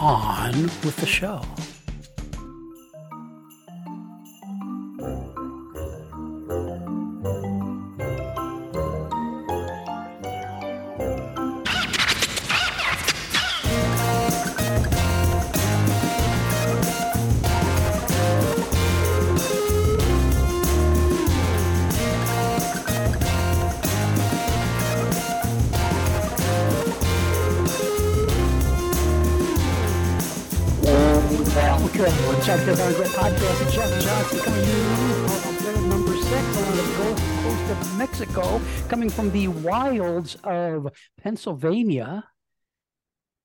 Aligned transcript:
On 0.00 0.52
with 0.84 0.94
the 0.98 1.06
show. 1.06 1.42
From 39.18 39.32
the 39.32 39.48
wilds 39.48 40.36
of 40.44 40.86
Pennsylvania. 41.20 42.22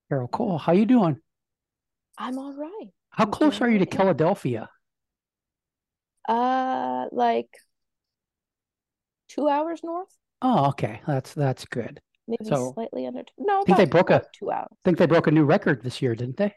Carol 0.08 0.28
Cole, 0.28 0.60
how 0.60 0.72
you 0.72 0.86
doing? 0.86 1.18
I'm 2.16 2.38
all 2.38 2.54
right. 2.54 2.90
How 3.10 3.24
I'm 3.24 3.32
close 3.32 3.60
are 3.60 3.68
you 3.68 3.80
to. 3.84 3.86
Philadelphia? 3.88 4.70
Uh, 6.30 7.06
like 7.12 7.48
two 9.30 9.50
hours 9.50 9.82
north, 9.84 10.16
Oh, 10.44 10.68
okay. 10.68 11.02
That's 11.08 11.34
that's 11.34 11.66
good. 11.66 12.00
maybe 12.28 12.46
So, 12.46 12.74
slightly 12.76 13.08
under. 13.08 13.24
Two. 13.24 13.34
No, 13.40 13.64
think 13.64 13.78
they 13.80 13.86
broke 13.86 14.12
a- 14.12 14.28
two 14.32 14.52
hours. 14.52 14.68
I 14.72 14.76
think 14.86 15.00
they 15.00 15.08
broke 15.08 15.26
a 15.26 15.32
new 15.32 15.44
record 15.44 15.82
this 15.82 16.04
year, 16.04 16.14
didn't 16.14 16.38
they? 16.38 16.54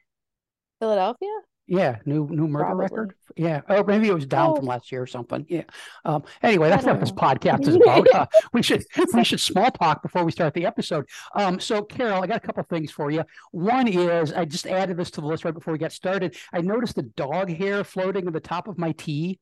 Philadelphia? 0.79 1.31
Yeah, 1.69 1.97
new 2.07 2.29
new 2.31 2.47
murder 2.47 2.65
Probably. 2.67 2.83
record. 2.85 3.15
Yeah, 3.37 3.63
or 3.69 3.83
maybe 3.83 4.09
it 4.09 4.15
was 4.15 4.25
down 4.27 4.55
from 4.55 4.65
Oh. 4.67 4.69
last 4.69 4.93
year 4.93 5.03
or 5.03 5.07
something. 5.07 5.45
Yeah. 5.49 5.65
Um. 6.05 6.23
Anyway, 6.43 6.69
that's 6.69 6.87
what 6.87 7.01
this 7.01 7.11
podcast 7.11 7.67
is 7.67 7.75
about. 7.83 8.07
Uh, 8.15 8.27
we 8.53 8.63
should 8.63 8.85
we 9.13 9.25
should 9.25 9.41
small 9.41 9.71
talk 9.73 10.01
before 10.01 10.25
we 10.25 10.31
start 10.31 10.55
the 10.55 10.65
episode. 10.65 11.07
Um. 11.35 11.59
So, 11.59 11.83
Carol, 11.83 12.23
I 12.23 12.29
got 12.29 12.37
a 12.37 12.47
couple 12.47 12.63
things 12.65 12.93
for 12.93 13.11
you. 13.11 13.25
One 13.51 13.89
is 13.89 14.33
I 14.33 14.45
just 14.45 14.67
added 14.69 14.97
this 14.97 15.11
to 15.13 15.21
the 15.21 15.27
list 15.27 15.45
right 15.45 15.53
before 15.55 15.73
we 15.73 15.79
got 15.79 15.91
started. 15.93 16.37
I 16.53 16.61
noticed 16.61 16.95
the 16.95 17.03
dog 17.03 17.51
hair 17.51 17.83
floating 17.83 18.29
at 18.29 18.33
the 18.33 18.41
top 18.41 18.69
of 18.69 18.79
my 18.79 18.93
tea, 18.93 19.41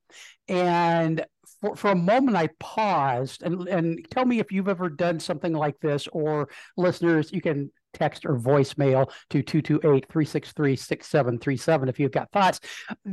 and 0.48 1.24
for 1.60 1.76
for 1.76 1.90
a 1.90 1.94
moment 1.96 2.38
I 2.38 2.48
paused 2.58 3.42
and 3.42 3.68
and 3.68 4.06
tell 4.10 4.24
me 4.24 4.38
if 4.38 4.50
you've 4.50 4.68
ever 4.68 4.88
done 4.88 5.20
something 5.20 5.52
like 5.52 5.78
this, 5.80 6.06
or 6.08 6.48
listeners, 6.78 7.30
you 7.32 7.42
can 7.42 7.70
text 7.94 8.26
or 8.26 8.38
voicemail 8.38 9.10
to 9.30 9.42
228-363-6737 9.42 11.88
if 11.88 11.98
you've 11.98 12.12
got 12.12 12.30
thoughts. 12.32 12.60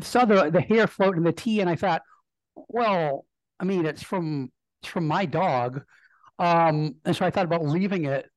Saw 0.01 0.25
the, 0.25 0.49
the 0.49 0.59
hair 0.61 0.87
float 0.87 1.15
in 1.17 1.23
the 1.23 1.31
tea 1.31 1.61
and 1.61 1.69
I 1.69 1.75
thought, 1.75 2.01
well, 2.55 3.25
I 3.59 3.63
mean, 3.63 3.85
it's 3.85 4.03
from 4.03 4.51
it's 4.81 4.91
from 4.91 5.07
my 5.07 5.25
dog. 5.25 5.83
Um, 6.39 6.95
and 7.05 7.15
so 7.15 7.25
I 7.25 7.29
thought 7.29 7.45
about 7.45 7.63
leaving 7.63 8.03
it. 8.05 8.29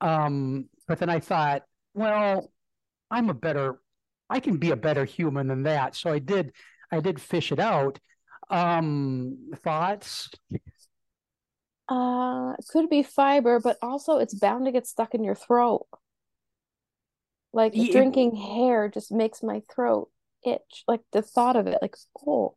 Um, 0.00 0.68
but 0.88 0.98
then 0.98 1.10
I 1.10 1.20
thought, 1.20 1.62
well, 1.94 2.50
I'm 3.10 3.30
a 3.30 3.34
better 3.34 3.78
I 4.32 4.40
can 4.40 4.56
be 4.56 4.70
a 4.70 4.76
better 4.76 5.04
human 5.04 5.48
than 5.48 5.64
that. 5.64 5.94
So 5.94 6.10
I 6.10 6.18
did 6.18 6.52
I 6.90 7.00
did 7.00 7.20
fish 7.20 7.52
it 7.52 7.60
out. 7.60 7.98
Um, 8.50 9.50
thoughts? 9.56 10.30
Uh, 11.88 12.54
could 12.70 12.88
be 12.88 13.02
fiber, 13.02 13.60
but 13.60 13.76
also 13.82 14.18
it's 14.18 14.34
bound 14.34 14.64
to 14.66 14.72
get 14.72 14.86
stuck 14.86 15.14
in 15.14 15.24
your 15.24 15.34
throat. 15.34 15.86
Like 17.52 17.74
Ye- 17.74 17.92
drinking 17.92 18.34
hair 18.36 18.88
just 18.88 19.12
makes 19.12 19.42
my 19.42 19.62
throat 19.74 20.08
itch. 20.44 20.84
Like 20.88 21.00
the 21.12 21.22
thought 21.22 21.56
of 21.56 21.66
it, 21.66 21.78
like, 21.82 21.96
oh, 22.26 22.56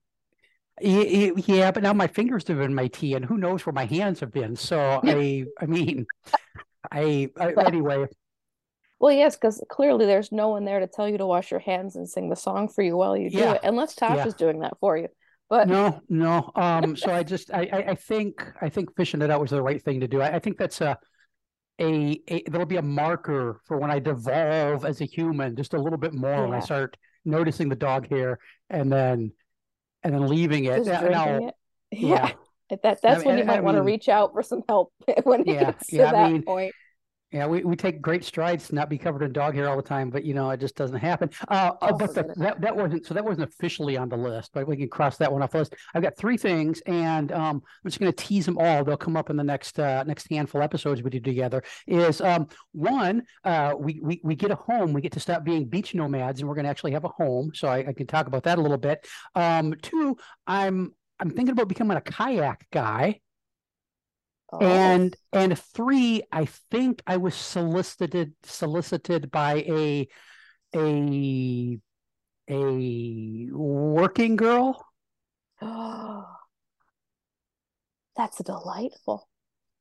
Yeah, 0.81 1.71
but 1.71 1.83
now 1.83 1.93
my 1.93 2.07
fingers 2.07 2.47
have 2.47 2.57
been 2.57 2.73
my 2.73 2.87
tea, 2.87 3.13
and 3.13 3.25
who 3.25 3.37
knows 3.37 3.65
where 3.65 3.73
my 3.73 3.85
hands 3.85 4.19
have 4.21 4.31
been. 4.31 4.55
So 4.55 4.79
I, 5.03 5.45
I 5.59 5.65
mean, 5.65 6.05
I, 6.91 7.29
I 7.37 7.53
anyway. 7.65 8.05
well, 8.99 9.11
yes, 9.11 9.35
because 9.35 9.61
clearly 9.69 10.05
there's 10.05 10.31
no 10.31 10.49
one 10.49 10.63
there 10.65 10.79
to 10.79 10.87
tell 10.87 11.09
you 11.09 11.17
to 11.17 11.25
wash 11.25 11.51
your 11.51 11.59
hands 11.59 11.95
and 11.95 12.07
sing 12.09 12.29
the 12.29 12.35
song 12.35 12.69
for 12.69 12.81
you 12.81 12.95
while 12.95 13.17
you 13.17 13.29
do 13.29 13.37
Yeah. 13.39 13.53
it, 13.53 13.61
unless 13.63 13.95
Yeah. 14.01 14.15
Tasha's 14.15 14.33
doing 14.35 14.59
that 14.59 14.77
for 14.79 14.97
you. 14.97 15.09
But 15.49 15.67
No, 15.67 16.01
no. 16.09 16.51
Um, 16.55 16.95
so 16.95 17.11
I 17.11 17.23
just, 17.33 17.53
I, 17.53 17.69
I, 17.71 17.77
I 17.91 17.95
think, 17.95 18.43
I 18.61 18.69
think 18.69 18.95
fishing 18.95 19.21
it 19.21 19.29
out 19.29 19.41
was 19.41 19.51
the 19.51 19.61
right 19.61 19.81
thing 19.81 19.99
to 19.99 20.07
do. 20.07 20.21
I, 20.21 20.35
I 20.35 20.39
think 20.39 20.57
that's 20.57 20.81
a, 20.81 20.97
a, 21.79 22.19
a, 22.27 22.43
there'll 22.49 22.65
be 22.65 22.77
a 22.77 22.81
marker 22.81 23.61
for 23.65 23.77
when 23.77 23.91
I 23.91 23.99
devolve 23.99 24.85
as 24.85 25.01
a 25.01 25.05
human, 25.05 25.55
just 25.55 25.73
a 25.73 25.77
little 25.77 25.99
bit 25.99 26.13
more 26.13 26.47
when 26.47 26.55
I 26.57 26.61
start 26.61 26.97
noticing 27.25 27.69
the 27.69 27.75
dog 27.75 28.07
hair, 28.09 28.39
and 28.69 28.91
then, 28.91 29.31
and 30.03 30.13
then 30.13 30.27
leaving 30.27 30.65
it. 30.65 30.85
Now- 30.85 31.01
now- 31.01 31.35
it. 31.47 31.53
yeah. 31.91 32.07
Yeah. 32.07 32.31
That 32.81 32.81
that's 33.03 33.03
I 33.23 33.27
when 33.27 33.37
you 33.37 33.43
mean- 33.43 33.49
I 33.51 33.55
might 33.57 33.63
want 33.63 33.77
to 33.77 33.83
reach 33.83 34.09
out 34.09 34.33
for 34.33 34.41
some 34.41 34.63
help 34.67 34.91
when 35.23 35.41
it 35.41 35.47
Yeah, 35.47 35.63
gets 35.65 35.87
to 35.87 35.95
yeah, 35.97 36.09
I 36.09 36.11
that 36.13 36.31
mean, 36.31 36.41
point. 36.43 36.73
Yeah, 37.31 37.47
we, 37.47 37.63
we 37.63 37.75
take 37.75 38.01
great 38.01 38.23
strides 38.23 38.67
to 38.69 38.75
not 38.75 38.89
be 38.89 38.97
covered 38.97 39.23
in 39.23 39.33
dog 39.33 39.55
hair 39.55 39.67
all 39.67 39.75
the 39.75 39.81
time, 39.81 40.09
but 40.09 40.23
you 40.23 40.33
know, 40.33 40.49
it 40.51 40.59
just 40.59 40.75
doesn't 40.75 40.97
happen. 40.97 41.29
Uh, 41.49 41.71
Oh, 41.81 41.97
but 41.97 42.13
the, 42.13 42.23
that 42.37 42.61
that 42.61 42.75
wasn't 42.75 43.05
so 43.05 43.13
that 43.13 43.25
wasn't 43.25 43.49
officially 43.49 43.97
on 43.97 44.07
the 44.09 44.15
list, 44.15 44.51
but 44.53 44.67
we 44.67 44.77
can 44.77 44.87
cross 44.87 45.17
that 45.17 45.31
one 45.31 45.41
off 45.41 45.51
the 45.51 45.57
list. 45.57 45.75
I've 45.93 46.03
got 46.03 46.15
three 46.15 46.37
things, 46.37 46.81
and 46.85 47.31
um, 47.31 47.57
I'm 47.83 47.89
just 47.89 47.99
going 47.99 48.11
to 48.11 48.15
tease 48.23 48.45
them 48.45 48.57
all. 48.57 48.83
They'll 48.83 48.95
come 48.95 49.17
up 49.17 49.29
in 49.29 49.35
the 49.35 49.43
next 49.43 49.79
uh, 49.79 50.03
next 50.03 50.29
handful 50.29 50.61
of 50.61 50.65
episodes 50.65 51.01
we 51.01 51.09
do 51.09 51.19
together. 51.19 51.63
Is 51.87 52.21
um, 52.21 52.47
one, 52.71 53.23
uh, 53.43 53.73
we, 53.77 53.99
we 54.01 54.21
we 54.23 54.35
get 54.35 54.51
a 54.51 54.55
home, 54.55 54.93
we 54.93 55.01
get 55.01 55.11
to 55.13 55.19
stop 55.19 55.43
being 55.43 55.65
beach 55.65 55.93
nomads, 55.93 56.39
and 56.39 56.47
we're 56.47 56.55
going 56.55 56.65
to 56.65 56.71
actually 56.71 56.91
have 56.91 57.05
a 57.05 57.09
home. 57.09 57.51
So 57.53 57.67
I, 57.67 57.79
I 57.79 57.93
can 57.93 58.07
talk 58.07 58.27
about 58.27 58.43
that 58.43 58.59
a 58.59 58.61
little 58.61 58.77
bit. 58.77 59.05
Um, 59.33 59.73
two, 59.81 60.15
I'm 60.47 60.93
I'm 61.19 61.31
thinking 61.31 61.51
about 61.51 61.67
becoming 61.67 61.97
a 61.97 62.01
kayak 62.01 62.67
guy. 62.71 63.19
Oh, 64.51 64.59
And 64.61 65.15
and 65.33 65.57
three, 65.59 66.23
I 66.31 66.45
think 66.45 67.01
I 67.05 67.17
was 67.17 67.35
solicited 67.35 68.33
solicited 68.43 69.29
by 69.31 69.55
a 69.67 70.07
a 70.75 71.79
a 72.49 73.49
working 73.51 74.35
girl. 74.35 74.85
that's 78.15 78.41
delightful. 78.43 79.27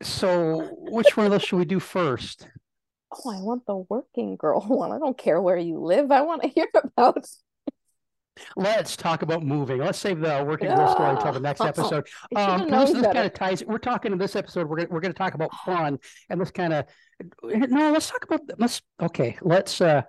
So 0.03 0.69
which 0.79 1.17
one 1.17 1.27
of 1.27 1.33
those 1.33 1.43
should 1.43 1.57
we 1.57 1.65
do 1.65 1.81
first? 1.81 2.49
Oh, 3.11 3.31
I 3.31 3.41
want 3.41 3.67
the 3.67 3.77
working 3.77 4.37
girl 4.37 4.61
one. 4.67 4.93
I 4.93 4.99
don't 4.99 5.17
care 5.17 5.41
where 5.41 5.57
you 5.57 5.79
live. 5.81 6.11
I 6.11 6.23
want 6.23 6.43
to 6.43 6.49
hear 6.49 6.69
about. 6.75 7.25
Let's 8.57 8.97
talk 8.97 9.23
about 9.23 9.43
moving. 9.45 9.79
Let's 9.79 9.99
save 9.99 10.21
the 10.21 10.45
working 10.47 10.69
girl 10.69 10.93
story 10.93 11.11
until 11.11 11.33
the 11.33 11.41
next 11.41 11.61
episode. 11.61 12.07
Um, 12.37 12.69
this, 12.69 12.91
this 12.91 13.03
better. 13.03 13.15
kind 13.15 13.27
of 13.27 13.35
ties. 13.35 13.65
We're 13.65 13.79
talking 13.79 14.13
in 14.13 14.19
this 14.19 14.35
episode. 14.35 14.69
We're 14.69 14.79
gonna, 14.79 14.89
we're 14.91 15.01
going 15.01 15.13
to 15.13 15.19
talk 15.19 15.35
about 15.35 15.51
fun, 15.65 15.99
and 16.29 16.41
this 16.41 16.51
kind 16.51 16.73
of 16.73 16.87
no. 17.43 17.93
Let's 17.93 18.11
talk 18.11 18.25
about 18.25 18.41
let's 18.59 18.83
okay. 19.01 19.39
Let's 19.41 19.81
uh, 19.81 20.03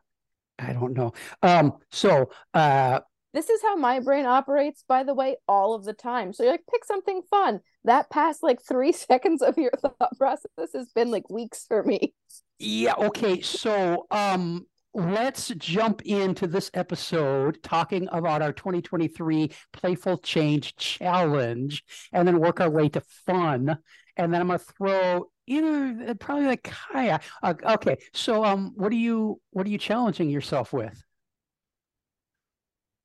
I 0.57 0.73
don't 0.73 0.93
know. 0.93 1.13
Um, 1.43 1.73
so 1.91 2.29
uh, 2.53 3.01
This 3.33 3.49
is 3.49 3.61
how 3.61 3.75
my 3.75 3.99
brain 3.99 4.25
operates, 4.25 4.83
by 4.87 5.03
the 5.03 5.13
way, 5.13 5.37
all 5.47 5.73
of 5.73 5.83
the 5.85 5.93
time. 5.93 6.33
So 6.33 6.43
you're 6.43 6.53
like, 6.53 6.65
pick 6.71 6.85
something 6.85 7.21
fun. 7.29 7.59
That 7.83 8.09
past 8.09 8.41
like 8.41 8.61
three 8.61 8.91
seconds 8.93 9.41
of 9.41 9.57
your 9.57 9.71
thought 9.79 10.17
process 10.17 10.71
has 10.73 10.89
been 10.93 11.11
like 11.11 11.29
weeks 11.29 11.65
for 11.67 11.83
me. 11.83 12.13
Yeah, 12.57 12.93
okay. 12.97 13.41
So 13.41 14.07
um 14.09 14.65
let's 14.95 15.49
jump 15.57 16.01
into 16.03 16.47
this 16.47 16.71
episode 16.73 17.61
talking 17.61 18.07
about 18.11 18.41
our 18.41 18.53
2023 18.53 19.51
Playful 19.73 20.17
Change 20.19 20.75
Challenge 20.77 21.83
and 22.13 22.27
then 22.27 22.39
work 22.39 22.61
our 22.61 22.69
way 22.69 22.89
to 22.89 23.01
fun. 23.25 23.77
And 24.17 24.33
then 24.33 24.41
I'm 24.41 24.47
gonna 24.47 24.59
throw 24.59 25.25
either 25.47 26.15
probably 26.15 26.45
like 26.47 26.63
Kaya. 26.63 27.19
Uh, 27.43 27.53
okay, 27.65 27.97
so 28.13 28.43
um 28.45 28.71
what 28.75 28.91
are 28.91 28.95
you 28.95 29.41
what 29.51 29.67
are 29.67 29.69
you 29.69 29.77
challenging 29.77 30.29
yourself 30.29 30.73
with? 30.73 31.03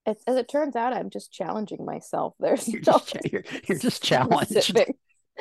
As, 0.07 0.17
as 0.27 0.37
it 0.37 0.49
turns 0.49 0.77
out, 0.77 0.93
I'm 0.95 1.11
just 1.11 1.33
challenging 1.33 1.85
myself. 1.85 2.35
There's 2.41 2.69
You're 2.69 2.83
no 2.87 2.99
just 2.99 3.17
you're, 3.31 3.45
you're 3.69 3.79
just 3.79 4.03
challenged. 4.03 4.51
specific- 4.51 4.97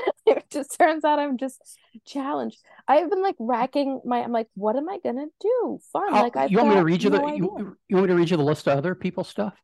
just 0.52 0.78
turns 0.78 1.04
out 1.04 1.20
I'm 1.20 1.38
just 1.38 1.62
challenged. 2.06 2.58
I've 2.88 3.10
been 3.10 3.22
like 3.22 3.36
racking 3.40 4.02
my. 4.06 4.20
I'm 4.24 4.32
like, 4.32 4.48
what 4.56 4.76
am 4.76 4.90
I 4.90 5.00
gonna 5.04 5.28
do? 5.40 5.80
Fun. 5.92 6.12
Like 6.14 6.36
I 6.36 6.46
you 6.46 6.58
want 6.58 6.70
me 6.70 6.76
to 6.76 6.84
read 6.84 7.04
you 7.04 7.10
no 7.10 7.20
the 7.20 7.34
you, 7.36 7.78
you 7.88 7.96
want 7.96 8.08
me 8.10 8.14
to 8.14 8.16
read 8.16 8.30
you 8.30 8.38
the 8.38 8.44
list 8.44 8.68
of 8.68 8.78
other 8.78 8.96
people's 8.96 9.28
stuff? 9.30 9.56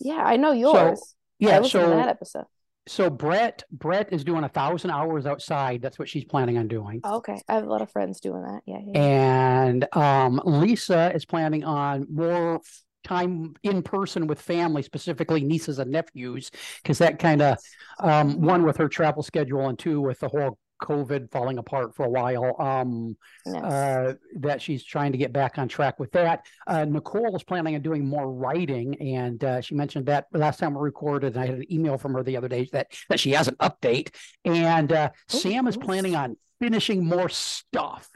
Yeah, 0.00 0.22
I 0.24 0.36
know 0.36 0.52
yours. 0.52 1.14
I 1.44 1.44
Yeah, 1.46 1.60
to 1.60 1.68
that 1.68 1.70
so 1.70 2.08
episode. 2.08 2.46
so 2.88 3.10
Brett 3.10 3.64
Brett 3.70 4.12
is 4.12 4.24
doing 4.24 4.44
a 4.44 4.48
thousand 4.48 4.90
hours 4.90 5.26
outside. 5.26 5.82
That's 5.82 5.98
what 5.98 6.08
she's 6.08 6.24
planning 6.24 6.58
on 6.58 6.68
doing. 6.68 7.04
Oh, 7.04 7.16
okay, 7.18 7.40
I 7.48 7.54
have 7.54 7.64
a 7.64 7.68
lot 7.70 7.82
of 7.82 7.90
friends 7.90 8.20
doing 8.20 8.42
that. 8.42 8.62
Yeah, 8.66 8.80
yeah. 8.84 9.00
And 9.00 9.86
um, 9.96 10.40
Lisa 10.44 11.12
is 11.14 11.24
planning 11.24 11.64
on 11.64 12.06
more 12.10 12.60
time 13.04 13.54
in 13.62 13.82
person 13.82 14.26
with 14.26 14.40
family, 14.40 14.82
specifically 14.82 15.44
nieces 15.44 15.78
and 15.78 15.90
nephews, 15.90 16.50
because 16.82 16.98
that 16.98 17.18
kind 17.18 17.42
of 17.42 17.58
um, 18.00 18.40
one 18.40 18.64
with 18.64 18.76
her 18.78 18.88
travel 18.88 19.22
schedule 19.22 19.68
and 19.68 19.78
two 19.78 20.00
with 20.00 20.18
the 20.20 20.28
whole 20.28 20.58
COVID 20.82 21.30
falling 21.30 21.58
apart 21.58 21.94
for 21.94 22.04
a 22.04 22.10
while. 22.10 22.60
Um, 22.60 23.16
Yes. 23.46 23.62
uh, 23.62 24.14
that 24.40 24.62
she's 24.62 24.82
trying 24.82 25.12
to 25.12 25.18
get 25.18 25.30
back 25.32 25.58
on 25.58 25.68
track 25.68 26.00
with 26.00 26.10
that. 26.12 26.46
Uh, 26.66 26.86
Nicole 26.86 27.36
is 27.36 27.42
planning 27.42 27.74
on 27.74 27.82
doing 27.82 28.06
more 28.06 28.32
writing, 28.32 28.94
and 29.00 29.42
uh, 29.44 29.60
she 29.60 29.74
mentioned 29.74 30.06
that 30.06 30.26
last 30.32 30.58
time 30.58 30.74
we 30.74 30.80
recorded. 30.80 31.34
And 31.34 31.42
I 31.42 31.46
had 31.46 31.56
an 31.56 31.72
email 31.72 31.98
from 31.98 32.14
her 32.14 32.22
the 32.22 32.36
other 32.38 32.48
day 32.48 32.68
that 32.72 32.88
that 33.10 33.20
she 33.20 33.32
has 33.32 33.48
an 33.48 33.56
update, 33.56 34.14
and 34.46 34.90
uh, 34.90 35.10
Ooh, 35.12 35.38
Sam 35.38 35.66
is 35.68 35.76
planning 35.76 36.16
on 36.16 36.36
finishing 36.58 37.04
more 37.04 37.28
stuff 37.28 38.08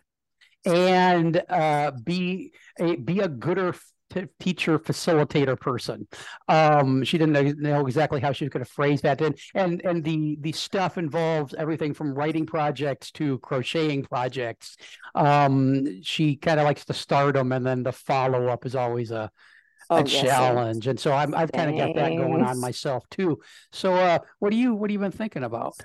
and 0.65 1.43
uh, 1.49 1.93
be 2.05 2.53
a 2.79 2.97
be 2.97 3.21
a 3.21 3.29
gooder 3.29 3.75
teacher 4.41 4.79
facilitator 4.79 5.59
person. 5.59 6.07
Um, 6.49 7.05
she 7.05 7.19
didn't 7.19 7.33
know, 7.33 7.43
know 7.71 7.87
exactly 7.87 8.21
how 8.21 8.33
she 8.33 8.45
was 8.45 8.51
going 8.51 8.65
to 8.65 8.71
phrase 8.71 9.01
that, 9.03 9.21
and 9.21 9.39
and 9.55 9.83
and 9.85 10.05
the 10.05 10.37
the 10.41 10.53
stuff 10.53 10.99
involves 10.99 11.55
everything 11.55 11.95
from 11.95 12.15
writing 12.15 12.47
projects 12.47 13.11
to 13.13 13.39
crocheting 13.39 14.03
projects. 14.03 14.77
Um, 15.15 16.03
she 16.03 16.37
kind 16.37 16.61
of 16.61 16.65
likes 16.65 16.85
to 16.87 16.95
start 16.95 17.35
them, 17.35 17.53
and 17.53 17.67
then 17.67 17.83
the 17.83 17.93
follow 17.93 18.49
up 18.49 18.67
is 18.67 18.75
always 18.75 19.11
a 19.11 19.31
Oh, 19.91 20.01
a 20.01 20.05
challenge. 20.05 20.87
And 20.87 21.01
so 21.01 21.13
I'm, 21.13 21.35
I've 21.35 21.51
kind 21.51 21.71
of 21.71 21.77
got 21.77 21.95
that 21.95 22.11
going 22.11 22.43
on 22.43 22.61
myself 22.61 23.09
too. 23.11 23.41
So 23.73 23.95
uh, 23.95 24.19
what 24.39 24.51
do 24.51 24.57
you 24.57 24.75
what 24.75 24.91
have 24.91 24.93
you 24.93 24.99
been 24.99 25.13
thinking 25.13 25.45
about? 25.45 25.77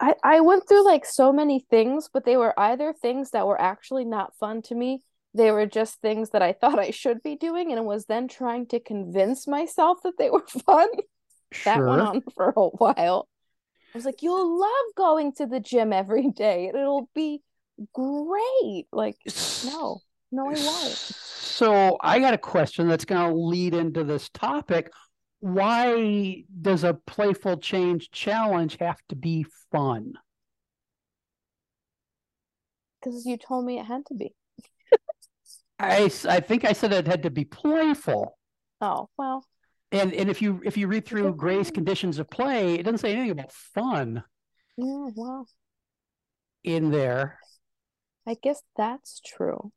I 0.00 0.14
I 0.22 0.40
went 0.40 0.68
through 0.68 0.84
like 0.84 1.04
so 1.06 1.32
many 1.32 1.60
things, 1.60 2.08
but 2.12 2.24
they 2.24 2.36
were 2.36 2.58
either 2.58 2.92
things 2.92 3.30
that 3.30 3.46
were 3.46 3.60
actually 3.60 4.04
not 4.04 4.36
fun 4.36 4.62
to 4.62 4.74
me. 4.74 5.02
They 5.34 5.50
were 5.50 5.66
just 5.66 6.00
things 6.00 6.30
that 6.30 6.42
I 6.42 6.52
thought 6.52 6.78
I 6.78 6.90
should 6.90 7.22
be 7.22 7.36
doing, 7.36 7.72
and 7.72 7.84
was 7.84 8.06
then 8.06 8.28
trying 8.28 8.66
to 8.68 8.80
convince 8.80 9.46
myself 9.46 9.98
that 10.04 10.18
they 10.18 10.30
were 10.30 10.46
fun. 10.66 10.88
That 11.64 11.84
went 11.84 12.00
on 12.00 12.22
for 12.34 12.52
a 12.56 12.68
while. 12.68 13.28
I 13.94 13.98
was 13.98 14.04
like, 14.04 14.22
"You'll 14.22 14.60
love 14.60 14.94
going 14.96 15.32
to 15.34 15.46
the 15.46 15.60
gym 15.60 15.92
every 15.92 16.30
day. 16.30 16.68
It'll 16.68 17.10
be 17.14 17.42
great." 17.92 18.86
Like, 18.92 19.16
no, 19.66 20.00
no, 20.30 20.46
I 20.46 20.54
won't. 20.54 21.14
So 21.54 21.96
I 22.00 22.18
got 22.18 22.34
a 22.34 22.38
question 22.38 22.88
that's 22.88 23.04
going 23.04 23.30
to 23.30 23.36
lead 23.36 23.74
into 23.74 24.02
this 24.02 24.28
topic. 24.30 24.90
Why 25.40 26.44
does 26.60 26.84
a 26.84 26.94
playful 26.94 27.58
change 27.58 28.10
challenge 28.10 28.78
have 28.80 28.98
to 29.10 29.16
be 29.16 29.46
fun? 29.70 30.14
Because 33.00 33.26
you 33.26 33.36
told 33.36 33.66
me 33.66 33.78
it 33.78 33.84
had 33.84 34.06
to 34.06 34.14
be. 34.14 34.34
I, 35.78 36.10
I 36.28 36.40
think 36.40 36.64
I 36.64 36.72
said 36.72 36.92
it 36.92 37.06
had 37.06 37.22
to 37.24 37.30
be 37.30 37.44
playful. 37.44 38.38
Oh, 38.80 39.08
well, 39.16 39.44
And 39.92 40.12
and 40.12 40.28
if 40.28 40.42
you 40.42 40.60
if 40.64 40.76
you 40.76 40.88
read 40.88 41.06
through 41.06 41.34
Gray's 41.36 41.70
conditions 41.70 42.18
of 42.18 42.28
play, 42.28 42.74
it 42.74 42.82
doesn't 42.82 42.98
say 42.98 43.12
anything 43.12 43.30
about 43.30 43.52
fun 43.52 44.24
yeah, 44.76 45.10
well, 45.16 45.48
in 46.64 46.90
there. 46.90 47.38
I 48.26 48.34
guess 48.42 48.62
that's 48.76 49.20
true. 49.20 49.72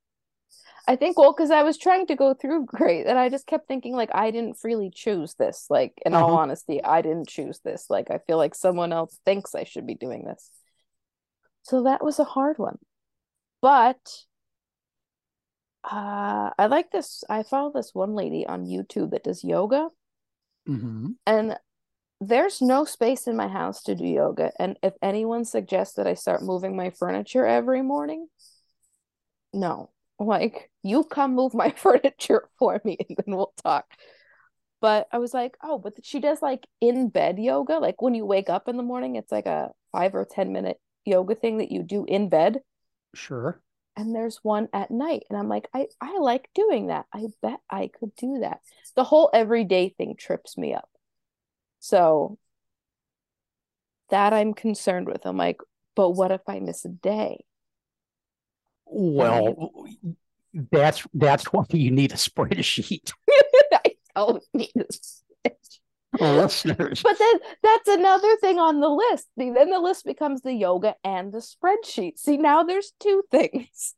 I 0.88 0.95
think, 0.97 1.17
well, 1.19 1.33
because 1.33 1.51
I 1.51 1.63
was 1.63 1.77
trying 1.77 2.07
to 2.07 2.15
go 2.15 2.33
through 2.33 2.65
Gray, 2.67 3.05
and 3.05 3.19
I 3.19 3.29
just 3.29 3.47
kept 3.47 3.67
thinking, 3.67 3.95
like, 3.95 4.11
I 4.13 4.31
didn't 4.31 4.59
freely 4.59 4.91
choose 4.94 5.35
this. 5.35 5.67
Like, 5.69 5.94
in 6.05 6.15
all 6.15 6.33
Uh-huh. 6.33 6.35
honesty, 6.35 6.83
I 6.83 7.01
didn't 7.01 7.29
choose 7.29 7.59
this. 7.61 7.89
Like, 7.89 8.11
I 8.11 8.19
feel 8.19 8.38
like 8.38 8.55
someone 8.55 8.94
else 8.94 9.19
thinks 9.25 9.55
I 9.55 9.65
should 9.65 9.88
be 9.88 9.95
doing 9.95 10.25
this. 10.25 10.51
So 11.61 11.83
that 11.83 12.03
was 12.03 12.17
a 12.19 12.23
hard 12.23 12.57
one. 12.57 12.79
But 13.61 14.25
uh, 15.89 16.51
I 16.57 16.68
like 16.68 16.92
this. 16.92 17.24
I 17.30 17.44
follow 17.44 17.72
this 17.74 17.94
one 17.94 18.13
lady 18.16 18.45
on 18.45 18.66
YouTube 18.66 19.12
that 19.12 19.24
does 19.24 19.44
yoga, 19.44 19.89
hmm 20.68 21.18
and 21.25 21.57
there's 22.22 22.62
no 22.62 22.86
space 22.86 23.28
in 23.28 23.36
my 23.38 23.48
house 23.48 23.84
to 23.84 23.95
do 23.95 24.06
yoga. 24.06 24.51
And 24.60 24.78
if 24.84 24.94
anyone 25.01 25.45
suggests 25.45 25.95
that 25.95 26.07
I 26.07 26.16
start 26.16 26.44
moving 26.44 26.75
my 26.75 26.92
furniture 26.92 27.45
every 27.45 27.81
morning, 27.81 28.28
no. 29.54 29.92
Like, 30.19 30.72
you 30.84 31.04
come 31.04 31.36
move 31.36 31.54
my 31.54 31.72
furniture 31.78 32.50
for 32.57 32.81
me 32.83 32.98
and 33.07 33.18
then 33.18 33.36
we'll 33.36 33.54
talk. 33.63 33.86
But 34.81 35.07
I 35.12 35.19
was 35.19 35.33
like, 35.33 35.57
oh, 35.63 35.80
but 35.80 35.94
she 36.04 36.19
does 36.19 36.42
like 36.42 36.68
in 36.81 37.10
bed 37.10 37.40
yoga. 37.40 37.80
Like 37.80 38.01
when 38.01 38.13
you 38.16 38.25
wake 38.25 38.50
up 38.50 38.68
in 38.68 38.78
the 38.78 38.83
morning, 38.83 39.16
it's 39.16 39.31
like 39.31 39.48
a 39.48 39.72
five 39.92 40.16
or 40.16 40.25
10 40.25 40.51
minute 40.54 40.80
yoga 41.06 41.36
thing 41.36 41.57
that 41.60 41.72
you 41.72 41.83
do 41.83 42.06
in 42.06 42.30
bed. 42.30 42.62
Sure. 43.13 43.62
And 43.97 44.13
there's 44.13 44.38
one 44.44 44.69
at 44.73 44.91
night. 44.91 45.23
And 45.29 45.38
I'm 45.38 45.49
like, 45.49 45.67
I, 45.73 45.88
I 45.99 46.19
like 46.19 46.49
doing 46.53 46.88
that. 46.88 47.07
I 47.11 47.27
bet 47.41 47.59
I 47.69 47.89
could 47.99 48.15
do 48.15 48.39
that. 48.41 48.61
The 48.95 49.03
whole 49.03 49.29
everyday 49.33 49.89
thing 49.89 50.15
trips 50.15 50.57
me 50.57 50.73
up. 50.73 50.89
So 51.79 52.38
that 54.09 54.33
I'm 54.33 54.53
concerned 54.53 55.07
with. 55.07 55.25
I'm 55.25 55.38
like, 55.38 55.57
but 55.95 56.11
what 56.11 56.31
if 56.31 56.41
I 56.47 56.59
miss 56.59 56.85
a 56.85 56.89
day? 56.89 57.44
Well, 58.85 59.73
that's 60.71 61.05
that's 61.13 61.45
why 61.53 61.65
you 61.71 61.91
need 61.91 62.11
a 62.13 62.15
spreadsheet, 62.15 63.11
I 63.73 63.94
don't 64.15 64.44
need 64.53 64.71
this. 64.75 65.23
listeners. 66.42 67.02
But 67.04 67.18
then 67.18 67.36
that's 67.64 67.88
another 67.88 68.36
thing 68.38 68.60
on 68.60 68.80
the 68.80 68.90
list. 68.90 69.28
Then 69.38 69.69
the 69.69 69.80
list 69.80 70.06
becomes 70.06 70.42
the 70.42 70.54
yoga 70.54 70.96
and 71.04 71.31
the 71.31 71.40
spreadsheet. 71.40 72.18
See, 72.18 72.38
now 72.38 72.64
there's 72.64 72.94
two 73.00 73.24
things. 73.31 73.96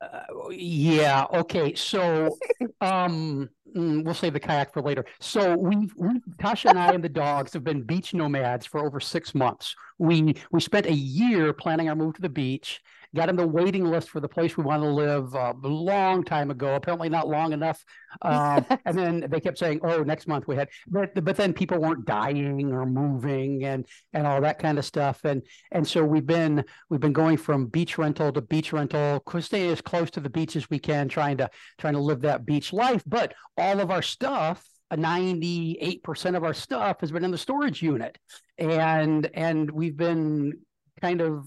Uh, 0.00 0.50
yeah. 0.50 1.24
Okay. 1.32 1.74
So, 1.74 2.36
um, 2.80 3.48
mm, 3.74 4.04
we'll 4.04 4.14
save 4.14 4.32
the 4.32 4.40
kayak 4.40 4.72
for 4.72 4.82
later. 4.82 5.04
So 5.20 5.56
we've, 5.56 5.92
we 5.96 6.20
Tasha 6.38 6.70
and 6.70 6.78
I 6.78 6.92
and 6.92 7.04
the 7.04 7.08
dogs 7.24 7.52
have 7.52 7.64
been 7.64 7.82
beach 7.82 8.14
nomads 8.14 8.66
for 8.66 8.84
over 8.84 9.00
six 9.00 9.34
months. 9.34 9.74
We 9.98 10.36
we 10.50 10.60
spent 10.60 10.86
a 10.86 10.92
year 10.92 11.52
planning 11.52 11.88
our 11.88 11.94
move 11.94 12.14
to 12.14 12.22
the 12.22 12.28
beach. 12.28 12.80
Got 13.14 13.28
on 13.28 13.36
the 13.36 13.46
waiting 13.46 13.84
list 13.84 14.10
for 14.10 14.18
the 14.18 14.28
place 14.28 14.56
we 14.56 14.64
want 14.64 14.82
to 14.82 14.88
live 14.88 15.34
uh, 15.36 15.52
a 15.62 15.68
long 15.68 16.24
time 16.24 16.50
ago. 16.50 16.74
Apparently 16.74 17.08
not 17.08 17.28
long 17.28 17.52
enough. 17.52 17.84
Um, 18.22 18.66
and 18.84 18.98
then 18.98 19.26
they 19.28 19.40
kept 19.40 19.58
saying, 19.58 19.80
"Oh, 19.84 20.02
next 20.02 20.26
month 20.26 20.48
we 20.48 20.56
had," 20.56 20.68
but 20.88 21.24
but 21.24 21.36
then 21.36 21.52
people 21.52 21.78
weren't 21.78 22.06
dying 22.06 22.72
or 22.72 22.84
moving 22.86 23.64
and 23.64 23.86
and 24.12 24.26
all 24.26 24.40
that 24.40 24.58
kind 24.58 24.78
of 24.78 24.84
stuff. 24.84 25.24
And 25.24 25.42
and 25.70 25.86
so 25.86 26.04
we've 26.04 26.26
been 26.26 26.64
we've 26.90 27.00
been 27.00 27.12
going 27.12 27.36
from 27.36 27.66
beach 27.66 27.98
rental 27.98 28.32
to 28.32 28.40
beach 28.40 28.72
rental, 28.72 29.22
staying 29.40 29.70
as 29.70 29.80
close 29.80 30.10
to 30.12 30.20
the 30.20 30.30
beach 30.30 30.56
as 30.56 30.68
we 30.68 30.78
can, 30.78 31.08
trying 31.08 31.36
to 31.36 31.48
trying 31.78 31.94
to 31.94 32.00
live 32.00 32.22
that 32.22 32.44
beach 32.44 32.72
life. 32.72 33.04
But 33.06 33.34
all 33.56 33.80
of 33.80 33.90
our 33.92 34.02
stuff, 34.02 34.64
ninety 34.94 35.78
eight 35.80 36.02
percent 36.02 36.34
of 36.34 36.42
our 36.42 36.54
stuff, 36.54 37.00
has 37.00 37.12
been 37.12 37.24
in 37.24 37.30
the 37.30 37.38
storage 37.38 37.80
unit, 37.80 38.18
and 38.58 39.30
and 39.34 39.70
we've 39.70 39.96
been 39.96 40.58
kind 41.00 41.20
of. 41.20 41.46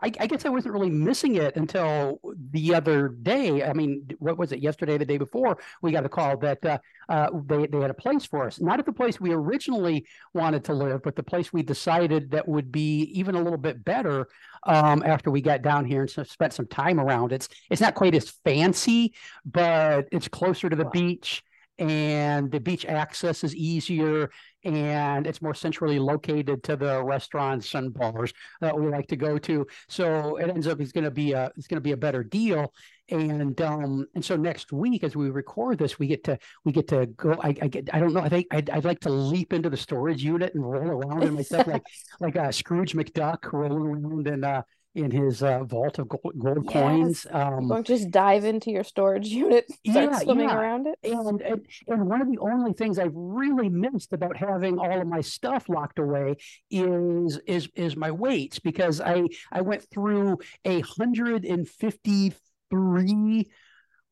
I, 0.00 0.12
I 0.20 0.26
guess 0.26 0.44
I 0.44 0.48
wasn't 0.48 0.74
really 0.74 0.90
missing 0.90 1.34
it 1.36 1.56
until 1.56 2.20
the 2.52 2.74
other 2.74 3.08
day. 3.08 3.64
I 3.64 3.72
mean, 3.72 4.06
what 4.18 4.38
was 4.38 4.52
it? 4.52 4.60
Yesterday, 4.60 4.96
the 4.96 5.04
day 5.04 5.18
before, 5.18 5.58
we 5.82 5.90
got 5.90 6.04
a 6.06 6.08
call 6.08 6.36
that 6.38 6.64
uh, 6.64 6.78
uh, 7.08 7.30
they 7.46 7.66
they 7.66 7.80
had 7.80 7.90
a 7.90 7.94
place 7.94 8.24
for 8.24 8.46
us. 8.46 8.60
Not 8.60 8.78
at 8.78 8.86
the 8.86 8.92
place 8.92 9.20
we 9.20 9.32
originally 9.32 10.06
wanted 10.34 10.64
to 10.64 10.74
live, 10.74 11.02
but 11.02 11.16
the 11.16 11.22
place 11.22 11.52
we 11.52 11.62
decided 11.62 12.30
that 12.30 12.46
would 12.46 12.70
be 12.70 13.02
even 13.14 13.34
a 13.34 13.42
little 13.42 13.58
bit 13.58 13.84
better 13.84 14.28
um, 14.64 15.02
after 15.04 15.30
we 15.30 15.40
got 15.40 15.62
down 15.62 15.84
here 15.84 16.02
and 16.02 16.10
so 16.10 16.22
spent 16.22 16.52
some 16.52 16.66
time 16.68 17.00
around. 17.00 17.32
It's 17.32 17.48
it's 17.70 17.80
not 17.80 17.94
quite 17.94 18.14
as 18.14 18.30
fancy, 18.44 19.14
but 19.44 20.06
it's 20.12 20.28
closer 20.28 20.68
to 20.70 20.76
the 20.76 20.84
Wow. 20.84 20.90
beach, 20.90 21.42
and 21.78 22.50
the 22.50 22.60
beach 22.60 22.86
access 22.86 23.44
is 23.44 23.54
easier, 23.54 24.30
and 24.66 25.28
it's 25.28 25.40
more 25.40 25.54
centrally 25.54 26.00
located 26.00 26.64
to 26.64 26.74
the 26.74 27.02
restaurants 27.02 27.72
and 27.74 27.94
bars 27.94 28.32
that 28.60 28.76
we 28.76 28.88
like 28.88 29.06
to 29.06 29.16
go 29.16 29.38
to. 29.38 29.64
So 29.88 30.36
it 30.36 30.50
ends 30.50 30.66
up 30.66 30.80
it's 30.80 30.90
going 30.90 31.04
to 31.04 31.10
be 31.10 31.32
a 31.32 31.52
it's 31.56 31.68
going 31.68 31.76
to 31.76 31.82
be 31.82 31.92
a 31.92 31.96
better 31.96 32.24
deal. 32.24 32.74
And 33.08 33.60
um 33.60 34.06
and 34.16 34.24
so 34.24 34.34
next 34.34 34.72
week 34.72 35.04
as 35.04 35.14
we 35.14 35.30
record 35.30 35.78
this, 35.78 36.00
we 36.00 36.08
get 36.08 36.24
to 36.24 36.36
we 36.64 36.72
get 36.72 36.88
to 36.88 37.06
go. 37.06 37.36
I, 37.40 37.54
I 37.62 37.68
get 37.68 37.88
I 37.94 38.00
don't 38.00 38.12
know. 38.12 38.20
I 38.20 38.28
think 38.28 38.48
I'd, 38.50 38.68
I'd 38.70 38.84
like 38.84 38.98
to 39.00 39.10
leap 39.10 39.52
into 39.52 39.70
the 39.70 39.76
storage 39.76 40.24
unit 40.24 40.54
and 40.54 40.68
roll 40.68 40.88
around 40.88 41.22
in 41.22 41.34
myself 41.34 41.68
like 41.68 41.84
like 42.20 42.34
a 42.34 42.52
Scrooge 42.52 42.94
McDuck 42.94 43.52
rolling 43.52 44.04
around 44.04 44.26
in 44.26 44.42
uh 44.42 44.62
in 44.96 45.10
his 45.10 45.42
uh, 45.42 45.62
vault 45.64 45.98
of 45.98 46.08
gold, 46.08 46.32
gold 46.38 46.64
Yes. 46.64 46.72
coins. 46.72 47.26
Um, 47.30 47.68
to 47.68 47.82
just 47.82 48.10
dive 48.10 48.44
into 48.44 48.70
your 48.70 48.82
storage 48.82 49.28
unit, 49.44 49.66
start 49.70 50.10
Yeah, 50.12 50.18
swimming 50.20 50.48
yeah. 50.48 50.58
around 50.58 50.86
it. 50.86 50.98
and, 51.04 51.40
and 51.42 51.66
and 51.86 52.08
one 52.08 52.22
of 52.22 52.28
the 52.30 52.38
only 52.38 52.72
things 52.72 52.98
I've 52.98 53.14
really 53.14 53.68
missed 53.68 54.12
about 54.14 54.36
having 54.36 54.78
all 54.78 55.00
of 55.00 55.06
my 55.06 55.20
stuff 55.20 55.68
locked 55.68 55.98
away 55.98 56.36
is 56.70 57.38
is 57.46 57.68
is 57.74 57.94
my 57.96 58.10
weights 58.10 58.58
because 58.58 59.00
I 59.00 59.24
I 59.52 59.60
went 59.60 59.82
through 59.90 60.38
a 60.64 60.80
hundred 60.80 61.44
and 61.44 61.68
fifty 61.68 62.32
three 62.70 63.50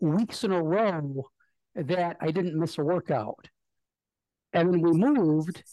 weeks 0.00 0.44
in 0.44 0.52
a 0.52 0.62
row 0.62 1.24
that 1.74 2.18
I 2.20 2.30
didn't 2.30 2.58
miss 2.58 2.76
a 2.78 2.84
workout, 2.84 3.48
and 4.52 4.72
then 4.72 4.80
we 4.82 4.92
moved. 4.92 5.64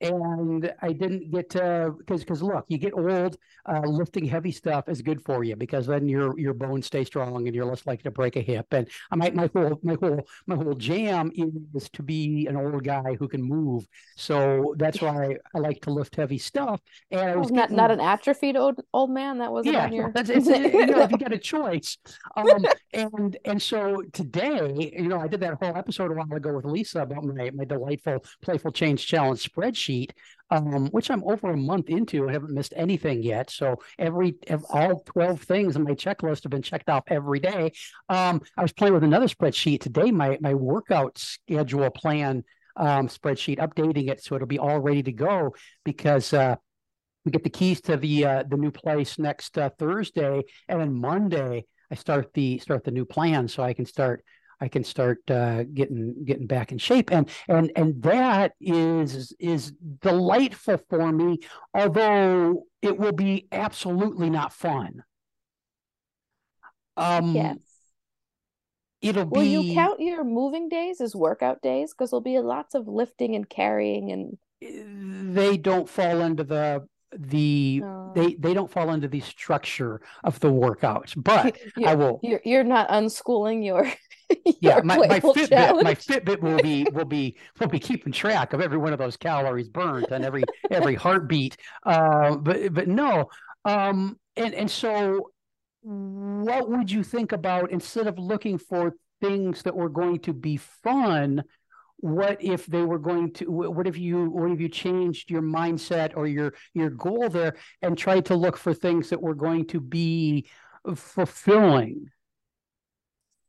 And 0.00 0.72
I 0.80 0.92
didn't 0.92 1.30
get 1.30 1.50
to 1.50 1.94
because 1.98 2.20
because 2.20 2.42
look, 2.42 2.64
you 2.68 2.78
get 2.78 2.94
old. 2.94 3.36
Uh, 3.66 3.80
lifting 3.80 4.24
heavy 4.24 4.50
stuff 4.50 4.88
is 4.88 5.02
good 5.02 5.22
for 5.22 5.44
you 5.44 5.54
because 5.54 5.86
then 5.86 6.08
your 6.08 6.38
your 6.38 6.54
bones 6.54 6.86
stay 6.86 7.04
strong 7.04 7.46
and 7.46 7.54
you're 7.54 7.66
less 7.66 7.86
likely 7.86 8.04
to 8.04 8.10
break 8.10 8.36
a 8.36 8.40
hip. 8.40 8.66
And 8.72 8.88
I 9.10 9.16
might 9.16 9.34
my 9.34 9.50
whole 9.52 9.78
my 9.82 9.96
whole 10.00 10.26
my 10.46 10.56
whole 10.56 10.74
jam 10.74 11.30
is 11.34 11.90
to 11.90 12.02
be 12.02 12.46
an 12.46 12.56
old 12.56 12.84
guy 12.84 13.16
who 13.18 13.28
can 13.28 13.42
move. 13.42 13.86
So 14.16 14.74
that's 14.78 15.00
why 15.02 15.36
I 15.54 15.58
like 15.58 15.82
to 15.82 15.90
lift 15.90 16.16
heavy 16.16 16.38
stuff. 16.38 16.80
And 17.10 17.20
I 17.20 17.36
was 17.36 17.50
not 17.50 17.64
getting, 17.64 17.76
not 17.76 17.90
an 17.90 18.00
atrophied 18.00 18.56
old 18.56 18.80
old 18.92 19.10
man. 19.10 19.38
That 19.38 19.52
wasn't 19.52 19.74
yeah, 19.74 19.84
on 19.84 19.92
your. 19.92 20.12
that's 20.12 20.30
it's, 20.30 20.46
you 20.48 20.86
know, 20.86 21.02
if 21.02 21.10
you 21.10 21.18
got 21.18 21.32
a 21.32 21.38
choice. 21.38 21.98
Um, 22.36 22.64
and 22.92 23.36
and 23.44 23.60
so 23.60 24.02
today, 24.12 24.92
you 24.96 25.08
know, 25.08 25.20
I 25.20 25.28
did 25.28 25.40
that 25.40 25.54
whole 25.62 25.76
episode 25.76 26.10
a 26.10 26.14
while 26.14 26.32
ago 26.32 26.54
with 26.54 26.64
Lisa 26.64 27.02
about 27.02 27.24
my 27.24 27.50
my 27.50 27.64
delightful 27.64 28.24
playful 28.42 28.72
change 28.72 29.06
challenge 29.06 29.50
spreadsheet, 29.50 29.89
um, 30.50 30.88
which 30.88 31.10
I'm 31.10 31.24
over 31.24 31.50
a 31.50 31.56
month 31.56 31.88
into 31.88 32.22
and 32.22 32.30
haven't 32.32 32.54
missed 32.58 32.74
anything 32.76 33.22
yet. 33.22 33.50
So 33.50 33.66
every 33.98 34.34
all 34.70 35.02
twelve 35.06 35.40
things 35.42 35.76
on 35.76 35.84
my 35.84 35.94
checklist 35.94 36.42
have 36.42 36.50
been 36.50 36.62
checked 36.70 36.88
off 36.88 37.04
every 37.08 37.40
day. 37.40 37.72
Um, 38.08 38.42
I 38.56 38.62
was 38.62 38.72
playing 38.72 38.94
with 38.94 39.04
another 39.04 39.28
spreadsheet 39.28 39.80
today, 39.80 40.10
my 40.10 40.38
my 40.40 40.54
workout 40.54 41.18
schedule 41.18 41.90
plan 41.90 42.44
um, 42.76 43.08
spreadsheet, 43.08 43.58
updating 43.58 44.08
it 44.10 44.22
so 44.22 44.34
it'll 44.34 44.56
be 44.56 44.58
all 44.58 44.80
ready 44.80 45.02
to 45.02 45.12
go 45.12 45.54
because. 45.84 46.32
Uh, 46.32 46.56
we 47.24 47.32
get 47.32 47.44
the 47.44 47.50
keys 47.50 47.82
to 47.82 47.98
the 47.98 48.24
uh, 48.24 48.42
the 48.48 48.56
new 48.56 48.70
place 48.70 49.18
next 49.18 49.58
uh, 49.58 49.68
Thursday, 49.78 50.42
and 50.68 50.80
then 50.80 50.94
Monday 50.94 51.66
I 51.90 51.94
start 51.94 52.32
the 52.32 52.58
start 52.58 52.84
the 52.84 52.90
new 52.90 53.04
plan, 53.04 53.46
so 53.46 53.62
I 53.62 53.74
can 53.74 53.84
start 53.84 54.24
I 54.60 54.68
can 54.68 54.84
start 54.84 55.18
uh, 55.30 55.64
getting 55.64 56.24
getting 56.24 56.46
back 56.46 56.72
in 56.72 56.78
shape, 56.78 57.10
and 57.10 57.28
and 57.48 57.72
and 57.76 58.02
that 58.02 58.52
is 58.60 59.32
is 59.38 59.72
delightful 60.00 60.78
for 60.88 61.10
me, 61.10 61.38
although 61.74 62.64
it 62.82 62.98
will 62.98 63.12
be 63.12 63.46
absolutely 63.50 64.28
not 64.28 64.52
fun. 64.52 65.02
Um, 66.96 67.34
yes. 67.34 67.56
it'll 69.00 69.24
Will 69.24 69.40
be 69.40 69.48
you 69.48 69.74
count 69.74 70.00
your 70.00 70.24
moving 70.24 70.68
days 70.68 71.00
as 71.00 71.16
workout 71.16 71.62
days? 71.62 71.94
Because 71.94 72.10
there'll 72.10 72.20
be 72.20 72.38
lots 72.40 72.74
of 72.74 72.86
lifting 72.86 73.34
and 73.34 73.48
carrying 73.48 74.12
and 74.12 74.36
they 75.34 75.56
don't 75.56 75.88
fall 75.88 76.20
into 76.20 76.44
the 76.44 76.86
the 77.16 77.82
they 78.14 78.34
they 78.34 78.54
don't 78.54 78.70
fall 78.70 78.90
into 78.90 79.08
the 79.08 79.20
structure 79.20 80.00
of 80.22 80.38
the 80.40 80.50
workouts, 80.50 81.14
but 81.16 81.58
I 81.84 81.94
will 81.94 82.20
you're 82.22 82.42
you're 82.44 82.64
not 82.64 82.88
unschooling 82.90 83.64
your 83.64 83.90
yeah 84.60 84.80
my, 84.84 84.96
my 84.96 85.20
fitbit 85.20 85.48
challenge. 85.48 85.84
my 85.84 85.94
fitbit 85.94 86.40
will 86.40 86.58
be 86.58 86.86
will 86.92 87.04
be 87.04 87.36
will 87.58 87.68
be 87.68 87.78
keeping 87.78 88.12
track 88.12 88.52
of 88.52 88.60
every 88.60 88.78
one 88.78 88.92
of 88.92 88.98
those 88.98 89.16
calories 89.16 89.68
burnt 89.68 90.10
and 90.10 90.24
every 90.24 90.42
every 90.70 90.94
heartbeat 90.94 91.56
uh 91.84 92.36
but 92.36 92.72
but 92.72 92.88
no 92.88 93.28
um 93.64 94.18
and 94.36 94.54
and 94.54 94.70
so 94.70 95.30
what 95.82 96.68
would 96.68 96.90
you 96.90 97.02
think 97.02 97.32
about 97.32 97.70
instead 97.70 98.06
of 98.06 98.18
looking 98.18 98.58
for 98.58 98.94
things 99.20 99.62
that 99.62 99.74
were 99.74 99.88
going 99.88 100.18
to 100.18 100.32
be 100.32 100.56
fun 100.56 101.42
what 101.96 102.42
if 102.42 102.64
they 102.66 102.82
were 102.82 102.98
going 102.98 103.32
to 103.32 103.44
what 103.50 103.86
if 103.86 103.98
you 103.98 104.30
what 104.30 104.50
if 104.50 104.60
you 104.60 104.68
changed 104.68 105.30
your 105.30 105.42
mindset 105.42 106.16
or 106.16 106.26
your 106.26 106.54
your 106.72 106.88
goal 106.90 107.28
there 107.28 107.54
and 107.82 107.96
tried 107.96 108.24
to 108.24 108.34
look 108.34 108.56
for 108.56 108.72
things 108.72 109.10
that 109.10 109.20
were 109.20 109.34
going 109.34 109.66
to 109.66 109.80
be 109.80 110.46
fulfilling 110.94 112.06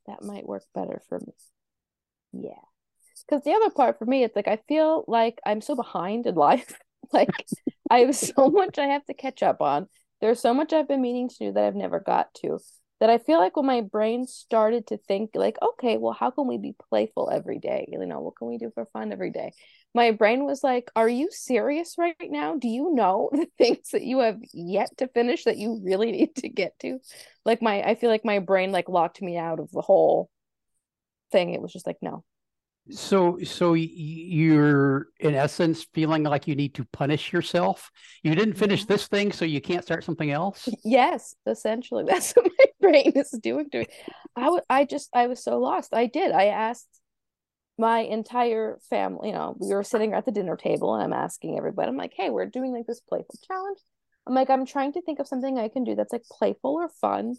that 0.07 0.23
might 0.23 0.47
work 0.47 0.63
better 0.73 1.01
for 1.07 1.19
me. 1.19 1.33
Yeah. 2.33 2.61
Because 3.27 3.43
the 3.43 3.53
other 3.53 3.69
part 3.69 3.99
for 3.99 4.05
me, 4.05 4.23
it's 4.23 4.35
like 4.35 4.47
I 4.47 4.59
feel 4.67 5.05
like 5.07 5.39
I'm 5.45 5.61
so 5.61 5.75
behind 5.75 6.25
in 6.25 6.35
life. 6.49 6.77
like 7.13 7.29
I 7.89 7.99
have 7.99 8.15
so 8.15 8.49
much 8.49 8.77
I 8.79 8.85
have 8.87 9.05
to 9.05 9.13
catch 9.13 9.43
up 9.43 9.61
on. 9.61 9.87
There's 10.21 10.39
so 10.39 10.53
much 10.53 10.71
I've 10.71 10.87
been 10.87 11.01
meaning 11.01 11.29
to 11.29 11.35
do 11.39 11.51
that 11.53 11.63
I've 11.63 11.75
never 11.75 11.99
got 11.99 12.33
to. 12.35 12.59
That 13.01 13.09
I 13.09 13.17
feel 13.17 13.39
like 13.39 13.57
when 13.57 13.65
my 13.65 13.81
brain 13.81 14.27
started 14.27 14.87
to 14.87 14.97
think 14.97 15.31
like, 15.33 15.57
okay, 15.61 15.97
well, 15.97 16.13
how 16.13 16.29
can 16.31 16.47
we 16.47 16.57
be 16.57 16.75
playful 16.89 17.29
every 17.29 17.59
day? 17.59 17.89
You 17.91 18.05
know, 18.05 18.21
what 18.21 18.37
can 18.37 18.47
we 18.47 18.57
do 18.57 18.71
for 18.73 18.85
fun 18.93 19.11
every 19.11 19.31
day? 19.31 19.53
My 19.93 20.11
brain 20.11 20.45
was 20.45 20.63
like, 20.63 20.89
are 20.95 21.09
you 21.09 21.29
serious 21.31 21.95
right 21.97 22.15
now? 22.21 22.55
Do 22.57 22.69
you 22.69 22.93
know 22.93 23.29
the 23.33 23.47
things 23.57 23.89
that 23.91 24.03
you 24.03 24.19
have 24.19 24.39
yet 24.53 24.95
to 24.99 25.09
finish 25.09 25.43
that 25.45 25.57
you 25.57 25.81
really 25.83 26.13
need 26.13 26.35
to 26.37 26.47
get 26.49 26.79
to? 26.81 26.99
Like 27.43 27.61
my 27.61 27.83
I 27.83 27.95
feel 27.95 28.09
like 28.11 28.23
my 28.23 28.39
brain 28.39 28.71
like 28.71 28.87
locked 28.87 29.21
me 29.21 29.37
out 29.37 29.59
of 29.59 29.71
the 29.71 29.81
whole 29.81 30.29
thing. 31.31 31.53
It 31.53 31.61
was 31.61 31.73
just 31.73 31.87
like, 31.87 31.97
no. 32.01 32.23
So, 32.91 33.39
so 33.43 33.73
you're 33.73 35.07
in 35.19 35.35
essence 35.35 35.85
feeling 35.93 36.23
like 36.23 36.47
you 36.47 36.55
need 36.55 36.73
to 36.75 36.85
punish 36.93 37.31
yourself. 37.31 37.91
You 38.23 38.35
didn't 38.35 38.55
finish 38.55 38.85
this 38.85 39.07
thing, 39.07 39.31
so 39.31 39.45
you 39.45 39.61
can't 39.61 39.83
start 39.83 40.03
something 40.03 40.31
else. 40.31 40.67
Yes, 40.83 41.35
essentially 41.45 42.03
that's 42.07 42.33
what 42.33 42.51
my 42.57 42.65
brain 42.79 43.13
is 43.15 43.31
doing 43.31 43.69
to 43.71 43.79
me. 43.79 43.87
I 44.35 44.43
w- 44.43 44.61
I 44.69 44.85
just 44.85 45.09
I 45.13 45.27
was 45.27 45.43
so 45.43 45.59
lost. 45.59 45.93
I 45.93 46.05
did. 46.07 46.31
I 46.31 46.45
asked 46.45 46.87
my 47.77 47.99
entire 48.01 48.77
family, 48.89 49.29
you 49.29 49.33
know, 49.33 49.55
we 49.59 49.73
were 49.73 49.83
sitting 49.83 50.13
at 50.13 50.25
the 50.25 50.31
dinner 50.31 50.55
table 50.55 50.93
and 50.93 51.03
I'm 51.03 51.19
asking 51.19 51.57
everybody, 51.57 51.89
I'm 51.89 51.97
like, 51.97 52.13
hey, 52.15 52.29
we're 52.29 52.45
doing 52.45 52.71
like 52.71 52.85
this 52.85 53.01
playful 53.01 53.39
challenge. 53.47 53.79
I'm 54.27 54.35
like, 54.35 54.51
I'm 54.51 54.67
trying 54.67 54.93
to 54.93 55.01
think 55.01 55.19
of 55.19 55.27
something 55.27 55.57
I 55.57 55.67
can 55.67 55.83
do 55.83 55.95
that's 55.95 56.13
like 56.13 56.23
playful 56.31 56.75
or 56.75 56.89
fun. 56.89 57.35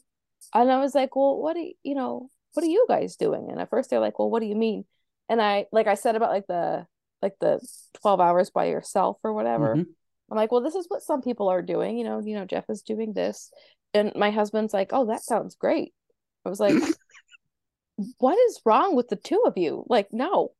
And 0.52 0.70
I 0.70 0.80
was 0.80 0.96
like, 0.96 1.14
well, 1.14 1.40
what 1.40 1.54
do 1.54 1.60
you, 1.60 1.74
you 1.84 1.94
know, 1.94 2.28
what 2.54 2.64
are 2.64 2.68
you 2.68 2.86
guys 2.88 3.14
doing? 3.16 3.48
And 3.50 3.60
at 3.60 3.70
first 3.70 3.88
they're 3.90 4.00
like, 4.00 4.18
well, 4.18 4.30
what 4.30 4.40
do 4.40 4.46
you 4.46 4.56
mean? 4.56 4.84
And 5.28 5.40
I, 5.40 5.66
like 5.72 5.86
I 5.86 5.94
said 5.94 6.16
about 6.16 6.30
like 6.30 6.46
the, 6.46 6.86
like 7.20 7.34
the 7.40 7.60
12 8.00 8.20
hours 8.20 8.50
by 8.50 8.66
yourself 8.66 9.18
or 9.22 9.32
whatever. 9.32 9.76
Mhm. 9.76 9.86
I'm 10.30 10.36
like, 10.36 10.50
well, 10.50 10.62
this 10.62 10.74
is 10.74 10.86
what 10.88 11.02
some 11.02 11.22
people 11.22 11.48
are 11.48 11.62
doing. 11.62 11.98
You 11.98 12.04
know, 12.04 12.20
you 12.20 12.34
know, 12.34 12.44
Jeff 12.46 12.64
is 12.68 12.82
doing 12.82 13.12
this. 13.12 13.50
And 13.94 14.12
my 14.16 14.30
husband's 14.30 14.72
like, 14.72 14.90
oh, 14.92 15.06
that 15.06 15.22
sounds 15.22 15.54
great. 15.54 15.92
I 16.44 16.48
was 16.48 16.58
like, 16.60 16.74
what 18.18 18.38
is 18.48 18.60
wrong 18.64 18.96
with 18.96 19.08
the 19.08 19.16
two 19.16 19.42
of 19.46 19.56
you? 19.56 19.84
Like, 19.88 20.08
no, 20.12 20.52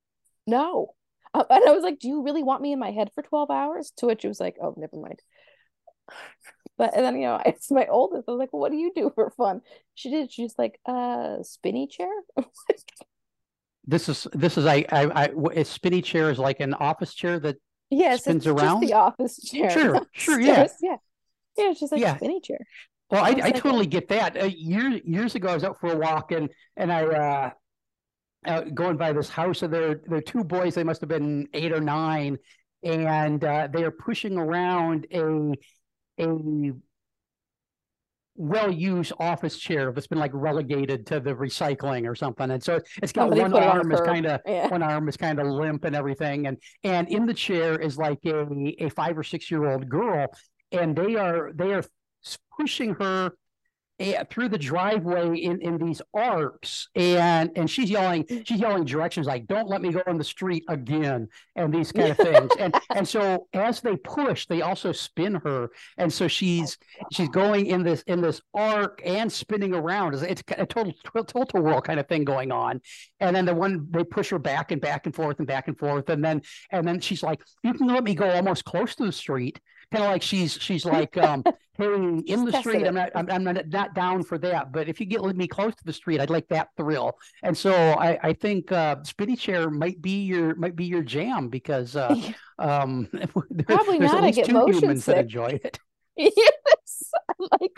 no. 0.47 0.95
Uh, 1.35 1.45
and 1.49 1.65
I 1.67 1.73
was 1.73 1.83
like, 1.83 1.99
do 1.99 2.09
you 2.09 2.23
really 2.23 2.43
want 2.43 2.61
me 2.63 2.73
in 2.73 2.79
my 2.79 2.91
head 2.91 3.11
for 3.15 3.23
12 3.23 3.51
hours? 3.51 3.93
To 3.99 4.07
which 4.07 4.23
he 4.23 4.29
was 4.29 4.41
like, 4.41 4.57
oh, 4.63 4.75
never 4.77 4.97
mind. 4.97 5.21
But 6.79 6.97
and 6.97 7.05
then 7.05 7.17
you 7.17 7.27
know, 7.27 7.41
it's 7.47 7.71
my 7.71 7.87
oldest. 7.87 8.25
I 8.29 8.33
was 8.33 8.39
like, 8.39 8.53
well, 8.53 8.61
what 8.61 8.73
do 8.73 8.79
you 8.79 8.93
do 8.95 9.13
for 9.15 9.31
fun? 9.31 9.61
She 9.95 10.11
did. 10.11 10.33
She's 10.33 10.55
like, 10.59 10.81
uh, 10.87 11.43
spinny 11.43 11.87
chair. 11.87 12.09
This 13.85 14.09
is 14.09 14.27
this 14.33 14.57
is 14.57 14.67
I 14.67 14.85
I, 14.91 15.25
I 15.25 15.31
a 15.55 15.65
spinny 15.65 16.03
chair 16.03 16.31
is 16.31 16.39
like 16.39 16.61
an 16.61 16.75
office 16.75 17.15
chair 17.15 17.39
that 17.41 17.57
yes, 17.91 18.23
Spins 18.23 18.47
around? 18.47 18.81
the 18.81 18.93
office 18.93 19.37
chair. 19.39 19.71
Sure, 19.71 20.07
sure, 20.13 20.41
yeah. 20.41 20.69
yeah, 20.81 20.97
yeah. 21.57 21.73
She's 21.73 21.91
like 21.91 22.01
Yeah. 22.01 22.17
spinny 22.17 22.41
chair. 22.41 22.59
Well, 23.11 23.25
I, 23.25 23.31
I 23.31 23.41
I 23.47 23.51
totally 23.51 23.87
get 23.87 24.09
that. 24.09 24.41
Uh, 24.41 24.45
years 24.47 25.01
years 25.05 25.35
ago, 25.35 25.49
I 25.49 25.55
was 25.55 25.65
out 25.65 25.79
for 25.81 25.93
a 25.93 25.97
walk 25.97 26.33
and 26.33 26.49
and 26.77 26.93
I 26.93 27.05
uh, 27.05 27.51
uh 28.47 28.61
going 28.63 28.97
by 28.97 29.13
this 29.13 29.29
house, 29.29 29.63
and 29.63 29.73
there 29.73 30.01
there 30.07 30.19
are 30.19 30.23
two 30.23 30.45
boys. 30.45 30.75
They 30.75 30.85
must 30.85 31.01
have 31.01 31.11
been 31.11 31.49
eight 31.53 31.73
or 31.73 31.81
nine, 31.81 32.39
and 32.83 33.43
uh, 33.45 33.69
they 33.73 33.85
are 33.85 33.91
pushing 33.91 34.39
around 34.39 35.07
a 35.13 35.53
a 36.19 36.73
well-used 38.35 39.13
office 39.19 39.59
chair 39.59 39.93
that's 39.93 40.07
been 40.07 40.19
like 40.19 40.31
relegated 40.35 41.07
to 41.07 41.21
the 41.21 41.35
recycling 41.35 42.09
or 42.09 42.15
something. 42.15 42.51
And 42.51 42.63
so 42.63 42.81
it's 43.03 43.13
got 43.13 43.33
oh, 43.33 43.37
Somebody 43.37 43.41
one 43.41 43.53
put 43.53 43.63
it 43.63 43.67
on 43.69 43.77
a 43.77 43.79
arm 43.81 43.93
is 43.93 44.01
kind 44.01 44.27
of 44.27 44.41
Yeah. 44.47 44.69
one 44.69 44.83
arm 44.83 45.09
is 45.09 45.17
kind 45.17 45.39
of 45.39 45.47
limp 45.47 45.85
and 45.85 45.95
everything. 45.95 46.47
And 46.47 46.57
and 46.85 47.09
in 47.09 47.27
the 47.27 47.35
chair 47.35 47.79
is 47.79 47.99
like 47.99 48.21
a 48.25 48.47
a 48.79 48.89
five 48.89 49.19
or 49.19 49.23
six 49.23 49.51
year 49.51 49.71
old 49.71 49.89
girl, 49.89 50.27
and 50.71 50.97
they 50.97 51.17
are 51.17 51.53
they 51.55 51.75
are 51.75 51.85
pushing 52.59 52.95
her 52.95 53.33
through 54.31 54.49
the 54.49 54.59
driveway 54.59 55.37
in 55.37 55.61
in 55.61 55.79
these 55.79 56.03
arcs 56.15 56.89
and 56.95 57.51
and 57.57 57.71
she's 57.71 57.91
yelling 57.91 58.25
mm. 58.25 58.47
she's 58.47 58.61
yelling 58.61 58.85
directions 58.85 59.27
like 59.27 59.47
don't 59.47 59.69
let 59.69 59.81
me 59.83 59.91
go 59.91 60.03
on 60.07 60.19
the 60.19 60.25
street 60.25 60.65
again 60.69 61.29
and 61.57 61.73
these 61.73 61.93
kind 61.93 62.11
of 62.11 62.17
things. 62.33 62.51
And 62.59 62.75
and 62.95 63.07
so 63.07 63.47
as 63.53 63.81
they 63.81 63.97
push 63.97 64.47
they 64.47 64.63
also 64.63 64.93
spin 64.93 65.35
her. 65.45 65.71
And 65.99 66.13
so 66.13 66.29
she's 66.29 66.79
she's 67.13 67.29
going 67.29 67.67
in 67.67 67.83
this 67.83 68.03
in 68.03 68.21
this 68.21 68.41
arc 68.55 69.01
and 69.05 69.31
spinning 69.31 69.75
around. 69.75 70.15
It's, 70.15 70.23
it's 70.23 70.43
a 70.57 70.67
total 70.67 70.93
a 71.15 71.61
whirl 71.61 71.81
kind 71.81 72.01
of 72.01 72.09
thing 72.09 72.25
going 72.25 72.53
on. 72.53 72.81
And 73.21 73.35
then 73.35 73.45
the 73.45 73.55
one 73.55 73.87
they 73.91 74.05
push 74.05 74.31
her 74.31 74.39
back 74.39 74.71
and 74.71 74.81
back 74.81 75.07
and 75.07 75.15
forth 75.15 75.39
and 75.39 75.47
back 75.47 75.69
and 75.69 75.79
forth. 75.79 76.09
And 76.09 76.25
then 76.25 76.43
and 76.71 76.87
then 76.87 77.01
she's 77.01 77.23
like 77.23 77.43
you 77.63 77.75
can 77.75 77.87
let 77.87 78.05
me 78.05 78.15
go 78.15 78.31
almost 78.31 78.65
close 78.65 78.95
to 78.97 79.05
the 79.05 79.13
street 79.13 79.61
kind 79.93 80.05
of 80.05 80.11
like 80.11 80.23
she's 80.23 80.55
she's 80.55 80.85
like 80.97 81.17
um 81.19 81.45
hey 81.79 81.85
in 82.27 82.45
the 82.45 82.53
street 82.59 82.87
i'm 82.87 82.95
not 82.95 83.11
I'm, 83.15 83.31
I'm 83.31 83.45
not, 83.45 83.69
not 83.69 83.95
down 83.95 84.23
for 84.25 84.39
that 84.39 84.73
but 84.73 84.89
if 84.89 85.01
you 85.01 85.07
get 85.07 85.23
me 85.23 85.47
close 85.47 85.75
to 85.75 85.85
the 85.85 85.93
street 85.93 86.21
i'd 86.21 86.31
like 86.31 86.49
that 86.49 86.69
thrill 86.77 87.17
and 87.43 87.57
so 87.57 87.73
i 87.73 88.19
i 88.23 88.33
think 88.33 88.73
uh 88.73 88.97
spinny 89.05 89.37
chair 89.37 89.71
might 89.71 90.01
be 90.03 90.23
your 90.25 90.55
might 90.57 90.77
be 90.77 90.85
your 90.85 91.03
jam 91.03 91.49
because 91.49 91.97
uh 91.97 92.15
um 92.59 93.09
there- 93.13 93.65
Probably 93.67 93.99
there's 93.99 94.13
not, 94.13 94.25
at 94.25 94.25
I 94.25 94.31
get 94.33 94.47
two 94.47 94.53
motion 94.55 94.83
humans 94.83 95.05
that 95.07 95.17
sick. 95.17 95.23
enjoy 95.23 95.61
it 95.63 95.79
yes. 96.17 97.13
I'm 97.29 97.49
like 97.61 97.73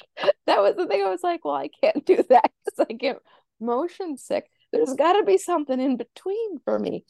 that 0.47 0.61
was 0.61 0.77
the 0.77 0.87
thing. 0.87 1.03
I 1.03 1.11
was 1.11 1.23
like, 1.23 1.45
well, 1.45 1.55
I 1.55 1.69
can't 1.83 2.05
do 2.05 2.17
that 2.31 2.51
because 2.65 2.87
I 2.89 2.93
get 2.93 3.19
motion 3.61 4.17
sick. 4.17 4.47
There's 4.73 4.95
got 4.95 5.15
to 5.15 5.25
be 5.25 5.39
something 5.39 5.81
in 5.81 5.97
between 5.97 6.59
for 6.65 6.79
me. 6.79 7.05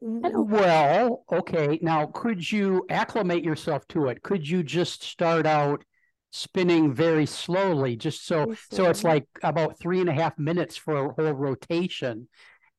Well, 0.00 1.24
okay. 1.32 1.78
Now, 1.82 2.06
could 2.06 2.50
you 2.50 2.86
acclimate 2.88 3.44
yourself 3.44 3.86
to 3.88 4.06
it? 4.08 4.22
Could 4.22 4.48
you 4.48 4.62
just 4.62 5.02
start 5.02 5.46
out 5.46 5.84
spinning 6.30 6.92
very 6.92 7.26
slowly, 7.26 7.96
just 7.96 8.26
so 8.26 8.54
so 8.70 8.90
it's 8.90 9.02
like 9.02 9.26
about 9.42 9.78
three 9.80 10.00
and 10.00 10.08
a 10.08 10.12
half 10.12 10.38
minutes 10.38 10.76
for 10.76 10.96
a 10.96 11.12
whole 11.12 11.32
rotation, 11.32 12.28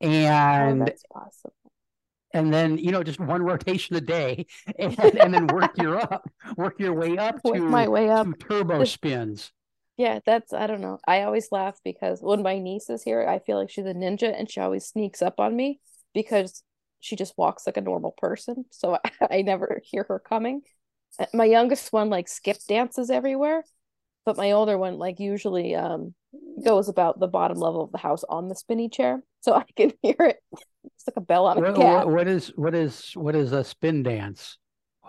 Oh, 0.01 0.07
and 0.07 0.81
that's 0.81 1.03
possible. 1.11 1.53
and 2.33 2.53
then 2.53 2.77
you 2.77 2.91
know 2.91 3.03
just 3.03 3.19
one 3.19 3.41
rotation 3.53 3.95
a 3.95 4.01
day, 4.01 4.45
and, 4.77 4.97
and 5.19 5.33
then 5.33 5.47
work 5.47 5.71
your 5.77 5.97
up, 5.99 6.29
work 6.55 6.79
your 6.79 6.93
way 6.93 7.17
up 7.17 7.43
Work 7.43 7.55
to 7.55 7.61
my 7.61 7.87
way 7.87 8.09
up. 8.09 8.27
turbo 8.39 8.83
spins. 8.85 9.51
Yeah, 9.97 10.19
that's 10.25 10.53
I 10.53 10.67
don't 10.67 10.81
know. 10.81 10.99
I 11.05 11.23
always 11.23 11.51
laugh 11.51 11.79
because 11.83 12.21
when 12.21 12.41
my 12.43 12.59
niece 12.59 12.89
is 12.89 13.03
here, 13.03 13.27
I 13.27 13.39
feel 13.39 13.57
like 13.57 13.69
she's 13.69 13.85
a 13.85 13.93
ninja 13.93 14.33
and 14.37 14.49
she 14.49 14.61
always 14.61 14.85
sneaks 14.85 15.21
up 15.21 15.39
on 15.39 15.55
me 15.55 15.81
because 16.13 16.63
she 16.99 17.15
just 17.15 17.37
walks 17.37 17.65
like 17.67 17.77
a 17.77 17.81
normal 17.81 18.11
person. 18.17 18.65
So 18.71 18.95
I, 19.03 19.11
I 19.39 19.41
never 19.41 19.81
hear 19.83 20.05
her 20.09 20.19
coming. 20.19 20.61
Uh, 21.19 21.25
My 21.33 21.45
youngest 21.45 21.93
one 21.93 22.09
like 22.09 22.27
skip 22.27 22.57
dances 22.67 23.09
everywhere, 23.09 23.63
but 24.25 24.37
my 24.37 24.51
older 24.53 24.77
one 24.77 24.97
like 24.97 25.19
usually 25.19 25.75
um 25.75 26.15
goes 26.63 26.89
about 26.89 27.19
the 27.19 27.27
bottom 27.27 27.59
level 27.59 27.83
of 27.83 27.91
the 27.91 27.97
house 27.99 28.23
on 28.29 28.49
the 28.49 28.55
spinny 28.55 28.89
chair, 28.89 29.23
so 29.41 29.53
I 29.55 29.65
can 29.75 29.93
hear 30.03 30.17
it. 30.19 30.37
It's 30.85 31.07
like 31.07 31.17
a 31.17 31.21
bell 31.21 31.47
on 31.47 31.57
a 31.59 31.63
What, 31.63 31.77
cat. 31.77 32.07
what, 32.07 32.09
what 32.09 32.27
is 32.27 32.49
what 32.55 32.75
is 32.75 33.11
what 33.15 33.35
is 33.35 33.51
a 33.51 33.63
spin 33.63 34.03
dance? 34.03 34.57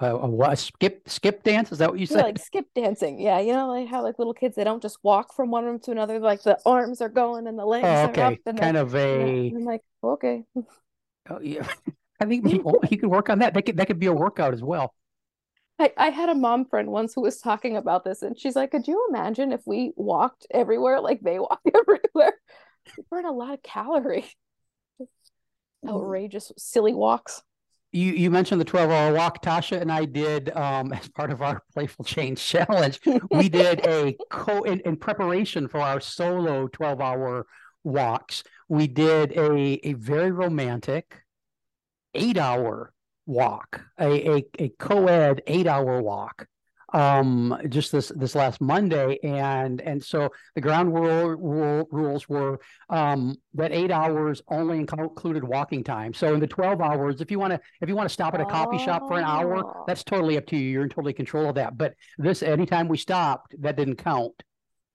A, 0.01 0.07
a, 0.17 0.51
a 0.51 0.57
skip 0.57 1.03
skip 1.09 1.43
dance? 1.43 1.71
Is 1.73 1.79
that 1.79 1.91
what 1.91 2.01
you 2.01 2.07
Yeah, 2.09 2.23
like 2.23 2.39
skip 2.39 2.67
dancing. 2.75 3.21
Yeah, 3.21 3.39
you 3.41 3.53
know, 3.53 3.69
like 3.69 3.89
how 3.89 4.03
like 4.03 4.19
little 4.19 4.35
kids 4.35 4.57
they 4.57 4.65
don't 4.65 4.83
just 4.83 4.99
walk 5.05 5.33
from 5.33 5.51
one 5.51 5.65
room 5.65 5.79
to 5.81 5.93
another, 5.93 6.19
like 6.19 6.43
the 6.43 6.59
arms 6.67 7.01
are 7.01 7.09
going 7.09 7.47
and 7.47 7.59
the 7.59 7.65
legs 7.65 8.03
Oh, 8.03 8.05
are 8.05 8.19
up 8.21 8.41
and 8.47 8.59
kind 8.59 8.77
of 8.77 8.95
a. 8.95 9.55
I'm 9.55 9.65
like, 9.65 9.83
okay. 10.03 10.45
Oh, 11.31 11.41
yeah. 11.41 11.67
I 12.21 12.27
think 12.27 12.47
you 12.51 12.63
you 12.91 12.99
could 12.99 13.09
work 13.09 13.31
on 13.31 13.39
that. 13.39 13.55
That 13.55 13.63
could 13.63 13.79
that 13.79 13.87
could 13.87 13.99
be 13.99 14.07
a 14.07 14.13
workout 14.13 14.53
as 14.53 14.63
well. 14.63 14.95
I, 15.79 15.93
I 15.97 16.11
had 16.11 16.29
a 16.29 16.35
mom 16.35 16.67
friend 16.67 16.91
once 16.91 17.15
who 17.15 17.23
was 17.23 17.39
talking 17.39 17.79
about 17.79 18.05
this, 18.05 18.21
and 18.21 18.39
she's 18.39 18.55
like, 18.55 18.73
Could 18.73 18.87
you 18.87 19.07
imagine 19.09 19.53
if 19.53 19.63
we 19.67 19.93
walked 19.97 20.47
everywhere 20.51 21.01
like 21.01 21.21
they 21.23 21.39
walk 21.39 21.61
everywhere? 21.75 22.35
We 22.97 23.05
burn 23.11 23.25
a 23.25 23.33
lot 23.33 23.55
of 23.55 23.63
calories. 23.63 24.27
Outrageous, 25.89 26.53
silly 26.59 26.93
walks. 26.93 27.43
You 27.93 28.13
you 28.13 28.31
mentioned 28.31 28.61
the 28.61 28.67
12 28.67 28.91
hour 28.91 29.15
walk. 29.15 29.43
Tasha 29.43 29.81
and 29.81 29.91
I 29.91 30.05
did 30.05 30.55
um, 30.55 30.93
as 30.93 31.09
part 31.09 31.31
of 31.31 31.41
our 31.41 31.63
Playful 31.73 32.05
Change 32.05 32.45
Challenge. 32.45 33.01
We 33.31 33.49
did 33.49 33.87
a 33.87 34.15
co 34.31 34.63
in, 34.63 34.81
in 34.81 34.97
preparation 34.97 35.69
for 35.69 35.81
our 35.81 36.01
solo 36.01 36.69
12 36.69 37.01
hour 37.01 37.47
walks. 37.83 38.45
We 38.71 38.87
did 38.87 39.33
a 39.33 39.81
a 39.87 39.95
very 39.95 40.31
romantic 40.31 41.23
eight 42.15 42.39
hour 42.39 42.93
walk, 43.27 43.83
a 43.99 44.37
a, 44.39 44.45
a 44.61 44.69
co-ed 44.79 45.43
eight 45.49 45.67
hour 45.67 46.01
walk. 46.01 46.47
Um, 46.93 47.57
just 47.69 47.91
this 47.91 48.13
this 48.15 48.37
last 48.37 48.61
Monday, 48.61 49.19
and 49.25 49.81
and 49.81 50.03
so 50.03 50.31
the 50.55 50.61
ground 50.61 50.95
rule, 50.95 51.31
rule 51.37 51.89
rules 51.91 52.29
were 52.29 52.61
um 52.89 53.37
that 53.55 53.73
eight 53.73 53.91
hours 53.91 54.41
only 54.49 54.79
included 54.79 55.43
walking 55.43 55.83
time. 55.83 56.15
So 56.15 56.33
in 56.35 56.39
the 56.41 56.47
twelve 56.47 56.81
hours, 56.81 57.21
if 57.21 57.29
you 57.31 57.41
want 57.41 57.53
to 57.53 57.61
if 57.81 57.89
you 57.89 57.97
want 57.97 58.09
to 58.09 58.13
stop 58.13 58.35
at 58.35 58.41
a 58.41 58.47
coffee 58.47 58.79
shop 58.79 59.09
for 59.09 59.19
an 59.19 59.25
hour, 59.25 59.65
Oh. 59.65 59.85
that's 59.87 60.05
totally 60.05 60.37
up 60.37 60.47
to 60.47 60.57
you. 60.57 60.69
You're 60.71 60.83
in 60.85 60.89
totally 60.91 61.13
control 61.13 61.49
of 61.49 61.57
that. 61.57 61.77
But 61.77 61.95
this 62.19 62.41
anytime 62.43 62.87
we 62.87 62.99
stopped, 62.99 63.55
that 63.63 63.77
didn't 63.77 63.97
count. 63.97 64.43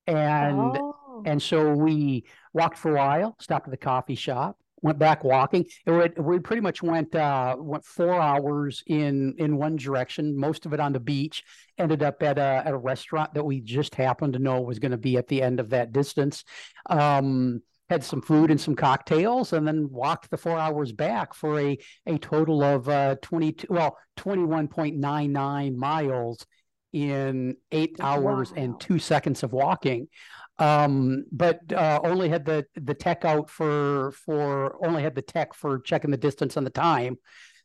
And 0.08 0.60
Oh. 0.78 0.96
And 1.26 1.42
so 1.42 1.74
we 1.74 2.26
walked 2.54 2.78
for 2.78 2.92
a 2.92 2.96
while, 2.96 3.36
stopped 3.40 3.68
at 3.68 3.72
the 3.72 3.78
coffee 3.78 4.16
shop, 4.16 4.58
went 4.82 5.00
back 5.00 5.24
walking. 5.24 5.66
It 5.86 5.92
would, 5.92 6.18
we 6.20 6.40
pretty 6.40 6.62
much 6.62 6.84
went 6.84 7.16
uh, 7.16 7.56
went 7.58 7.86
four 7.86 8.14
hours 8.20 8.84
in 8.88 9.36
in 9.38 9.58
one 9.58 9.76
direction, 9.78 10.38
most 10.38 10.66
of 10.66 10.74
it 10.74 10.80
on 10.80 10.94
the 10.94 11.00
beach. 11.00 11.44
Ended 11.78 12.04
up 12.04 12.22
at 12.24 12.38
a 12.38 12.64
at 12.66 12.74
a 12.74 12.78
restaurant 12.78 13.34
that 13.34 13.44
we 13.46 13.62
just 13.62 13.96
happened 13.96 14.34
to 14.34 14.40
know 14.40 14.62
was 14.62 14.80
going 14.80 14.92
to 14.92 14.98
be 14.98 15.18
at 15.18 15.28
the 15.28 15.42
end 15.42 15.60
of 15.60 15.70
that 15.72 15.92
distance. 15.92 16.44
Um, 16.90 17.62
had 17.90 18.04
some 18.04 18.22
food 18.22 18.50
and 18.50 18.60
some 18.60 18.76
cocktails, 18.76 19.54
and 19.54 19.68
then 19.68 19.88
walked 19.92 20.32
the 20.32 20.38
four 20.38 20.58
hours 20.58 20.92
back 20.92 21.34
for 21.34 21.60
a 21.60 21.78
a 22.06 22.18
total 22.18 22.64
of 22.64 22.90
uh, 22.90 23.16
twenty 23.22 23.52
two 23.52 23.68
well 23.70 23.98
twenty 24.16 24.44
one 24.44 24.68
point 24.68 24.98
nine 24.98 25.32
nine 25.32 25.78
miles 25.78 26.46
in 26.94 27.56
eight 27.72 27.98
hours 28.00 28.52
Wow. 28.52 28.58
and 28.64 28.80
two 28.80 29.00
seconds 29.00 29.44
of 29.44 29.52
walking 29.52 30.08
um 30.58 31.26
but 31.32 31.60
uh 31.74 32.00
only 32.04 32.30
had 32.30 32.46
the 32.46 32.66
the 32.76 32.94
tech 32.94 33.26
out 33.26 33.50
for 33.50 34.12
for 34.12 34.78
only 34.86 35.04
had 35.04 35.16
the 35.16 35.22
tech 35.22 35.54
for 35.54 35.80
checking 35.80 36.12
the 36.12 36.18
distance 36.18 36.56
and 36.58 36.66
the 36.66 36.72
time. 36.72 37.18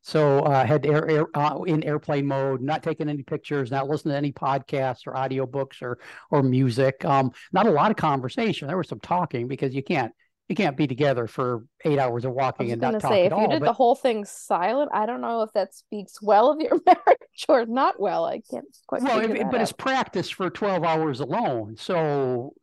So 0.03 0.41
uh 0.41 0.65
had 0.67 0.87
air, 0.87 1.09
air 1.09 1.27
uh, 1.35 1.61
in 1.63 1.85
airplane 1.85 2.27
mode 2.27 2.63
not 2.63 2.83
taking 2.83 3.09
any 3.09 3.23
pictures 3.23 3.71
not 3.71 3.89
listening 3.89 4.13
to 4.13 4.17
any 4.19 4.33
podcasts 4.33 5.07
or 5.07 5.13
audiobooks 5.15 5.83
or 5.83 5.99
or 6.31 6.43
music. 6.43 7.05
Um 7.05 7.33
not 7.53 7.67
a 7.67 7.71
lot 7.71 7.91
of 7.91 7.97
conversation. 7.97 8.67
There 8.67 8.77
was 8.77 8.89
some 8.89 9.01
talking 9.01 9.47
because 9.47 9.75
you 9.75 9.83
can't 9.83 10.13
you 10.49 10.57
can't 10.57 10.77
be 10.77 10.89
together 10.89 11.29
for 11.29 11.65
eight 11.85 12.01
hours 12.01 12.25
of 12.25 12.33
walking 12.33 12.73
and 12.73 12.81
not 12.81 12.99
talk 12.99 13.13
say, 13.13 13.27
if 13.27 13.31
you 13.31 13.37
all 13.37 13.49
did 13.49 13.63
the 13.63 13.73
whole 13.73 13.95
thing 13.95 14.25
silent, 14.25 14.91
I 14.93 15.07
don't 15.07 15.21
know 15.21 15.43
if 15.43 15.53
that 15.53 15.75
speaks 15.75 16.21
well 16.21 16.51
of 16.51 16.61
your 16.61 16.81
marriage 16.87 17.45
or 17.49 17.67
not 17.67 18.01
well. 18.01 18.25
I 18.25 18.41
can't 18.51 18.67
quite 18.89 19.03
well 19.03 19.21
figure 19.21 19.37
if- 19.37 19.43
that 19.43 19.53
but 19.53 19.61
it's 19.61 19.71
practice 19.71 20.29
for 20.29 20.51
12 20.51 20.83
hours 20.83 21.21
alone. 21.21 21.77
So 21.79 22.55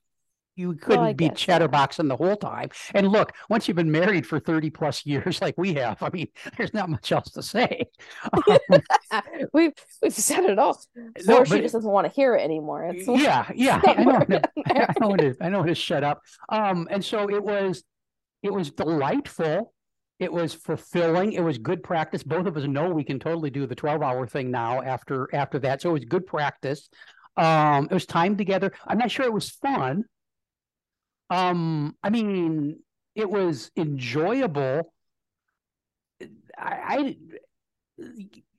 you 0.58 0.74
couldn't 0.74 1.06
I 1.06 1.13
be 1.13 1.30
guess, 1.30 1.48
yeah. 1.48 1.60
the 1.60 2.15
whole 2.15 2.36
time. 2.36 2.70
And 2.93 3.08
look, 3.08 3.34
once 3.50 3.67
you've 3.67 3.78
been 3.78 3.91
married 3.91 4.26
for 4.26 4.39
30 4.39 4.72
plus 4.72 5.06
years, 5.06 5.41
like 5.41 5.56
we 5.58 5.76
have, 5.76 6.02
I 6.02 6.10
mean, 6.10 6.28
there's 6.58 6.74
not 6.74 6.89
much 6.89 7.12
else 7.12 7.32
to 7.32 7.43
say. 7.43 7.86
Um, 9.10 9.22
We've 9.54 9.74
we've 10.02 10.13
said 10.13 10.43
it 10.43 10.60
all. 10.60 10.78
No, 11.26 11.39
or 11.39 11.46
she 11.46 11.62
just 11.62 11.74
doesn't 11.74 11.89
want 11.89 12.08
to 12.08 12.13
hear 12.13 12.36
it 12.36 12.41
anymore. 12.41 12.86
It's 12.86 13.08
yeah, 13.08 13.50
yeah, 13.56 13.82
I 13.86 14.04
know, 14.04 14.12
I 14.12 14.26
know, 14.28 14.41
in 14.58 14.65
I 14.67 14.93
know 15.00 15.13
it 15.13 15.22
is. 15.22 15.38
I 15.39 15.50
know 15.50 15.63
it 15.63 15.70
is 15.70 15.78
shut 15.78 16.04
up. 16.04 16.22
Um, 16.50 16.88
and 16.91 17.04
so 17.04 17.30
it 17.30 17.41
was, 17.41 17.84
it 18.43 18.52
was 18.52 18.72
delightful. 18.72 19.74
It 20.20 20.32
was 20.32 20.54
fulfilling. 20.54 21.34
It 21.34 21.41
was 21.41 21.58
good 21.58 21.84
practice. 21.84 22.24
Both 22.24 22.48
of 22.48 22.58
us 22.58 22.63
know 22.65 22.89
we 22.89 23.04
can 23.04 23.20
totally 23.20 23.50
do 23.50 23.65
the 23.65 23.76
12 23.76 24.02
hour 24.02 24.28
thing 24.28 24.52
now 24.52 24.82
after, 24.82 25.30
after 25.34 25.60
that. 25.60 25.82
So 25.82 25.91
it 25.91 25.93
was 25.93 26.06
good 26.06 26.26
practice. 26.26 26.89
Um, 27.38 27.88
it 27.89 27.93
was 27.93 28.06
time 28.06 28.36
together. 28.36 28.74
I'm 28.86 28.98
not 28.98 29.12
sure 29.12 29.26
it 29.26 29.34
was 29.34 29.50
fun. 29.50 30.04
Um, 31.30 31.96
I 32.04 32.10
mean, 32.10 32.80
it 33.16 33.30
was 33.30 33.72
enjoyable. 33.76 34.94
I, 36.22 36.26
I 36.58 37.16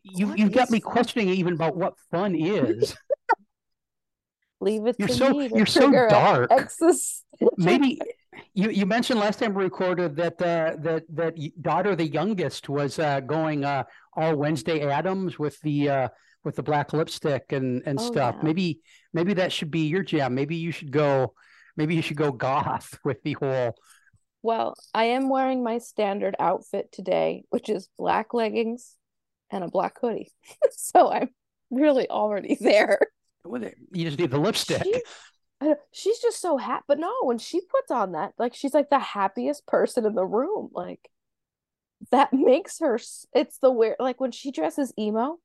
you, 0.02 0.35
you've 0.37 0.52
got 0.52 0.70
me 0.70 0.81
fun. 0.81 0.92
questioning 0.92 1.28
even 1.31 1.54
about 1.54 1.76
what 1.76 1.94
fun 2.11 2.35
is. 2.35 2.96
Leave 4.61 4.87
it 4.87 4.96
You're 4.98 5.09
to 5.09 5.14
so 5.14 5.31
me 5.31 5.50
you're 5.54 5.66
so 5.66 5.90
dark. 5.90 6.50
Exis- 6.50 7.22
Maybe 7.57 8.00
you 8.54 8.70
you 8.70 8.87
mentioned 8.87 9.20
last 9.20 9.38
time 9.38 9.54
we 9.54 9.62
recorded 9.62 10.16
that 10.16 10.42
uh, 10.42 10.74
that 10.81 11.04
that 11.14 11.62
daughter, 11.62 11.94
the 11.94 12.07
youngest, 12.09 12.68
was 12.68 12.98
uh, 12.98 13.20
going 13.20 13.64
uh, 13.64 13.85
all 14.16 14.35
Wednesday 14.35 14.81
Addams 14.81 15.38
with 15.38 15.61
the 15.61 15.88
uh, 15.88 16.09
with 16.42 16.57
the 16.57 16.62
black 16.64 16.92
lipstick 16.92 17.52
and 17.52 17.83
and 17.87 18.00
Oh, 18.00 18.07
stuff. 18.11 18.35
yeah. 18.38 18.44
Maybe 18.44 18.81
maybe 19.12 19.35
that 19.35 19.52
should 19.52 19.70
be 19.70 19.87
your 19.87 20.02
jam. 20.02 20.35
Maybe 20.35 20.57
you 20.57 20.72
should 20.72 20.90
go. 20.90 21.35
Maybe 21.78 21.94
you 21.94 22.02
should 22.02 22.16
go 22.18 22.32
goth 22.32 22.98
with 23.04 23.22
the 23.22 23.32
whole. 23.34 23.74
Well, 24.42 24.74
I 24.92 25.04
am 25.04 25.30
wearing 25.30 25.62
my 25.64 25.78
standard 25.78 26.36
outfit 26.38 26.92
today, 26.92 27.44
which 27.48 27.70
is 27.70 27.88
black 27.96 28.34
leggings 28.34 28.96
and 29.50 29.64
a 29.64 29.68
black 29.68 29.98
hoodie. 30.00 30.30
so 30.72 31.10
I'm 31.10 31.30
really 31.70 32.08
already 32.10 32.58
there. 32.60 32.98
with 33.44 33.62
it. 33.62 33.76
You 33.92 34.04
just 34.04 34.18
need 34.18 34.30
the 34.30 34.38
lipstick. 34.38 34.82
She- 34.82 35.02
she's 35.92 36.18
just 36.20 36.40
so 36.40 36.56
happy. 36.56 36.84
But 36.86 37.00
no, 37.00 37.12
when 37.22 37.38
she 37.38 37.60
puts 37.60 37.90
on 37.90 38.12
that, 38.12 38.32
like 38.38 38.54
she's 38.54 38.74
like 38.74 38.90
the 38.90 38.98
happiest 39.00 39.66
person 39.66 40.04
in 40.06 40.14
the 40.14 40.24
room. 40.24 40.70
Like 40.72 41.08
that 42.12 42.32
makes 42.32 42.78
her. 42.78 42.98
It's 43.32 43.58
the 43.58 43.70
weird. 43.72 43.96
Like 43.98 44.20
when 44.20 44.30
she 44.30 44.52
dresses 44.52 44.92
emo, 44.96 45.38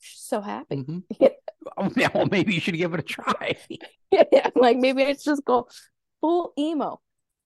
she's 0.00 0.20
so 0.22 0.40
happy. 0.40 0.76
Mhm. 1.20 1.32
Oh, 1.76 1.90
yeah, 1.96 2.08
well, 2.14 2.26
maybe 2.30 2.54
you 2.54 2.60
should 2.60 2.76
give 2.76 2.94
it 2.94 3.00
a 3.00 3.02
try. 3.02 3.56
yeah, 4.10 4.50
like 4.54 4.78
maybe 4.78 5.02
it's 5.02 5.24
just 5.24 5.44
go 5.44 5.68
full 6.20 6.52
emo. 6.58 7.00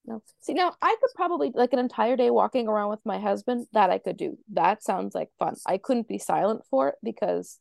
No, 0.07 0.22
see 0.40 0.55
now 0.55 0.74
I 0.81 0.96
could 1.00 1.11
probably 1.16 1.50
like 1.55 1.72
an 1.72 1.79
entire 1.81 2.16
day 2.16 2.31
walking 2.31 2.68
around 2.68 2.90
with 2.90 3.00
my 3.05 3.18
husband. 3.18 3.66
That 3.72 3.90
I 3.90 3.98
could 3.98 4.16
do. 4.16 4.38
That 4.52 4.83
sounds 4.83 5.14
like 5.14 5.31
fun. 5.38 5.57
I 5.66 5.79
couldn't 5.79 6.09
be 6.09 6.18
silent 6.18 6.62
for 6.70 6.88
it 6.90 6.94
because 7.02 7.59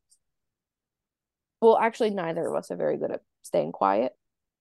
Well, 1.61 1.77
actually, 1.77 2.11
neither 2.11 2.47
of 2.47 2.55
us 2.55 2.71
are 2.71 2.75
very 2.75 2.97
good 2.97 3.11
at 3.11 3.21
staying 3.41 3.71
quiet. 3.71 4.13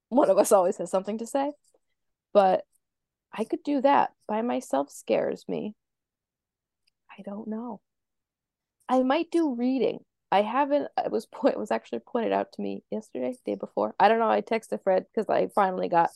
One 0.09 0.31
of 0.31 0.39
us 0.39 0.53
always 0.53 0.77
has 0.79 0.91
something 0.91 1.19
to 1.19 1.27
say, 1.27 1.53
but 2.33 2.65
I 3.33 3.45
could 3.45 3.63
do 3.65 3.81
that 3.83 4.13
by 4.29 4.43
myself 4.43 4.91
scares 4.91 5.47
me. 5.49 5.75
I 7.19 7.23
don't 7.23 7.49
know. 7.49 7.81
I 8.89 9.03
might 9.03 9.31
do 9.31 9.55
reading. 9.55 10.07
I 10.35 10.43
haven't. 10.43 10.89
It 10.99 11.13
was 11.13 11.27
point 11.27 11.57
was 11.57 11.71
actually 11.71 12.01
pointed 12.01 12.33
out 12.33 12.51
to 12.55 12.61
me 12.61 12.83
yesterday, 12.91 13.37
day 13.47 13.55
before. 13.55 13.95
I 14.01 14.09
don't 14.09 14.19
know. 14.19 14.29
I 14.29 14.41
texted 14.41 14.83
Fred 14.83 15.07
because 15.15 15.29
I 15.29 15.47
finally 15.55 15.89
got 15.89 16.11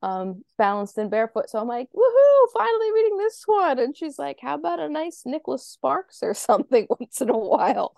um 0.00 0.42
balanced 0.56 0.96
and 0.96 1.10
barefoot. 1.10 1.50
So 1.50 1.58
I'm 1.58 1.68
like, 1.68 1.88
woohoo! 1.94 2.46
Finally 2.54 2.92
reading 2.94 3.18
this 3.18 3.42
one. 3.44 3.78
And 3.78 3.94
she's 3.94 4.18
like, 4.18 4.38
how 4.40 4.54
about 4.54 4.80
a 4.80 4.88
nice 4.88 5.24
Nicholas 5.26 5.66
Sparks 5.66 6.20
or 6.22 6.32
something 6.48 6.86
once 6.88 7.20
in 7.20 7.28
a 7.28 7.36
while? 7.36 7.94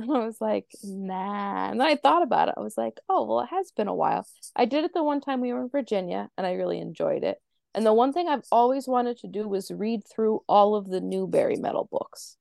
And 0.00 0.10
I 0.10 0.26
was 0.26 0.40
like, 0.40 0.66
nah. 0.82 1.70
And 1.70 1.80
then 1.80 1.86
I 1.86 1.94
thought 1.94 2.24
about 2.24 2.48
it. 2.48 2.54
I 2.56 2.60
was 2.60 2.76
like, 2.76 2.98
oh 3.08 3.26
well, 3.26 3.40
it 3.40 3.50
has 3.50 3.70
been 3.70 3.88
a 3.88 3.94
while. 3.94 4.26
I 4.56 4.64
did 4.64 4.82
it 4.82 4.92
the 4.92 5.04
one 5.04 5.20
time 5.20 5.40
we 5.40 5.52
were 5.52 5.62
in 5.62 5.68
Virginia, 5.68 6.30
and 6.36 6.44
I 6.44 6.54
really 6.54 6.80
enjoyed 6.80 7.22
it. 7.22 7.40
And 7.76 7.86
the 7.86 7.94
one 7.94 8.12
thing 8.12 8.26
I've 8.26 8.46
always 8.50 8.88
wanted 8.88 9.18
to 9.18 9.28
do 9.28 9.46
was 9.46 9.70
read 9.70 10.02
through 10.04 10.42
all 10.48 10.74
of 10.74 10.88
the 10.88 11.00
Newbery 11.00 11.56
Medal 11.56 11.88
books. 11.92 12.36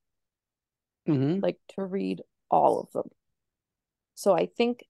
Mm-hmm. 1.07 1.39
Like 1.41 1.57
to 1.75 1.83
read 1.83 2.21
all 2.49 2.79
of 2.79 2.91
them. 2.91 3.09
So 4.15 4.33
I 4.33 4.47
think 4.47 4.83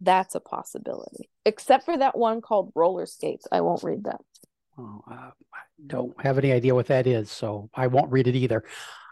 that's 0.00 0.34
a 0.34 0.40
possibility. 0.40 1.30
Except 1.44 1.84
for 1.84 1.96
that 1.96 2.16
one 2.16 2.40
called 2.40 2.72
Roller 2.74 3.06
Skates. 3.06 3.46
I 3.50 3.60
won't 3.62 3.82
read 3.82 4.04
that. 4.04 4.20
Oh, 4.78 5.02
uh, 5.10 5.30
I 5.54 5.58
don't 5.86 6.20
have 6.20 6.38
any 6.38 6.52
idea 6.52 6.74
what 6.74 6.86
that 6.88 7.06
is, 7.06 7.30
so 7.30 7.70
I 7.74 7.86
won't 7.86 8.12
read 8.12 8.26
it 8.26 8.36
either. 8.36 8.64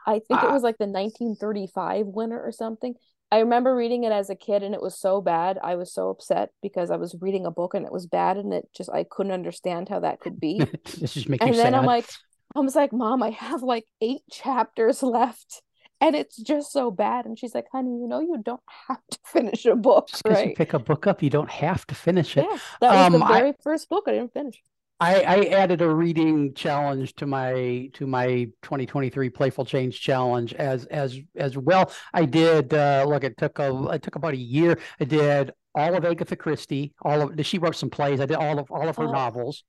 I 0.07 0.19
think 0.19 0.43
it 0.43 0.51
Uh, 0.51 0.53
was 0.53 0.63
like 0.63 0.77
the 0.79 0.87
1935 0.87 2.07
winner 2.07 2.41
or 2.41 2.53
something. 2.53 2.95
I 3.33 3.39
remember 3.41 3.75
reading 3.75 4.05
it 4.05 4.13
as 4.13 4.31
a 4.31 4.37
kid 4.37 4.63
and 4.63 4.75
it 4.75 4.83
was 4.83 4.99
so 4.99 5.21
bad. 5.21 5.59
I 5.63 5.77
was 5.77 5.93
so 5.93 6.11
upset 6.11 6.51
because 6.63 6.91
I 6.91 6.97
was 6.97 7.17
reading 7.21 7.47
a 7.47 7.51
book 7.51 7.75
and 7.75 7.87
it 7.87 7.91
was 7.93 8.07
bad 8.07 8.37
and 8.37 8.53
it 8.53 8.69
just 8.77 8.91
I 8.91 9.05
couldn't 9.05 9.33
understand 9.33 9.89
how 9.89 10.01
that 10.01 10.21
could 10.21 10.39
be. 10.39 10.59
this 11.01 11.15
just 11.15 11.29
makes 11.29 11.45
and 11.45 11.55
then 11.55 11.73
sad. 11.73 11.75
I'm 11.75 11.87
like, 11.87 12.07
I 12.55 12.61
was 12.61 12.77
like, 12.77 12.93
Mom, 12.93 13.23
I 13.23 13.31
have 13.31 13.63
like 13.63 13.87
eight 14.01 14.23
chapters 14.31 15.03
left 15.19 15.63
and 16.07 16.15
it's 16.17 16.37
just 16.37 16.73
so 16.73 16.91
bad. 16.91 17.25
And 17.27 17.39
she's 17.39 17.55
like, 17.55 17.67
honey, 17.73 17.91
you 18.01 18.07
know 18.09 18.21
you 18.21 18.37
don't 18.43 18.61
have 18.89 19.01
to 19.11 19.19
finish 19.27 19.65
a 19.67 19.75
book, 19.77 20.09
just 20.09 20.23
because 20.23 20.45
you 20.45 20.55
pick 20.55 20.75
a 20.75 20.79
book 20.79 21.07
up, 21.07 21.23
you 21.23 21.31
don't 21.31 21.51
have 21.51 21.87
to 21.89 21.95
finish 21.95 22.37
it. 22.37 22.47
Yeah, 22.49 22.59
that 22.81 22.91
was 22.95 23.07
Um, 23.15 23.21
the 23.21 23.25
I- 23.27 23.39
very 23.41 23.55
first 23.63 23.89
book 23.89 24.05
I 24.07 24.13
didn't 24.13 24.33
finish. 24.33 24.63
I, 25.01 25.23
I 25.23 25.39
added 25.47 25.83
a 25.83 25.89
reading 25.93 26.55
challenge 26.55 27.15
to 27.17 27.27
my 27.27 27.91
to 27.95 28.07
my 28.07 28.45
2023 28.63 29.29
Playful 29.29 29.65
Change 29.65 30.01
challenge 30.01 30.55
as 30.55 30.87
as 30.87 31.19
as 31.35 31.59
well. 31.59 31.91
I 32.15 32.25
did 32.25 32.73
uh, 32.73 33.05
look. 33.07 33.25
It 33.25 33.37
took 33.37 33.59
a 33.59 33.89
it 33.89 34.03
took 34.03 34.15
about 34.15 34.35
a 34.35 34.39
year. 34.39 34.79
I 35.01 35.05
did 35.05 35.51
all 35.75 35.95
of 35.97 36.05
Agatha 36.05 36.37
Christie. 36.37 36.95
All 37.03 37.23
of 37.23 37.45
she 37.45 37.59
wrote 37.59 37.75
some 37.75 37.91
plays. 37.91 38.21
I 38.21 38.27
did 38.27 38.37
all 38.37 38.59
of 38.61 38.71
all 38.71 38.89
of 38.89 38.97
her 38.97 39.09
Oh. 39.09 39.13
novels. 39.13 39.65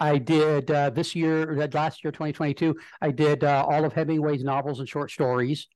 I 0.00 0.16
did 0.18 0.70
uh, 0.70 0.90
this 0.90 1.14
year, 1.14 1.68
last 1.72 2.02
year, 2.02 2.10
2022. 2.10 2.74
I 3.00 3.10
did 3.10 3.44
uh, 3.44 3.66
all 3.68 3.84
of 3.84 3.92
Hemingway's 3.92 4.42
novels 4.42 4.80
and 4.80 4.88
short 4.88 5.10
stories, 5.10 5.68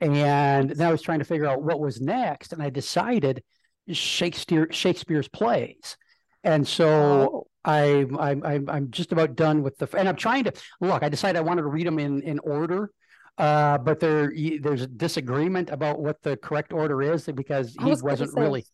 and 0.00 0.70
then 0.70 0.88
I 0.88 0.90
was 0.90 1.02
trying 1.02 1.18
to 1.18 1.24
figure 1.24 1.46
out 1.46 1.62
what 1.62 1.78
was 1.78 2.00
next, 2.00 2.52
and 2.54 2.62
I 2.62 2.70
decided 2.70 3.42
Shakespeare 3.90 4.68
Shakespeare's 4.70 5.28
plays, 5.28 5.96
and 6.42 6.66
so. 6.66 6.88
Oh, 6.88 7.46
I, 7.68 8.06
I'm 8.20 8.44
I'm 8.44 8.70
I'm 8.70 8.90
just 8.92 9.10
about 9.10 9.34
done 9.34 9.64
with 9.64 9.76
the 9.76 9.88
and 9.98 10.08
I'm 10.08 10.14
trying 10.14 10.44
to 10.44 10.52
look. 10.80 11.02
I 11.02 11.08
decided 11.08 11.36
I 11.36 11.40
wanted 11.40 11.62
to 11.62 11.66
read 11.66 11.84
them 11.84 11.98
in 11.98 12.22
in 12.22 12.38
order, 12.38 12.92
uh, 13.38 13.78
but 13.78 13.98
there 13.98 14.32
there's 14.60 14.82
a 14.82 14.86
disagreement 14.86 15.70
about 15.70 16.00
what 16.00 16.22
the 16.22 16.36
correct 16.36 16.72
order 16.72 17.02
is 17.02 17.26
because 17.26 17.76
I 17.80 17.84
he 17.84 17.90
was 17.90 18.04
wasn't 18.04 18.30
say. 18.30 18.40
really. 18.40 18.64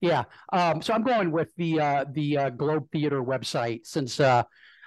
Yeah, 0.00 0.24
um, 0.52 0.82
so 0.82 0.92
I'm 0.92 1.02
going 1.02 1.30
with 1.32 1.54
the 1.56 1.80
uh, 1.80 2.04
the 2.12 2.38
uh, 2.38 2.50
Globe 2.50 2.90
Theater 2.92 3.22
website 3.22 3.86
since 3.86 4.20
uh, 4.20 4.42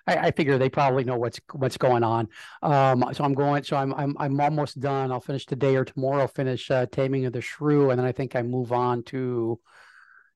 I, 0.05 0.15
I 0.27 0.31
figure 0.31 0.57
they 0.57 0.69
probably 0.69 1.03
know 1.03 1.17
what's 1.17 1.39
what's 1.53 1.77
going 1.77 2.03
on. 2.03 2.27
Um, 2.61 3.03
so 3.13 3.23
I'm 3.23 3.33
going. 3.33 3.63
So 3.63 3.75
I'm 3.75 3.93
I'm 3.95 4.15
I'm 4.19 4.39
almost 4.39 4.79
done. 4.79 5.11
I'll 5.11 5.19
finish 5.19 5.45
today 5.47 5.75
or 5.75 5.85
tomorrow. 5.85 6.27
Finish 6.27 6.69
uh, 6.69 6.85
Taming 6.85 7.25
of 7.25 7.33
the 7.33 7.41
Shrew, 7.41 7.89
and 7.89 7.99
then 7.99 8.05
I 8.05 8.11
think 8.11 8.35
I 8.35 8.43
move 8.43 8.71
on 8.71 9.03
to 9.05 9.59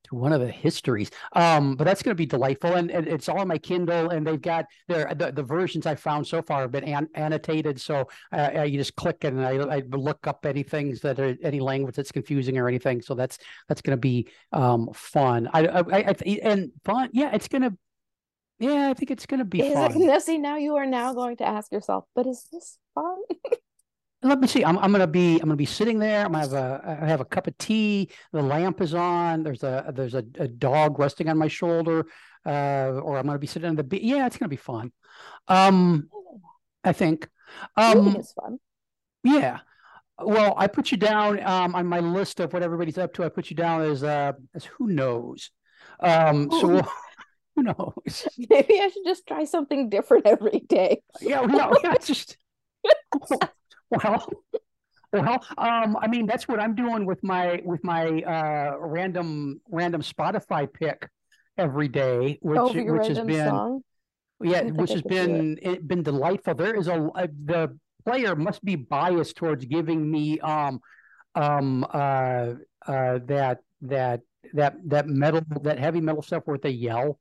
to 0.05 0.15
one 0.15 0.33
of 0.33 0.41
the 0.41 0.51
histories. 0.51 1.09
Um, 1.33 1.75
but 1.75 1.85
that's 1.85 2.03
going 2.03 2.11
to 2.11 2.15
be 2.15 2.25
delightful, 2.25 2.73
and, 2.75 2.91
and 2.91 3.07
it's 3.07 3.29
all 3.29 3.39
on 3.39 3.47
my 3.47 3.57
Kindle, 3.57 4.09
and 4.09 4.25
they've 4.25 4.41
got 4.41 4.65
their 4.87 5.13
the, 5.13 5.31
the 5.31 5.43
versions 5.43 5.85
I 5.85 5.95
found 5.95 6.27
so 6.27 6.41
far 6.41 6.61
have 6.61 6.71
been 6.71 6.83
an, 6.83 7.07
annotated, 7.15 7.79
so 7.79 8.07
uh, 8.31 8.49
uh, 8.57 8.61
you 8.63 8.77
just 8.77 8.95
click 8.95 9.23
and 9.23 9.39
I, 9.43 9.57
I 9.57 9.83
look 9.91 10.27
up 10.27 10.45
any 10.45 10.63
things 10.63 11.01
that 11.01 11.19
are 11.19 11.35
any 11.43 11.59
language 11.59 11.95
that's 11.95 12.11
confusing 12.11 12.57
or 12.57 12.67
anything. 12.67 13.01
So 13.01 13.15
that's 13.15 13.37
that's 13.67 13.81
going 13.81 13.97
to 13.97 14.01
be 14.01 14.27
um, 14.51 14.89
fun. 14.93 15.49
I, 15.53 15.65
I, 15.67 15.79
I 15.79 15.97
I- 16.09 16.39
and 16.43 16.71
fun, 16.83 17.09
yeah, 17.13 17.33
it's 17.33 17.47
going 17.47 17.63
to. 17.63 17.77
Yeah, 18.59 18.89
I 18.89 18.93
think 18.93 19.11
it's 19.11 19.25
going 19.25 19.39
to 19.39 19.45
be 19.45 19.61
is 19.61 19.71
it 19.71 19.73
fun. 19.73 20.05
now 20.07 20.19
see 20.19 20.37
now 20.37 20.57
you 20.57 20.75
are 20.75 20.85
now 20.85 21.13
going 21.13 21.37
to 21.37 21.45
ask 21.45 21.71
yourself, 21.71 22.05
but 22.15 22.27
is 22.27 22.47
this 22.51 22.77
fun? 22.95 23.17
Let 24.23 24.39
me 24.39 24.47
see. 24.47 24.63
I'm 24.63 24.77
I'm 24.79 24.91
gonna 24.91 25.05
be 25.07 25.33
I'm 25.35 25.41
gonna 25.49 25.55
be 25.57 25.65
sitting 25.65 25.99
there. 25.99 26.25
I'm 26.25 26.31
gonna 26.31 26.43
have 26.45 26.53
a 26.53 26.97
I 27.01 27.05
have 27.07 27.19
a 27.21 27.25
cup 27.25 27.47
of 27.47 27.57
tea. 27.57 28.09
The 28.31 28.41
lamp 28.41 28.79
is 28.81 28.93
on. 28.93 29.43
There's 29.43 29.63
a 29.63 29.91
there's 29.93 30.13
a, 30.15 30.23
a 30.39 30.47
dog 30.47 30.97
resting 30.97 31.27
on 31.29 31.37
my 31.37 31.47
shoulder. 31.49 32.05
Uh, 32.45 32.99
or 33.03 33.17
I'm 33.17 33.25
gonna 33.25 33.37
be 33.39 33.47
sitting 33.47 33.69
on 33.69 33.75
the 33.75 33.83
beach. 33.83 34.01
Yeah, 34.03 34.25
it's 34.25 34.37
gonna 34.37 34.49
be 34.49 34.55
fun. 34.55 34.91
Um, 35.47 36.09
I 36.83 36.93
think. 36.93 37.27
Um, 37.75 38.15
is 38.15 38.31
fun. 38.33 38.59
yeah. 39.23 39.59
Well, 40.21 40.53
I 40.57 40.67
put 40.67 40.91
you 40.91 40.97
down 40.97 41.41
um 41.43 41.75
on 41.75 41.85
my 41.87 41.99
list 41.99 42.39
of 42.39 42.53
what 42.53 42.63
everybody's 42.63 42.97
up 42.97 43.13
to. 43.15 43.23
I 43.25 43.29
put 43.29 43.49
you 43.49 43.55
down 43.57 43.81
as 43.81 44.03
uh 44.03 44.33
as 44.55 44.63
who 44.65 44.87
knows. 44.87 45.51
Um, 45.99 46.49
so 46.51 46.67
Who- 46.67 46.81
who 47.55 47.63
knows? 47.63 48.27
Maybe 48.49 48.79
I 48.79 48.87
should 48.87 49.05
just 49.05 49.27
try 49.27 49.43
something 49.43 49.89
different 49.89 50.27
every 50.27 50.61
day. 50.61 51.01
Yeah, 51.21 51.41
no, 51.41 51.75
yeah, 51.83 51.95
just 51.97 52.37
well, 53.93 54.27
well, 55.13 55.45
um, 55.57 55.97
I 56.01 56.07
mean, 56.07 56.25
that's 56.25 56.47
what 56.47 56.59
I'm 56.59 56.75
doing 56.75 57.05
with 57.05 57.23
my 57.23 57.61
with 57.63 57.83
my 57.83 58.21
uh 58.21 58.77
random 58.79 59.61
random 59.69 60.01
Spotify 60.01 60.71
pick 60.71 61.07
every 61.57 61.87
day, 61.87 62.39
which 62.41 62.73
your 62.73 62.97
which 62.97 63.07
has 63.07 63.19
been 63.19 63.49
song. 63.49 63.81
yeah, 64.41 64.63
which 64.63 64.91
has 64.91 65.01
do 65.01 65.07
it. 65.07 65.09
been 65.09 65.59
it 65.61 65.87
been 65.87 66.03
delightful. 66.03 66.55
There 66.55 66.75
is 66.75 66.87
a, 66.87 67.09
a 67.15 67.27
the 67.45 67.77
player 68.05 68.35
must 68.35 68.63
be 68.65 68.75
biased 68.75 69.35
towards 69.37 69.65
giving 69.65 70.09
me 70.09 70.39
um 70.39 70.79
um 71.35 71.85
uh 71.93 72.53
uh 72.85 73.19
that 73.25 73.59
that 73.81 74.21
that 74.53 74.75
that 74.85 75.07
metal 75.07 75.41
that 75.61 75.79
heavy 75.79 76.01
metal 76.01 76.21
stuff 76.21 76.43
where 76.45 76.57
they 76.57 76.69
yell 76.69 77.19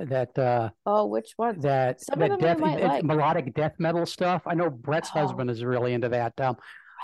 that 0.00 0.36
uh 0.38 0.70
Oh, 0.84 1.06
which 1.06 1.32
one? 1.36 1.60
that 1.60 2.00
Some 2.00 2.18
that 2.20 2.38
death 2.40 2.60
like. 2.60 3.04
melodic 3.04 3.54
death 3.54 3.74
metal 3.78 4.06
stuff. 4.06 4.42
I 4.46 4.54
know 4.54 4.70
Brett's 4.70 5.10
Oh. 5.14 5.20
husband 5.20 5.50
is 5.50 5.64
really 5.64 5.92
into 5.94 6.08
that. 6.10 6.38
Um, 6.40 6.56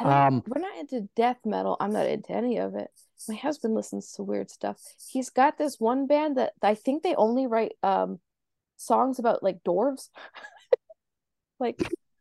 um, 0.03 0.43
we're 0.49 0.61
not 0.61 0.77
into 0.79 1.09
death 1.15 1.39
metal. 1.45 1.77
I'm 1.79 1.93
not 1.93 2.07
into 2.07 2.33
any 2.33 2.59
of 2.59 2.75
it. 2.75 2.91
My 3.29 3.37
husband 3.37 3.75
listens 3.75 4.11
to 4.13 4.23
weird 4.25 4.51
stuff. 4.51 4.79
He's 5.09 5.31
got 5.31 5.59
this 5.59 5.79
one 5.79 6.07
band 6.09 6.39
that 6.39 6.55
I 6.63 6.75
think 6.75 7.03
they 7.03 7.15
only 7.15 7.47
write 7.47 7.73
um 7.83 8.19
songs 8.79 9.19
about 9.21 9.43
like 9.43 9.63
dwarves. 9.63 10.09
like 11.61 11.81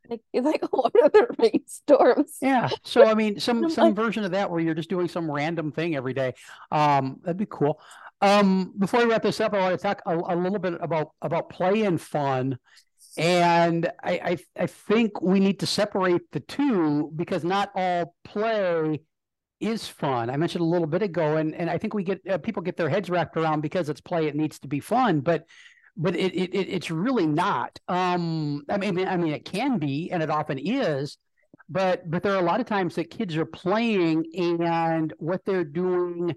like 0.10 0.22
it's 0.34 0.46
like 0.46 0.62
Lord 0.72 0.92
of 1.04 1.12
the 1.12 1.28
Rings 1.40 1.82
dwarves. 1.88 2.34
yeah. 2.42 2.70
So 2.84 3.04
I 3.06 3.14
mean, 3.16 3.40
some 3.40 3.70
some 3.70 3.86
like- 3.88 3.96
version 3.96 4.24
of 4.26 4.32
that 4.32 4.52
where 4.52 4.60
you're 4.60 4.76
just 4.76 4.90
doing 4.90 5.08
some 5.08 5.30
random 5.32 5.72
thing 5.72 5.96
every 5.96 6.14
day. 6.14 6.34
Um, 6.72 7.20
that'd 7.24 7.38
be 7.38 7.48
cool. 7.50 7.80
Um, 8.22 8.74
before 8.78 9.00
we 9.02 9.06
wrap 9.12 9.24
this 9.24 9.40
up, 9.40 9.54
I 9.54 9.60
want 9.60 9.80
to 9.80 9.82
talk 9.82 10.02
a, 10.06 10.16
a 10.16 10.36
little 10.36 10.60
bit 10.60 10.76
about 10.82 11.10
about 11.22 11.50
play 11.50 11.84
and 11.84 12.00
fun. 12.00 12.58
And 13.18 13.88
I, 14.04 14.12
I 14.58 14.64
I 14.64 14.68
think 14.68 15.22
we 15.22 15.40
need 15.40 15.60
to 15.62 15.68
separate 15.68 16.22
the 16.32 16.40
two 16.42 17.12
because 17.16 17.44
not 17.44 17.72
all 17.76 18.16
play 18.24 19.02
is 19.60 19.88
fun. 19.88 20.30
I 20.30 20.38
mentioned 20.38 20.64
a 20.64 20.66
little 20.68 20.88
bit 20.88 21.04
ago, 21.04 21.38
and 21.38 21.56
and 21.56 21.70
I 21.70 21.78
think 21.78 21.94
we 21.94 22.04
get 22.04 22.22
uh, 22.30 22.38
people 22.40 22.64
get 22.64 22.78
their 22.78 22.90
heads 22.90 23.10
wrapped 23.10 23.38
around 23.38 23.62
because 23.62 23.90
it's 23.90 24.02
play, 24.02 24.28
it 24.28 24.36
needs 24.36 24.60
to 24.60 24.68
be 24.70 24.80
fun, 24.82 25.22
but 25.22 25.46
but 25.98 26.16
it 26.16 26.34
it- 26.36 26.56
it's 26.70 26.92
really 26.92 27.28
not. 27.28 27.80
Um, 27.88 28.64
I 28.70 28.78
mean, 28.78 29.08
I 29.08 29.18
mean, 29.18 29.34
it 29.34 29.46
can 29.46 29.80
be, 29.80 30.12
and 30.12 30.24
it 30.24 30.30
often 30.32 30.60
is, 30.60 31.18
but 31.70 32.10
but 32.10 32.24
there 32.24 32.34
are 32.36 32.40
a 32.42 32.46
lot 32.46 32.60
of 32.62 32.68
times 32.68 32.96
that 32.96 33.12
kids 33.12 33.38
are 33.38 33.46
playing, 33.46 34.26
and 34.38 35.14
what 35.20 35.46
they're 35.46 35.64
doing 35.66 36.36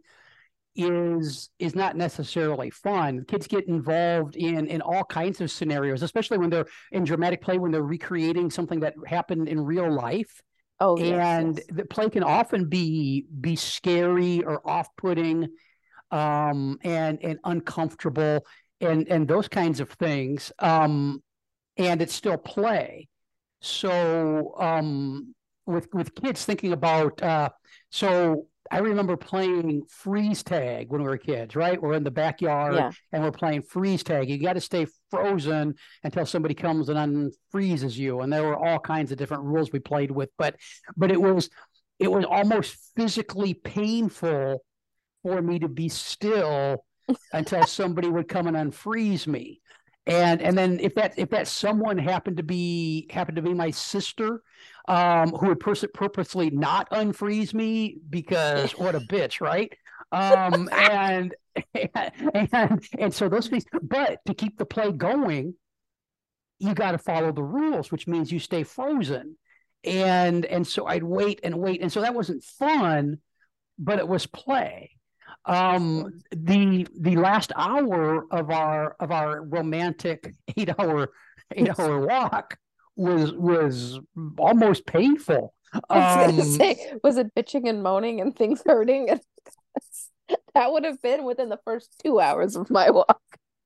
is 0.77 1.51
is 1.59 1.75
not 1.75 1.97
necessarily 1.97 2.71
fun. 2.71 3.25
Kids 3.27 3.47
get 3.47 3.67
involved 3.69 4.37
in 4.37 4.67
in 4.67 4.81
all 4.81 5.05
kinds 5.05 5.41
of 5.41 5.51
scenarios, 5.51 6.03
especially 6.03 6.39
when 6.39 6.51
they're 6.51 6.67
in 6.93 7.05
dramatic 7.05 7.41
play 7.43 7.59
when 7.59 7.71
they're 7.71 7.83
recreating 7.83 8.51
something 8.51 8.81
that 8.81 8.95
happened 9.07 9.49
in 9.49 9.61
real 9.61 9.91
life 9.93 10.43
Oh 10.81 10.99
yes, 11.01 11.37
and 11.37 11.57
yes. 11.57 11.67
the 11.71 11.85
play 11.85 12.11
can 12.11 12.23
often 12.23 12.69
be 12.69 13.27
be 13.41 13.57
scary 13.57 14.43
or 14.43 14.61
off-putting 14.69 15.49
um 16.11 16.79
and 16.83 17.19
and 17.23 17.39
uncomfortable 17.45 18.45
and 18.81 19.09
and 19.09 19.27
those 19.29 19.49
kinds 19.49 19.81
of 19.81 19.91
things 19.91 20.53
um 20.59 21.23
and 21.77 22.03
it's 22.03 22.15
still 22.15 22.37
play 22.37 23.09
so 23.61 24.55
um 24.59 25.35
with 25.67 25.89
with 25.95 26.15
kids 26.15 26.45
thinking 26.45 26.73
about 26.73 27.23
uh 27.23 27.49
so 27.91 28.47
I 28.71 28.79
remember 28.79 29.17
playing 29.17 29.85
freeze 29.89 30.43
tag 30.43 30.91
when 30.91 31.03
we 31.03 31.09
were 31.09 31.19
kids, 31.19 31.55
right? 31.55 31.81
We're 31.81 31.93
in 31.95 32.05
the 32.05 32.11
backyard 32.11 32.75
Yeah. 32.75 32.93
and 33.13 33.23
we're 33.23 33.31
playing 33.31 33.63
freeze 33.63 34.03
tag. 34.03 34.31
You 34.31 34.39
got 34.39 34.55
to 34.55 34.61
stay 34.61 34.87
frozen 35.11 35.75
until 36.03 36.25
somebody 36.25 36.55
comes 36.55 36.89
and 36.89 36.99
unfreezes 37.53 37.97
you. 37.97 38.21
And 38.21 38.33
there 38.33 38.43
were 38.43 38.57
all 38.57 38.79
kinds 38.79 39.13
of 39.13 39.19
different 39.19 39.45
rules 39.45 39.71
we 39.71 39.81
played 39.81 40.11
with, 40.11 40.31
but 40.39 40.57
but 40.97 41.11
it 41.13 41.21
was 41.21 41.51
it 41.99 42.11
was 42.11 42.25
almost 42.25 42.77
physically 42.97 43.55
painful 43.55 44.63
for 45.23 45.43
me 45.43 45.59
to 45.59 45.69
be 45.69 45.89
still 45.89 46.85
until 47.33 47.67
somebody 47.67 48.09
would 48.09 48.29
come 48.29 48.47
and 48.47 48.57
unfreeze 48.57 49.27
me. 49.27 49.61
And 50.07 50.43
and 50.43 50.57
then 50.57 50.81
if 50.81 50.95
that 50.97 51.19
if 51.19 51.31
that 51.31 51.49
someone 51.49 51.97
happened 51.99 52.39
to 52.39 52.43
be 52.43 53.07
happened 53.11 53.37
to 53.37 53.43
be 53.43 53.55
my 53.55 53.71
sister, 53.71 54.43
um, 54.87 55.31
who 55.31 55.49
would 55.49 55.61
pers- 55.61 55.85
purposely 55.95 56.51
not 56.51 56.91
unfreeze 56.91 57.55
me 57.55 57.99
because 58.09 58.73
what 58.79 58.95
a 58.95 59.01
bitch, 59.01 59.41
right? 59.41 59.73
Um, 60.13 60.69
and, 60.73 61.35
and 61.75 62.85
and 62.99 63.15
so 63.15 63.29
those 63.29 63.49
things. 63.49 63.65
But 63.83 64.21
to 64.27 64.35
keep 64.35 64.59
the 64.59 64.67
play 64.67 64.93
going, 64.93 65.55
you 66.59 66.75
got 66.75 66.93
to 66.93 66.99
follow 66.99 67.33
the 67.33 67.43
rules, 67.43 67.91
which 67.91 68.07
means 68.07 68.31
you 68.31 68.39
stay 68.39 68.63
frozen. 68.63 69.37
And 69.83 70.45
and 70.47 70.67
so 70.67 70.87
I'd 70.87 71.03
wait 71.03 71.41
and 71.43 71.59
wait, 71.59 71.83
and 71.83 71.93
so 71.93 72.01
that 72.01 72.15
wasn't 72.15 72.43
fun, 72.43 73.19
but 73.79 73.99
it 73.99 74.09
was 74.09 74.27
play. 74.27 74.93
Um, 75.47 76.21
the 76.31 76.87
the 76.99 77.17
last 77.17 77.53
hour 77.55 78.25
of 78.31 78.51
our 78.51 78.97
of 78.99 79.11
our 79.11 79.43
romantic 79.43 80.35
eight 80.57 80.71
hour 80.79 81.11
eight 81.55 81.79
hour 81.79 82.07
walk 82.07 82.57
was 82.97 83.33
was 83.33 84.01
almost 84.39 84.87
painful. 84.87 85.55
I 85.91 85.99
was 85.99 86.17
gonna 86.17 86.33
Um, 86.33 86.41
say, 86.43 86.93
was 87.03 87.17
it 87.17 87.35
bitching 87.35 87.69
and 87.69 87.83
moaning 87.83 88.21
and 88.21 88.35
things 88.37 88.63
hurting? 88.65 89.21
That 90.55 90.73
would 90.73 90.85
have 90.85 91.03
been 91.03 91.25
within 91.25 91.49
the 91.49 91.59
first 91.65 91.99
two 92.03 92.21
hours 92.21 92.57
of 92.57 92.71
my 92.71 92.91
walk. 92.91 93.21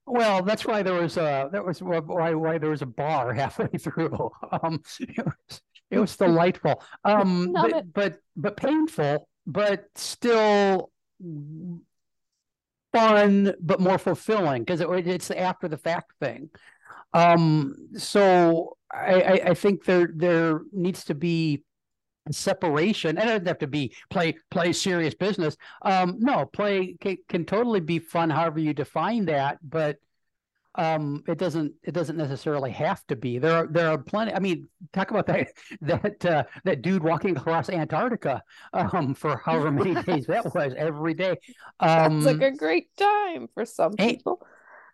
Well, 0.06 0.42
that's 0.42 0.64
why 0.64 0.82
there 0.82 0.94
was 0.94 1.16
a 1.18 1.50
that 1.52 1.64
was 1.64 1.82
why 1.82 2.32
why 2.34 2.58
there 2.58 2.70
was 2.70 2.82
a 2.82 2.86
bar 2.86 3.32
halfway 3.34 3.68
through. 3.78 4.30
Um, 4.50 4.82
it 5.00 5.24
was, 5.24 5.60
it 5.90 5.98
was 5.98 6.16
delightful. 6.16 6.82
Um, 7.04 7.52
but, 7.60 7.72
it. 7.72 7.84
but 7.92 8.18
but 8.36 8.56
painful, 8.56 9.28
but 9.46 9.86
still 9.96 10.90
fun, 12.92 13.54
but 13.60 13.80
more 13.80 13.98
fulfilling 13.98 14.62
because 14.62 14.80
it, 14.80 14.88
it's 15.06 15.28
the 15.28 15.38
after 15.38 15.68
the 15.68 15.76
fact 15.78 16.12
thing. 16.20 16.50
Um, 17.12 17.74
so 17.96 18.76
I, 18.92 19.20
I 19.20 19.32
I 19.50 19.54
think 19.54 19.84
there 19.84 20.10
there 20.14 20.60
needs 20.72 21.04
to 21.04 21.14
be 21.14 21.64
a 22.28 22.32
separation, 22.32 23.18
and 23.18 23.28
it 23.28 23.32
doesn't 23.32 23.46
have 23.46 23.58
to 23.58 23.66
be 23.66 23.94
play 24.10 24.36
play 24.50 24.72
serious 24.72 25.14
business. 25.14 25.56
Um, 25.82 26.16
no, 26.18 26.46
play 26.46 26.96
can, 27.00 27.18
can 27.28 27.44
totally 27.44 27.80
be 27.80 27.98
fun, 27.98 28.30
however 28.30 28.60
you 28.60 28.74
define 28.74 29.26
that, 29.26 29.58
but 29.62 29.96
um, 30.74 31.24
it 31.26 31.38
doesn't 31.38 31.72
it 31.82 31.92
doesn't 31.92 32.16
necessarily 32.16 32.70
have 32.70 33.04
to 33.08 33.16
be. 33.16 33.38
There 33.38 33.52
are 33.52 33.66
there 33.66 33.90
are 33.90 33.98
plenty. 33.98 34.32
I 34.32 34.38
mean, 34.38 34.68
talk 34.92 35.10
about 35.10 35.26
that 35.26 35.48
that 35.80 36.24
uh, 36.24 36.44
that 36.64 36.82
dude 36.82 37.02
walking 37.02 37.36
across 37.36 37.68
Antarctica 37.68 38.42
um, 38.72 39.14
for 39.14 39.42
however 39.44 39.72
many 39.72 40.00
days 40.02 40.26
that 40.26 40.44
was 40.54 40.74
every 40.76 41.14
day. 41.14 41.36
Um, 41.80 42.18
It's 42.18 42.26
like 42.26 42.42
a 42.42 42.56
great 42.56 42.94
time 42.96 43.48
for 43.54 43.64
some 43.64 43.96
people. 43.96 44.40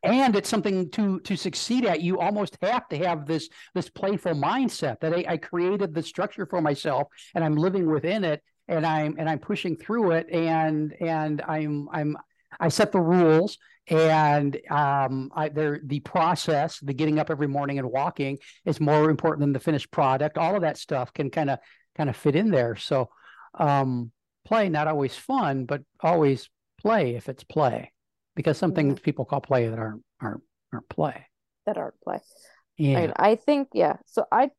And 0.05 0.37
it's 0.37 0.49
something 0.49 0.90
to 0.90 1.19
to 1.21 1.37
succeed 1.37 1.85
at 1.85 2.03
you 2.03 2.21
almost 2.21 2.59
have 2.62 2.88
to 2.88 2.99
have 2.99 3.27
this 3.27 3.49
this 3.75 3.88
playful 3.88 4.35
mindset 4.35 5.01
that 5.01 5.14
I, 5.14 5.25
I 5.29 5.37
created 5.38 5.95
the 5.95 6.03
structure 6.03 6.47
for 6.47 6.61
myself 6.61 7.09
and 7.35 7.43
i'm 7.43 7.57
living 7.57 7.90
within 7.90 8.23
it 8.23 8.43
and 8.69 8.87
i'm 8.87 9.17
and 9.19 9.29
i'm 9.29 9.38
pushing 9.38 9.77
through 9.77 10.12
it 10.12 10.29
and 10.31 10.95
and 11.01 11.43
i'm 11.43 11.88
i'm 11.93 12.17
i 12.61 12.69
set 12.69 12.93
the 12.93 13.01
rules 13.01 13.59
and 13.88 14.59
um 14.71 15.31
i 15.35 15.49
the 15.49 16.01
process 16.05 16.79
the 16.81 16.95
getting 16.95 17.19
up 17.19 17.31
every 17.31 17.49
morning 17.49 17.79
and 17.79 17.90
walking 17.90 18.38
is 18.64 18.81
more 18.81 19.11
important 19.11 19.40
than 19.40 19.53
the 19.53 19.61
finished 19.61 19.90
product. 19.90 20.38
All 20.38 20.55
of 20.55 20.62
that 20.62 20.79
stuff 20.79 21.12
can 21.12 21.31
kind 21.31 21.51
of 21.51 21.59
kind 21.97 22.09
of 22.09 22.17
fit 22.17 22.37
in 22.37 22.51
there. 22.51 22.77
So 22.77 23.11
um 23.59 24.11
play 24.47 24.69
not 24.69 24.88
always 24.88 25.17
fun 25.17 25.64
but 25.64 25.83
always 26.01 26.51
play 26.81 27.14
if 27.14 27.29
it's 27.29 27.45
play 27.45 27.93
because 28.35 28.59
some 28.59 28.73
things 28.73 28.94
mm-hmm. 28.94 29.05
people 29.05 29.25
call 29.25 29.40
play 29.40 29.68
that 29.68 29.79
aren't 29.79 30.03
aren't 30.20 30.42
aren't 30.73 30.88
play. 30.88 31.27
That 31.66 31.79
art 31.79 31.94
play. 32.03 32.20
Yeah. 32.77 32.99
And 32.99 33.12
I 33.16 33.37
think, 33.37 33.68
yeah. 33.73 33.97
So 34.07 34.27
I, 34.31 34.51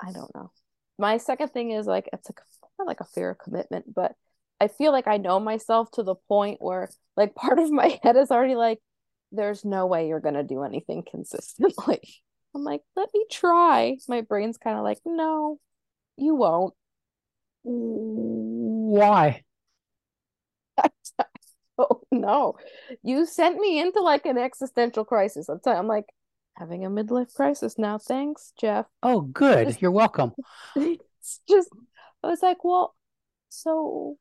I 0.00 0.12
don't 0.12 0.34
know. 0.34 0.50
My 0.98 1.18
second 1.18 1.48
thing 1.48 1.70
is 1.70 1.86
like 1.86 2.08
it's 2.12 2.28
like 2.28 2.40
not 2.78 2.86
like 2.86 3.00
a 3.00 3.04
fear 3.04 3.30
of 3.30 3.38
commitment, 3.38 3.92
but 3.92 4.14
I 4.60 4.68
feel 4.68 4.92
like 4.92 5.06
I 5.06 5.16
know 5.16 5.40
myself 5.40 5.90
to 5.92 6.02
the 6.02 6.14
point 6.28 6.58
where 6.60 6.88
like 7.16 7.34
part 7.36 7.58
of 7.58 7.70
my 7.70 7.98
head 8.02 8.16
is 8.16 8.30
already 8.30 8.54
like, 8.54 8.78
there's 9.30 9.64
no 9.64 9.86
way 9.86 10.08
you're 10.08 10.20
gonna 10.20 10.42
do 10.42 10.62
anything 10.62 11.04
consistently. 11.08 12.00
I'm 12.54 12.64
like, 12.64 12.82
let 12.96 13.08
me 13.14 13.24
try. 13.30 13.96
My 14.08 14.20
brain's 14.20 14.58
kind 14.58 14.76
of 14.76 14.84
like, 14.84 14.98
no, 15.06 15.58
you 16.18 16.34
won't. 16.34 16.74
Why? 17.62 19.42
No. 22.12 22.56
You 23.02 23.26
sent 23.26 23.58
me 23.58 23.80
into 23.80 24.00
like 24.00 24.26
an 24.26 24.38
existential 24.38 25.04
crisis. 25.04 25.48
I'm 25.48 25.60
telling 25.60 25.78
I'm 25.78 25.86
like 25.86 26.06
having 26.56 26.84
a 26.84 26.90
midlife 26.90 27.34
crisis 27.34 27.78
now. 27.78 27.98
Thanks, 27.98 28.52
Jeff. 28.60 28.86
Oh, 29.02 29.22
good. 29.22 29.68
Just- 29.68 29.82
You're 29.82 29.90
welcome. 29.90 30.32
it's 30.76 31.40
just 31.48 31.68
I 32.22 32.28
was 32.28 32.42
like, 32.42 32.62
well, 32.64 32.94
so 33.48 34.16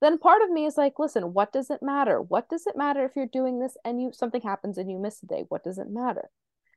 then 0.00 0.18
part 0.18 0.42
of 0.42 0.50
me 0.50 0.66
is 0.66 0.76
like, 0.76 0.98
listen, 0.98 1.32
what 1.32 1.52
does 1.52 1.70
it 1.70 1.82
matter? 1.82 2.20
What 2.20 2.48
does 2.48 2.66
it 2.66 2.76
matter 2.76 3.04
if 3.04 3.12
you're 3.16 3.26
doing 3.26 3.58
this 3.60 3.76
and 3.84 4.00
you 4.00 4.10
something 4.12 4.42
happens 4.42 4.78
and 4.78 4.90
you 4.90 4.98
miss 4.98 5.22
a 5.22 5.26
day? 5.26 5.44
What 5.48 5.64
does 5.64 5.78
it 5.78 5.88
matter? 5.90 6.28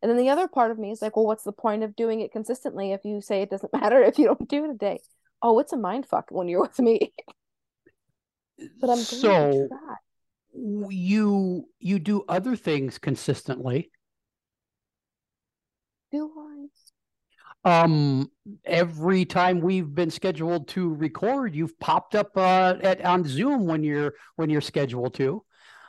And 0.02 0.10
then 0.10 0.18
the 0.18 0.30
other 0.30 0.48
part 0.48 0.72
of 0.72 0.78
me 0.78 0.92
is 0.92 1.02
like, 1.02 1.16
well, 1.16 1.26
what's 1.26 1.44
the 1.44 1.52
point 1.52 1.84
of 1.84 1.96
doing 1.96 2.22
it 2.22 2.32
consistently 2.32 2.92
if 2.92 3.02
you 3.04 3.22
say 3.22 3.42
it 3.42 3.50
doesn't 3.50 3.74
matter 3.82 4.02
if 4.04 4.20
you 4.20 4.26
don't 4.26 4.48
do 4.48 4.66
it 4.66 4.72
a 4.72 4.76
day? 4.76 5.00
Oh, 5.42 5.60
it's 5.60 5.74
a 5.74 5.78
mind 5.78 6.06
fuck 6.06 6.28
when 6.30 6.48
you're 6.48 6.62
with 6.62 6.80
me. 6.80 7.14
but 8.80 8.90
I'm 8.90 8.98
so. 8.98 9.68
You 10.56 11.70
you 11.80 12.00
do 12.00 12.24
other 12.28 12.56
things 12.56 12.98
consistently. 12.98 13.92
Do 16.12 16.32
I? 17.66 17.82
Um, 17.84 18.30
every 18.64 19.26
time 19.26 19.60
we've 19.60 19.94
been 19.94 20.12
scheduled 20.12 20.68
to 20.70 20.94
record, 20.94 21.56
you've 21.56 21.78
popped 21.80 22.14
up 22.16 22.38
uh, 22.38 22.76
at 22.82 23.04
on 23.04 23.24
Zoom 23.24 23.66
when 23.66 23.84
you're 23.84 24.14
when 24.36 24.50
you're 24.50 24.62
scheduled 24.62 25.16
to. 25.16 25.44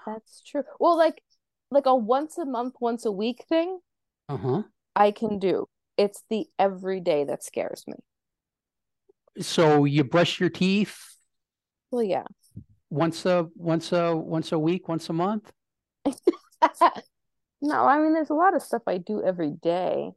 That's 0.06 0.42
true. 0.42 0.62
Well, 0.80 0.96
like 0.96 1.22
like 1.70 1.86
a 1.86 1.94
once 1.94 2.38
a 2.38 2.44
month, 2.46 2.76
once 2.80 3.04
a 3.04 3.12
week 3.12 3.44
thing, 3.48 3.80
Uh 4.28 4.36
huh. 4.36 4.62
I 4.96 5.10
can 5.12 5.38
do. 5.38 5.68
It's 5.96 6.24
the 6.28 6.48
everyday 6.58 7.24
that 7.24 7.44
scares 7.44 7.84
me. 7.86 7.94
So 9.40 9.84
you 9.84 10.04
brush 10.04 10.40
your 10.40 10.50
teeth 10.50 11.16
Well, 11.90 12.02
yeah. 12.02 12.24
Once 12.96 13.26
a 13.26 13.48
once 13.56 13.92
a 13.92 14.16
once 14.16 14.52
a 14.52 14.58
week, 14.58 14.88
once 14.88 15.08
a 15.10 15.12
month. 15.12 15.52
No, 17.60 17.86
I 17.86 17.98
mean 17.98 18.12
there's 18.14 18.30
a 18.30 18.34
lot 18.34 18.54
of 18.54 18.62
stuff 18.62 18.82
I 18.86 18.98
do 18.98 19.22
every 19.22 19.50
day, 19.50 20.12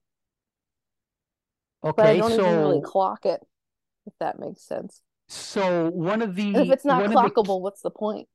but 1.96 2.06
I 2.06 2.14
don't 2.14 2.34
even 2.34 2.58
really 2.58 2.82
clock 2.82 3.26
it, 3.26 3.42
if 4.06 4.14
that 4.20 4.40
makes 4.40 4.64
sense. 4.64 5.02
so 5.28 5.90
one 5.90 6.22
of 6.22 6.36
the 6.36 6.54
And 6.54 6.64
if 6.64 6.70
it's 6.72 6.86
not 6.86 7.04
one 7.04 7.14
of 7.14 7.22
the 7.22 7.32
clockable, 7.32 7.62
what's 7.62 7.82
the 7.82 7.92
point? 7.92 8.28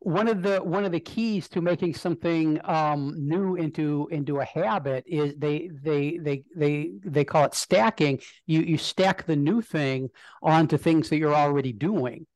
one 0.00 0.28
of 0.28 0.42
the 0.42 0.58
one 0.58 0.84
of 0.84 0.92
the 0.92 1.00
keys 1.00 1.48
to 1.48 1.60
making 1.60 1.94
something 1.94 2.60
um, 2.64 3.14
new 3.16 3.56
into 3.56 4.08
into 4.12 4.38
a 4.38 4.44
habit 4.44 5.04
is 5.06 5.34
they 5.36 5.70
they 5.82 6.18
they 6.22 6.44
they 6.54 6.92
they 7.04 7.24
call 7.24 7.44
it 7.44 7.54
stacking. 7.54 8.20
You 8.46 8.60
you 8.60 8.78
stack 8.78 9.26
the 9.26 9.36
new 9.36 9.60
thing 9.60 10.10
onto 10.42 10.76
things 10.78 11.08
that 11.08 11.18
you're 11.18 11.34
already 11.34 11.72
doing. 11.72 12.26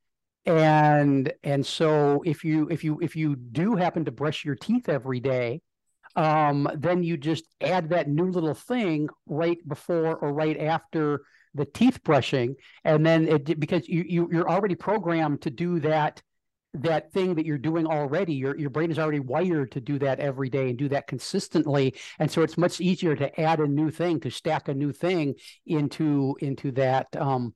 And 0.45 1.33
and 1.45 1.65
so 1.65 2.23
if 2.25 2.43
you 2.43 2.69
if 2.69 2.83
you 2.83 2.99
if 3.01 3.15
you 3.15 3.37
do 3.37 3.77
happen 3.77 4.05
to 4.07 4.11
brush 4.13 4.45
your 4.45 4.57
teeth 4.57 4.89
every 4.89 5.21
day, 5.21 5.61
um, 6.17 6.69
then 6.77 7.03
you 7.03 7.17
just 7.17 7.45
add 7.61 7.91
that 7.91 8.09
new 8.09 8.31
little 8.31 8.55
thing 8.55 9.09
right 9.27 9.59
before 9.69 10.17
or 10.17 10.33
right 10.33 10.59
after 10.59 11.23
the 11.55 11.65
teeth 11.65 12.03
brushing, 12.03 12.57
and 12.85 13.05
then 13.05 13.29
it 13.29 13.61
because 13.61 13.89
you, 13.89 14.05
you 14.07 14.29
you're 14.33 14.51
already 14.51 14.75
programmed 14.75 15.43
to 15.43 15.51
do 15.51 15.79
that 15.81 16.21
that 16.75 17.13
thing 17.13 17.35
that 17.35 17.45
you're 17.47 17.59
doing 17.59 17.87
already. 17.87 18.35
Your 18.35 18.59
your 18.59 18.71
brain 18.71 18.91
is 18.91 18.99
already 18.99 19.21
wired 19.21 19.71
to 19.73 19.81
do 19.81 19.99
that 20.01 20.19
every 20.19 20.49
day 20.49 20.71
and 20.71 20.79
do 20.79 20.89
that 20.89 21.07
consistently, 21.07 21.95
and 22.19 22.31
so 22.31 22.43
it's 22.43 22.59
much 22.59 22.81
easier 22.81 23.15
to 23.15 23.41
add 23.41 23.61
a 23.61 23.67
new 23.67 23.91
thing 23.91 24.19
to 24.21 24.31
stack 24.31 24.69
a 24.69 24.75
new 24.75 24.93
thing 24.93 25.35
into 25.67 26.37
into 26.41 26.73
that 26.73 27.07
um 27.17 27.55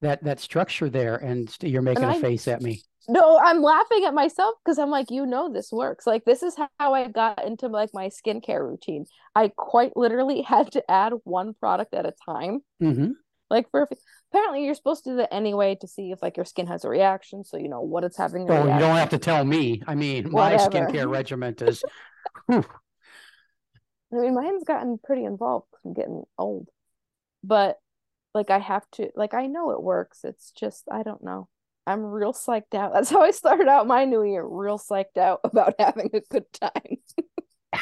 that 0.00 0.22
that 0.24 0.40
structure 0.40 0.88
there. 0.88 1.16
And 1.16 1.54
you're 1.62 1.82
making 1.82 2.04
a 2.04 2.08
I- 2.08 2.20
face 2.20 2.48
at 2.48 2.62
me. 2.62 2.82
No, 3.08 3.40
I'm 3.42 3.60
laughing 3.62 4.04
at 4.04 4.14
myself 4.14 4.54
because 4.64 4.78
I'm 4.78 4.90
like, 4.90 5.10
you 5.10 5.26
know, 5.26 5.52
this 5.52 5.72
works. 5.72 6.06
Like 6.06 6.24
this 6.24 6.42
is 6.42 6.54
how 6.78 6.94
I 6.94 7.08
got 7.08 7.44
into 7.44 7.66
like 7.66 7.90
my 7.92 8.08
skincare 8.08 8.60
routine. 8.60 9.06
I 9.34 9.50
quite 9.56 9.96
literally 9.96 10.42
had 10.46 10.70
to 10.72 10.90
add 10.90 11.14
one 11.24 11.54
product 11.54 11.94
at 11.94 12.06
a 12.06 12.12
time. 12.24 12.60
hmm 12.78 13.12
Like 13.48 13.70
for 13.70 13.88
apparently 14.32 14.64
you're 14.64 14.74
supposed 14.74 15.04
to 15.04 15.10
do 15.10 15.16
that 15.16 15.34
anyway 15.34 15.76
to 15.80 15.88
see 15.88 16.12
if 16.12 16.22
like 16.22 16.36
your 16.36 16.46
skin 16.46 16.66
has 16.68 16.84
a 16.84 16.88
reaction, 16.88 17.42
so 17.42 17.56
you 17.56 17.68
know 17.68 17.80
what 17.80 18.04
it's 18.04 18.18
having. 18.18 18.48
Oh, 18.48 18.62
you 18.62 18.78
don't 18.78 18.96
have 18.96 19.10
to 19.10 19.18
tell 19.18 19.44
me. 19.44 19.82
I 19.86 19.94
mean, 19.94 20.30
my 20.30 20.54
skincare 20.54 21.10
regimen 21.18 21.56
is. 21.60 21.82
I 22.48 22.62
mean, 24.12 24.34
mine's 24.34 24.64
gotten 24.64 24.98
pretty 25.02 25.24
involved 25.24 25.66
I'm 25.84 25.94
getting 25.94 26.22
old, 26.38 26.68
but 27.42 27.78
like 28.34 28.50
I 28.50 28.58
have 28.58 28.88
to, 28.92 29.10
like 29.14 29.34
I 29.34 29.46
know 29.46 29.70
it 29.70 29.82
works. 29.82 30.20
It's 30.24 30.52
just 30.52 30.84
I 30.90 31.02
don't 31.02 31.22
know. 31.22 31.48
I'm 31.86 32.04
real 32.04 32.32
psyched 32.32 32.74
out. 32.74 32.92
That's 32.94 33.10
how 33.10 33.22
I 33.22 33.30
started 33.30 33.68
out 33.68 33.86
my 33.86 34.04
new 34.04 34.22
year. 34.22 34.44
Real 34.44 34.78
psyched 34.78 35.18
out 35.18 35.40
about 35.44 35.74
having 35.78 36.10
a 36.14 36.20
good 36.20 36.44
time. 36.52 36.98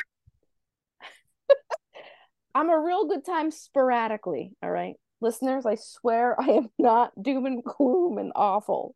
I'm 2.54 2.70
a 2.70 2.80
real 2.80 3.06
good 3.06 3.24
time 3.24 3.50
sporadically. 3.50 4.52
All 4.62 4.70
right, 4.70 4.94
listeners, 5.20 5.66
I 5.66 5.76
swear 5.76 6.40
I 6.40 6.52
am 6.52 6.70
not 6.78 7.12
doom 7.20 7.46
and 7.46 7.62
gloom 7.62 8.18
and 8.18 8.32
awful. 8.34 8.94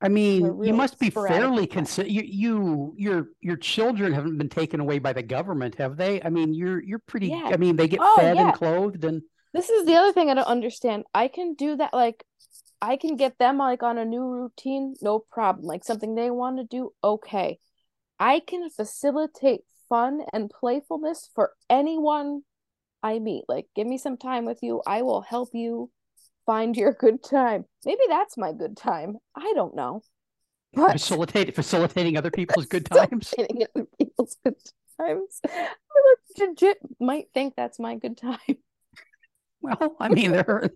I 0.00 0.08
mean, 0.08 0.62
you 0.62 0.74
must 0.74 0.98
be 0.98 1.08
fairly 1.08 1.66
consider 1.66 2.08
you, 2.08 2.22
you 2.22 2.94
your 2.98 3.28
your 3.40 3.56
children 3.56 4.12
haven't 4.12 4.36
been 4.36 4.48
taken 4.48 4.80
away 4.80 4.98
by 4.98 5.12
the 5.12 5.22
government, 5.22 5.76
have 5.76 5.96
they? 5.96 6.20
I 6.20 6.28
mean, 6.28 6.52
you're 6.52 6.82
you're 6.82 6.98
pretty. 6.98 7.28
Yeah. 7.28 7.50
I 7.52 7.56
mean, 7.56 7.76
they 7.76 7.88
get 7.88 8.00
oh, 8.02 8.16
fed 8.16 8.36
yeah. 8.36 8.46
and 8.46 8.54
clothed 8.54 9.04
and. 9.04 9.22
This 9.54 9.70
is 9.70 9.86
the 9.86 9.94
other 9.94 10.12
thing 10.12 10.28
I 10.28 10.34
don't 10.34 10.44
understand. 10.44 11.04
I 11.14 11.28
can 11.28 11.54
do 11.54 11.76
that, 11.76 11.94
like, 11.94 12.24
I 12.82 12.96
can 12.96 13.16
get 13.16 13.38
them 13.38 13.56
like 13.58 13.82
on 13.82 13.96
a 13.96 14.04
new 14.04 14.24
routine, 14.24 14.94
no 15.00 15.18
problem. 15.18 15.64
Like 15.64 15.84
something 15.84 16.14
they 16.14 16.30
want 16.30 16.58
to 16.58 16.64
do, 16.64 16.92
okay. 17.02 17.58
I 18.18 18.40
can 18.46 18.68
facilitate 18.68 19.62
fun 19.88 20.20
and 20.32 20.50
playfulness 20.50 21.30
for 21.34 21.52
anyone 21.70 22.42
I 23.02 23.20
meet. 23.20 23.44
Like, 23.48 23.66
give 23.74 23.86
me 23.86 23.96
some 23.96 24.16
time 24.16 24.44
with 24.44 24.58
you. 24.62 24.82
I 24.86 25.02
will 25.02 25.22
help 25.22 25.50
you 25.54 25.90
find 26.44 26.76
your 26.76 26.92
good 27.00 27.22
time. 27.22 27.64
Maybe 27.86 28.02
that's 28.08 28.36
my 28.36 28.52
good 28.52 28.76
time. 28.76 29.16
I 29.34 29.52
don't 29.54 29.74
know. 29.74 30.02
But 30.74 30.92
facilitate 30.92 31.54
facilitating 31.54 32.16
other 32.16 32.30
people's 32.30 32.66
good 32.66 32.84
times. 32.90 33.28
Facilitating 33.30 33.66
other 33.74 33.86
people's 33.98 34.36
good 34.44 34.56
times. 35.00 35.40
I 35.44 35.68
legit 36.38 36.78
might 37.00 37.28
think 37.32 37.54
that's 37.56 37.78
my 37.78 37.94
good 37.94 38.18
time. 38.18 38.58
Well, 39.64 39.96
I 39.98 40.08
mean, 40.10 40.32
there 40.32 40.48
are 40.48 40.70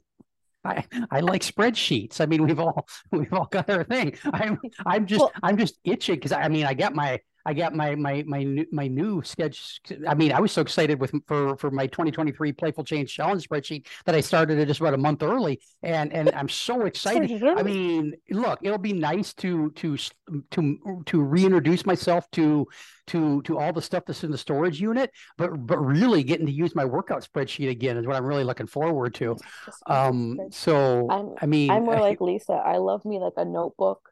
I, 0.64 0.84
I 1.10 1.20
like 1.20 1.42
spreadsheets. 1.42 2.20
I 2.20 2.26
mean, 2.26 2.44
we've 2.44 2.58
all 2.58 2.88
we've 3.12 3.32
all 3.32 3.46
got 3.46 3.70
our 3.70 3.84
thing. 3.84 4.14
I'm 4.32 4.58
I'm 4.86 5.06
just 5.06 5.20
well, 5.20 5.32
I'm 5.42 5.56
just 5.58 5.78
itching 5.84 6.16
because 6.16 6.32
I 6.32 6.48
mean 6.48 6.66
I 6.66 6.74
got 6.74 6.94
my 6.94 7.20
I 7.48 7.54
got 7.54 7.74
my 7.74 7.94
my 7.94 8.22
my 8.26 8.42
new 8.42 8.66
my 8.70 8.88
new 8.88 9.22
sketch. 9.22 9.80
I 10.06 10.14
mean, 10.14 10.32
I 10.32 10.40
was 10.40 10.52
so 10.52 10.60
excited 10.60 11.00
with 11.00 11.14
for 11.26 11.56
for 11.56 11.70
my 11.70 11.86
2023 11.86 12.52
Playful 12.52 12.84
Change 12.84 13.10
Challenge 13.10 13.48
spreadsheet 13.48 13.86
that 14.04 14.14
I 14.14 14.20
started 14.20 14.58
it 14.58 14.66
just 14.66 14.80
about 14.80 14.92
a 14.92 14.98
month 14.98 15.22
early, 15.22 15.58
and 15.82 16.12
and 16.12 16.30
I'm 16.34 16.50
so 16.50 16.82
excited. 16.90 17.42
I 17.42 17.62
mean, 17.62 18.12
look, 18.28 18.58
it'll 18.62 18.76
be 18.76 18.92
nice 18.92 19.32
to 19.34 19.70
to 19.70 19.96
to 20.50 21.02
to 21.06 21.22
reintroduce 21.22 21.86
myself 21.86 22.30
to 22.32 22.66
to 23.06 23.40
to 23.40 23.58
all 23.58 23.72
the 23.72 23.80
stuff 23.80 24.04
that's 24.06 24.24
in 24.24 24.30
the 24.30 24.36
storage 24.36 24.78
unit, 24.78 25.10
but 25.38 25.48
but 25.66 25.78
really 25.78 26.22
getting 26.24 26.44
to 26.44 26.52
use 26.52 26.74
my 26.74 26.84
workout 26.84 27.26
spreadsheet 27.26 27.70
again 27.70 27.96
is 27.96 28.06
what 28.06 28.16
I'm 28.16 28.26
really 28.26 28.44
looking 28.44 28.66
forward 28.66 29.14
to. 29.14 29.38
Um, 29.86 30.38
so 30.50 31.08
I'm, 31.10 31.34
I 31.40 31.46
mean, 31.46 31.70
I'm 31.70 31.86
more 31.86 31.96
like 32.08 32.20
Lisa. 32.20 32.52
I 32.52 32.76
love 32.76 33.06
me 33.06 33.18
like 33.18 33.32
a 33.38 33.46
notebook 33.46 34.02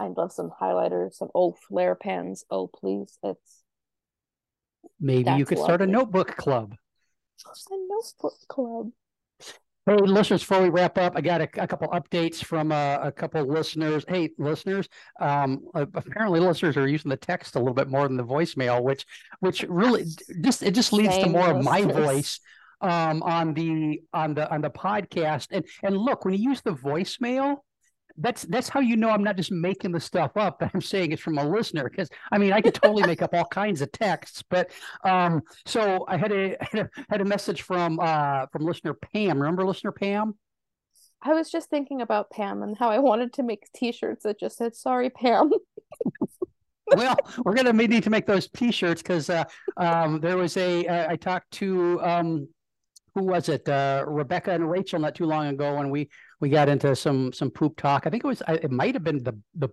I'd 0.00 0.16
love 0.16 0.32
some 0.32 0.50
highlighters, 0.60 1.14
some 1.14 1.28
old 1.34 1.58
Flair 1.58 1.94
pens. 1.94 2.44
Oh, 2.50 2.68
please. 2.68 3.18
It's 3.22 3.62
maybe 5.00 5.30
you 5.32 5.44
could 5.44 5.58
lovely. 5.58 5.68
start 5.68 5.82
a 5.82 5.86
notebook 5.86 6.36
club. 6.36 6.74
A 7.44 7.76
notebook 7.88 8.34
club. 8.48 8.90
Hey, 9.86 9.96
listeners, 9.96 10.42
before 10.42 10.60
we 10.60 10.68
wrap 10.68 10.98
up, 10.98 11.14
I 11.16 11.22
got 11.22 11.40
a, 11.40 11.48
a 11.56 11.66
couple 11.66 11.88
updates 11.88 12.44
from 12.44 12.72
uh, 12.72 12.98
a 13.00 13.10
couple 13.10 13.42
listeners. 13.46 14.04
Hey, 14.06 14.30
listeners, 14.36 14.86
um, 15.18 15.62
apparently 15.74 16.40
listeners 16.40 16.76
are 16.76 16.86
using 16.86 17.08
the 17.08 17.16
text 17.16 17.56
a 17.56 17.58
little 17.58 17.72
bit 17.72 17.88
more 17.88 18.06
than 18.06 18.18
the 18.18 18.24
voicemail, 18.24 18.82
which 18.82 19.06
which 19.40 19.62
really 19.68 20.04
just 20.42 20.62
it 20.62 20.74
just 20.74 20.92
leads 20.92 21.14
Same 21.14 21.24
to 21.24 21.30
more 21.30 21.54
listeners. 21.54 21.60
of 21.60 21.64
my 21.64 21.92
voice 21.92 22.40
um, 22.82 23.22
on 23.22 23.54
the 23.54 24.02
on 24.12 24.34
the 24.34 24.52
on 24.52 24.60
the 24.60 24.70
podcast. 24.70 25.48
And 25.52 25.64
and 25.82 25.96
look, 25.96 26.24
when 26.24 26.34
you 26.34 26.50
use 26.50 26.60
the 26.60 26.74
voicemail, 26.74 27.58
that's 28.18 28.42
that's 28.42 28.68
how 28.68 28.80
you 28.80 28.96
know 28.96 29.10
I'm 29.10 29.22
not 29.22 29.36
just 29.36 29.52
making 29.52 29.92
the 29.92 30.00
stuff 30.00 30.36
up. 30.36 30.58
But 30.58 30.70
I'm 30.74 30.80
saying 30.80 31.12
it's 31.12 31.22
from 31.22 31.38
a 31.38 31.48
listener 31.48 31.88
because 31.88 32.08
I 32.30 32.38
mean 32.38 32.52
I 32.52 32.60
could 32.60 32.74
totally 32.74 33.06
make 33.06 33.22
up 33.22 33.34
all 33.34 33.46
kinds 33.46 33.80
of 33.80 33.90
texts. 33.92 34.42
But 34.48 34.70
um, 35.04 35.42
so 35.66 36.04
I 36.08 36.16
had 36.16 36.32
a 36.32 36.56
had 36.60 36.80
a, 36.80 36.90
had 37.08 37.20
a 37.20 37.24
message 37.24 37.62
from 37.62 37.98
uh, 38.00 38.46
from 38.52 38.64
listener 38.64 38.94
Pam. 38.94 39.38
Remember 39.38 39.64
listener 39.64 39.92
Pam? 39.92 40.34
I 41.22 41.34
was 41.34 41.50
just 41.50 41.68
thinking 41.68 42.00
about 42.00 42.30
Pam 42.30 42.62
and 42.62 42.76
how 42.78 42.90
I 42.90 42.98
wanted 42.98 43.32
to 43.34 43.42
make 43.42 43.66
T-shirts 43.74 44.22
that 44.22 44.38
just 44.38 44.56
said 44.56 44.74
"Sorry, 44.74 45.10
Pam." 45.10 45.50
well, 46.96 47.16
we're 47.44 47.54
gonna 47.54 47.72
need 47.72 48.02
to 48.04 48.10
make 48.10 48.26
those 48.26 48.48
T-shirts 48.48 49.02
because 49.02 49.30
uh, 49.30 49.44
um, 49.76 50.20
there 50.20 50.36
was 50.36 50.56
a 50.56 50.86
uh, 50.86 51.10
I 51.10 51.16
talked 51.16 51.50
to 51.52 52.00
um, 52.02 52.48
who 53.14 53.24
was 53.24 53.48
it? 53.48 53.68
Uh, 53.68 54.04
Rebecca 54.06 54.52
and 54.52 54.70
Rachel 54.70 55.00
not 55.00 55.14
too 55.14 55.26
long 55.26 55.48
ago, 55.48 55.78
and 55.78 55.90
we 55.90 56.08
we 56.40 56.48
got 56.48 56.68
into 56.68 56.94
some 56.94 57.32
some 57.32 57.50
poop 57.50 57.76
talk. 57.76 58.06
I 58.06 58.10
think 58.10 58.24
it 58.24 58.26
was 58.26 58.42
it 58.48 58.70
might 58.70 58.94
have 58.94 59.04
been 59.04 59.22
the 59.22 59.38
the 59.54 59.68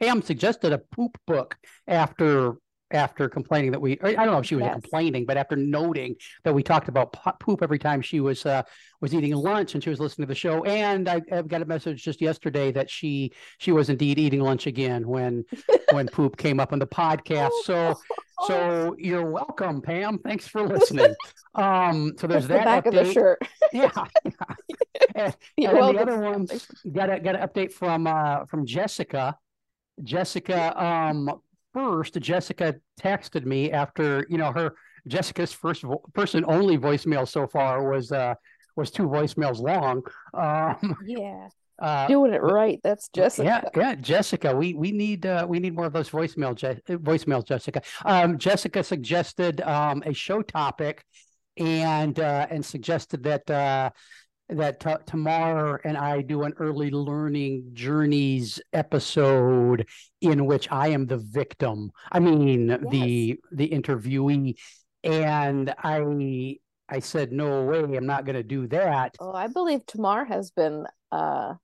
Pam 0.00 0.20
suggested 0.22 0.72
a 0.72 0.78
poop 0.78 1.16
book 1.26 1.56
after 1.86 2.56
after 2.92 3.28
complaining 3.28 3.72
that 3.72 3.80
we 3.80 3.98
I 4.00 4.12
don't 4.12 4.26
know 4.26 4.38
if 4.38 4.46
she 4.46 4.54
was 4.54 4.64
yes. 4.64 4.72
complaining, 4.72 5.26
but 5.26 5.36
after 5.36 5.56
noting 5.56 6.16
that 6.44 6.54
we 6.54 6.62
talked 6.62 6.88
about 6.88 7.12
poop 7.40 7.62
every 7.62 7.78
time 7.78 8.00
she 8.00 8.20
was 8.20 8.46
uh, 8.46 8.62
was 9.00 9.14
eating 9.14 9.34
lunch 9.34 9.74
and 9.74 9.82
she 9.82 9.90
was 9.90 9.98
listening 9.98 10.26
to 10.26 10.28
the 10.28 10.36
show, 10.36 10.64
and 10.64 11.08
I, 11.08 11.20
I 11.32 11.42
got 11.42 11.62
a 11.62 11.64
message 11.64 12.02
just 12.02 12.20
yesterday 12.20 12.70
that 12.72 12.88
she 12.88 13.32
she 13.58 13.72
was 13.72 13.88
indeed 13.88 14.18
eating 14.18 14.40
lunch 14.40 14.66
again 14.66 15.06
when 15.06 15.44
when 15.92 16.06
poop 16.06 16.36
came 16.36 16.60
up 16.60 16.72
on 16.72 16.78
the 16.78 16.86
podcast. 16.86 17.50
So 17.64 17.98
so 18.46 18.94
you're 18.98 19.28
welcome, 19.30 19.82
Pam. 19.82 20.18
Thanks 20.18 20.46
for 20.46 20.66
listening. 20.66 21.14
Um, 21.54 22.12
so 22.18 22.26
there's 22.26 22.46
that 22.48 22.58
the 22.58 22.64
back 22.64 22.84
update. 22.84 23.00
of 23.00 23.06
the 23.06 23.12
shirt. 23.14 23.38
yeah. 23.72 23.90
yeah. 24.22 24.32
And, 25.14 25.34
and 25.56 25.96
the 25.96 26.02
other 26.02 26.20
ones 26.20 26.68
got 26.92 27.08
a 27.08 27.18
got 27.18 27.34
an 27.34 27.48
update 27.48 27.72
from 27.72 28.06
uh 28.06 28.44
from 28.44 28.66
Jessica. 28.66 29.38
Jessica 30.04 30.78
um 30.78 31.40
first, 31.76 32.14
Jessica 32.20 32.74
texted 33.00 33.44
me 33.44 33.70
after 33.70 34.26
you 34.28 34.38
know 34.38 34.52
her 34.52 34.74
Jessica's 35.06 35.52
first 35.52 35.82
vo- 35.82 36.02
person 36.14 36.44
only 36.48 36.78
voicemail 36.78 37.28
so 37.28 37.46
far 37.46 37.88
was 37.90 38.10
uh 38.12 38.34
was 38.76 38.90
two 38.90 39.06
voicemails 39.06 39.60
long. 39.60 40.02
Um, 40.34 40.96
yeah. 41.06 41.48
Uh, 41.78 42.06
Doing 42.06 42.32
it 42.32 42.42
right. 42.42 42.80
That's 42.82 43.08
Jessica. 43.10 43.44
Yeah, 43.46 43.62
yeah, 43.76 43.94
Jessica. 43.96 44.56
We 44.56 44.72
we 44.72 44.92
need 44.92 45.26
uh, 45.26 45.46
we 45.46 45.58
need 45.58 45.74
more 45.74 45.86
of 45.86 45.92
those 45.92 46.08
voicemail 46.08 46.54
Je- 46.54 46.80
voicemails, 46.88 47.46
Jessica. 47.46 47.82
Um, 48.04 48.38
Jessica 48.38 48.82
suggested 48.82 49.60
um, 49.60 50.02
a 50.06 50.14
show 50.14 50.40
topic, 50.40 51.04
and 51.58 52.18
uh, 52.18 52.46
and 52.50 52.64
suggested 52.64 53.22
that 53.24 53.50
uh, 53.50 53.90
that 54.48 54.80
t- 54.80 54.90
Tamar 55.06 55.76
and 55.84 55.96
I 55.96 56.22
do 56.22 56.42
an 56.44 56.54
early 56.58 56.90
learning 56.90 57.70
journeys 57.72 58.60
episode 58.72 59.86
in 60.20 60.46
which 60.46 60.70
I 60.70 60.88
am 60.88 61.06
the 61.06 61.18
victim. 61.18 61.90
I 62.12 62.20
mean 62.20 62.68
yes. 62.68 62.80
the 62.90 63.40
the 63.52 63.68
interviewee, 63.68 64.54
and 65.02 65.74
I 65.78 66.58
I 66.88 67.00
said 67.00 67.32
no 67.32 67.64
way, 67.64 67.96
I'm 67.96 68.06
not 68.06 68.24
going 68.24 68.36
to 68.36 68.44
do 68.44 68.68
that. 68.68 69.16
Oh, 69.18 69.32
I 69.32 69.48
believe 69.48 69.84
Tamar 69.86 70.24
has 70.24 70.50
been 70.50 70.86
uh 71.10 71.54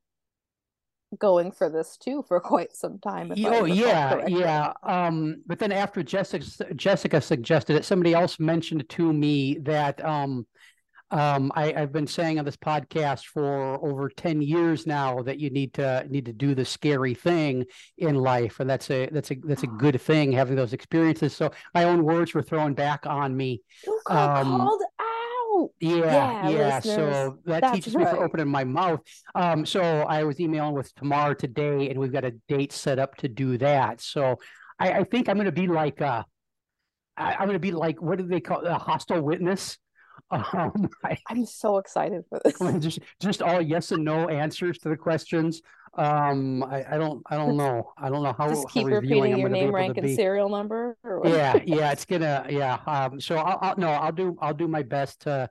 going 1.18 1.52
for 1.52 1.68
this 1.68 1.96
too 1.96 2.24
for 2.26 2.40
quite 2.40 2.74
some 2.74 2.98
time. 2.98 3.32
Oh 3.44 3.64
yeah, 3.64 4.26
yeah. 4.26 4.72
Um, 4.82 5.42
but 5.46 5.58
then 5.58 5.72
after 5.72 6.02
Jessica 6.02 6.74
Jessica 6.74 7.20
suggested 7.20 7.76
it, 7.76 7.84
somebody 7.84 8.14
else 8.14 8.40
mentioned 8.40 8.88
to 8.90 9.12
me 9.12 9.58
that 9.62 10.04
um 10.04 10.46
um, 11.12 11.52
I, 11.54 11.72
have 11.72 11.92
been 11.92 12.06
saying 12.06 12.38
on 12.38 12.44
this 12.44 12.56
podcast 12.56 13.26
for 13.26 13.74
over 13.84 14.08
10 14.08 14.40
years 14.40 14.86
now 14.86 15.22
that 15.22 15.38
you 15.38 15.50
need 15.50 15.74
to 15.74 16.06
need 16.08 16.24
to 16.24 16.32
do 16.32 16.54
the 16.54 16.64
scary 16.64 17.14
thing 17.14 17.66
in 17.98 18.14
life. 18.14 18.60
And 18.60 18.68
that's 18.68 18.90
a 18.90 19.08
that's 19.12 19.30
a 19.30 19.34
that's 19.44 19.62
a 19.62 19.66
good 19.66 20.00
thing 20.00 20.32
having 20.32 20.56
those 20.56 20.72
experiences. 20.72 21.36
So 21.36 21.52
my 21.74 21.84
own 21.84 22.02
words 22.02 22.32
were 22.32 22.42
thrown 22.42 22.72
back 22.72 23.06
on 23.06 23.36
me. 23.36 23.60
You 23.86 24.00
got 24.06 24.38
um, 24.38 24.58
called 24.58 24.82
out. 25.00 25.70
Yeah, 25.80 26.48
yeah. 26.48 26.48
yeah. 26.48 26.80
So 26.80 27.38
that 27.44 27.74
teaches 27.74 27.94
right. 27.94 28.06
me 28.06 28.10
for 28.10 28.24
opening 28.24 28.48
my 28.48 28.64
mouth. 28.64 29.00
Um, 29.34 29.66
so 29.66 29.82
I 29.82 30.24
was 30.24 30.40
emailing 30.40 30.74
with 30.74 30.94
Tamar 30.94 31.34
today 31.34 31.90
and 31.90 31.98
we've 31.98 32.12
got 32.12 32.24
a 32.24 32.32
date 32.48 32.72
set 32.72 32.98
up 32.98 33.16
to 33.18 33.28
do 33.28 33.58
that. 33.58 34.00
So 34.00 34.38
I, 34.78 34.92
I 34.92 35.04
think 35.04 35.28
I'm 35.28 35.36
gonna 35.36 35.52
be 35.52 35.66
like 35.66 36.00
uh 36.00 36.22
I, 37.18 37.34
am 37.34 37.46
gonna 37.46 37.58
be 37.58 37.72
like 37.72 38.00
what 38.00 38.16
do 38.16 38.26
they 38.26 38.40
call 38.40 38.64
a 38.64 38.78
hostile 38.78 39.20
witness? 39.20 39.76
Um, 40.32 40.88
I, 41.04 41.18
am 41.30 41.44
so 41.44 41.76
excited 41.76 42.24
for 42.28 42.40
this. 42.42 42.58
Just, 42.78 43.00
just 43.20 43.42
all 43.42 43.60
yes 43.60 43.92
and 43.92 44.04
no 44.04 44.28
answers 44.28 44.78
to 44.78 44.88
the 44.88 44.96
questions. 44.96 45.60
Um, 45.94 46.62
I, 46.62 46.84
I 46.92 46.98
don't, 46.98 47.22
I 47.26 47.36
don't 47.36 47.56
know. 47.56 47.92
I 47.98 48.08
don't 48.08 48.22
know 48.22 48.34
how. 48.36 48.48
Just 48.48 48.68
keep 48.70 48.88
how 48.88 48.94
repeating 48.94 49.38
your 49.38 49.50
name, 49.50 49.74
rank, 49.74 49.98
and 49.98 50.08
serial 50.08 50.48
number. 50.48 50.96
yeah, 51.24 51.58
yeah, 51.66 51.92
it's 51.92 52.06
gonna, 52.06 52.46
yeah. 52.48 52.78
Um, 52.86 53.20
so 53.20 53.36
I'll, 53.36 53.58
I'll, 53.60 53.76
no, 53.76 53.88
I'll 53.88 54.12
do, 54.12 54.36
I'll 54.40 54.54
do 54.54 54.68
my 54.68 54.82
best 54.82 55.20
to, 55.22 55.50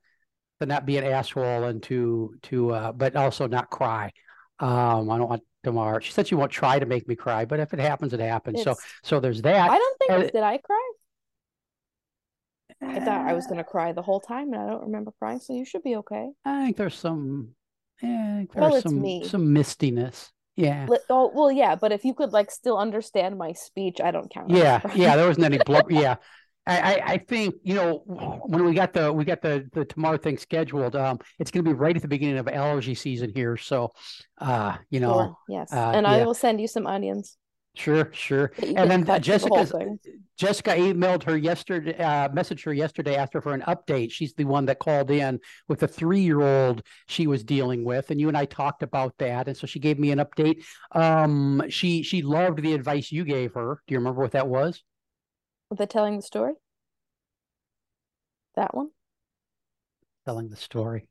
to 0.59 0.65
not 0.65 0.85
be 0.85 0.97
an 0.97 1.03
asshole 1.03 1.65
and 1.65 1.81
to 1.83 2.35
to 2.43 2.71
uh, 2.71 2.91
but 2.91 3.15
also 3.15 3.47
not 3.47 3.69
cry. 3.69 4.11
Um, 4.59 5.09
I 5.11 5.17
don't 5.17 5.29
want 5.29 5.43
Tamar. 5.63 6.01
She 6.01 6.11
said 6.11 6.27
she 6.27 6.35
won't 6.35 6.51
try 6.51 6.79
to 6.79 6.85
make 6.85 7.07
me 7.07 7.15
cry, 7.15 7.45
but 7.45 7.59
if 7.59 7.73
it 7.73 7.79
happens, 7.79 8.13
it 8.13 8.19
happens. 8.19 8.61
It's- 8.61 8.77
so 8.77 8.83
so 9.03 9.19
there's 9.19 9.41
that. 9.43 9.69
I 9.69 9.77
don't 9.77 9.97
think 9.99 10.11
And- 10.11 10.31
did 10.31 10.43
I 10.43 10.57
cry? 10.57 10.91
I 12.81 12.99
thought 12.99 13.27
I 13.27 13.33
was 13.33 13.47
gonna 13.47 13.63
cry 13.63 13.91
the 13.91 14.01
whole 14.01 14.19
time, 14.19 14.53
and 14.53 14.61
I 14.61 14.67
don't 14.67 14.81
remember 14.83 15.11
crying. 15.19 15.39
So 15.39 15.53
you 15.53 15.65
should 15.65 15.83
be 15.83 15.95
okay. 15.97 16.29
I 16.45 16.65
think 16.65 16.77
there's 16.77 16.95
some. 16.95 17.49
Yeah, 18.01 18.37
think 18.37 18.55
Well, 18.55 18.71
there's 18.71 18.83
it's 18.83 18.91
some 18.91 19.01
me. 19.01 19.23
some 19.25 19.53
mistiness. 19.53 20.31
Yeah. 20.55 20.87
Oh 21.09 21.31
well, 21.33 21.51
yeah, 21.51 21.75
but 21.75 21.91
if 21.91 22.03
you 22.03 22.13
could 22.13 22.33
like 22.33 22.51
still 22.51 22.77
understand 22.77 23.37
my 23.37 23.53
speech, 23.53 24.01
I 24.01 24.11
don't 24.11 24.31
count. 24.31 24.49
Yeah, 24.49 24.81
yeah, 24.95 25.15
there 25.15 25.27
wasn't 25.27 25.45
any 25.45 25.57
blub. 25.65 25.91
Yeah, 25.91 26.15
I, 26.67 26.79
I, 26.79 27.03
I 27.13 27.17
think 27.17 27.55
you 27.63 27.75
know 27.75 28.03
when 28.05 28.65
we 28.65 28.73
got 28.73 28.93
the 28.93 29.11
we 29.13 29.23
got 29.25 29.41
the 29.41 29.67
the 29.73 29.85
Tamar 29.85 30.17
thing 30.17 30.37
scheduled. 30.37 30.95
Um, 30.95 31.19
it's 31.39 31.51
going 31.51 31.63
to 31.63 31.69
be 31.69 31.75
right 31.75 31.95
at 31.95 32.01
the 32.01 32.07
beginning 32.07 32.37
of 32.37 32.47
allergy 32.47 32.95
season 32.95 33.31
here, 33.33 33.57
so, 33.57 33.91
uh, 34.39 34.77
you 34.89 34.99
know, 34.99 35.13
Sure, 35.13 35.35
yes, 35.47 35.73
uh, 35.73 35.91
and 35.95 36.05
I 36.05 36.25
will 36.25 36.33
send 36.33 36.59
you 36.59 36.67
some 36.67 36.85
onions. 36.85 37.37
Sure, 37.75 38.09
sure. 38.13 38.51
And 38.61 38.89
then 38.89 39.05
Jessica, 39.21 39.49
the 39.49 39.55
whole 39.55 39.57
Jessica's 39.63 39.71
thing. 39.71 39.99
Jessica 40.37 40.71
emailed 40.71 41.23
her 41.23 41.37
yesterday, 41.37 41.95
uh, 41.97 42.29
messaged 42.29 42.65
her 42.65 42.73
yesterday, 42.73 43.15
asked 43.15 43.33
her 43.33 43.41
for 43.41 43.53
an 43.53 43.61
update. 43.67 44.11
She's 44.11 44.33
the 44.33 44.45
one 44.45 44.65
that 44.65 44.79
called 44.79 45.11
in 45.11 45.39
with 45.67 45.79
the 45.79 45.87
three 45.87 46.21
year 46.21 46.41
old 46.41 46.81
she 47.07 47.27
was 47.27 47.43
dealing 47.43 47.83
with, 47.83 48.09
and 48.09 48.19
you 48.19 48.27
and 48.27 48.37
I 48.37 48.45
talked 48.45 48.81
about 48.81 49.13
that, 49.19 49.47
and 49.47 49.55
so 49.55 49.67
she 49.67 49.79
gave 49.79 49.99
me 49.99 50.11
an 50.11 50.19
update. 50.19 50.63
Um, 50.93 51.63
she 51.69 52.01
she 52.03 52.21
loved 52.21 52.61
the 52.61 52.73
advice 52.73 53.11
you 53.11 53.23
gave 53.23 53.53
her. 53.53 53.81
Do 53.85 53.93
you 53.93 53.99
remember 53.99 54.21
what 54.21 54.31
that 54.31 54.47
was? 54.47 54.81
The 55.69 55.85
telling 55.85 56.17
the 56.17 56.23
story. 56.23 56.53
That 58.55 58.75
one. 58.75 58.89
Telling 60.25 60.49
the 60.49 60.55
story. 60.55 61.07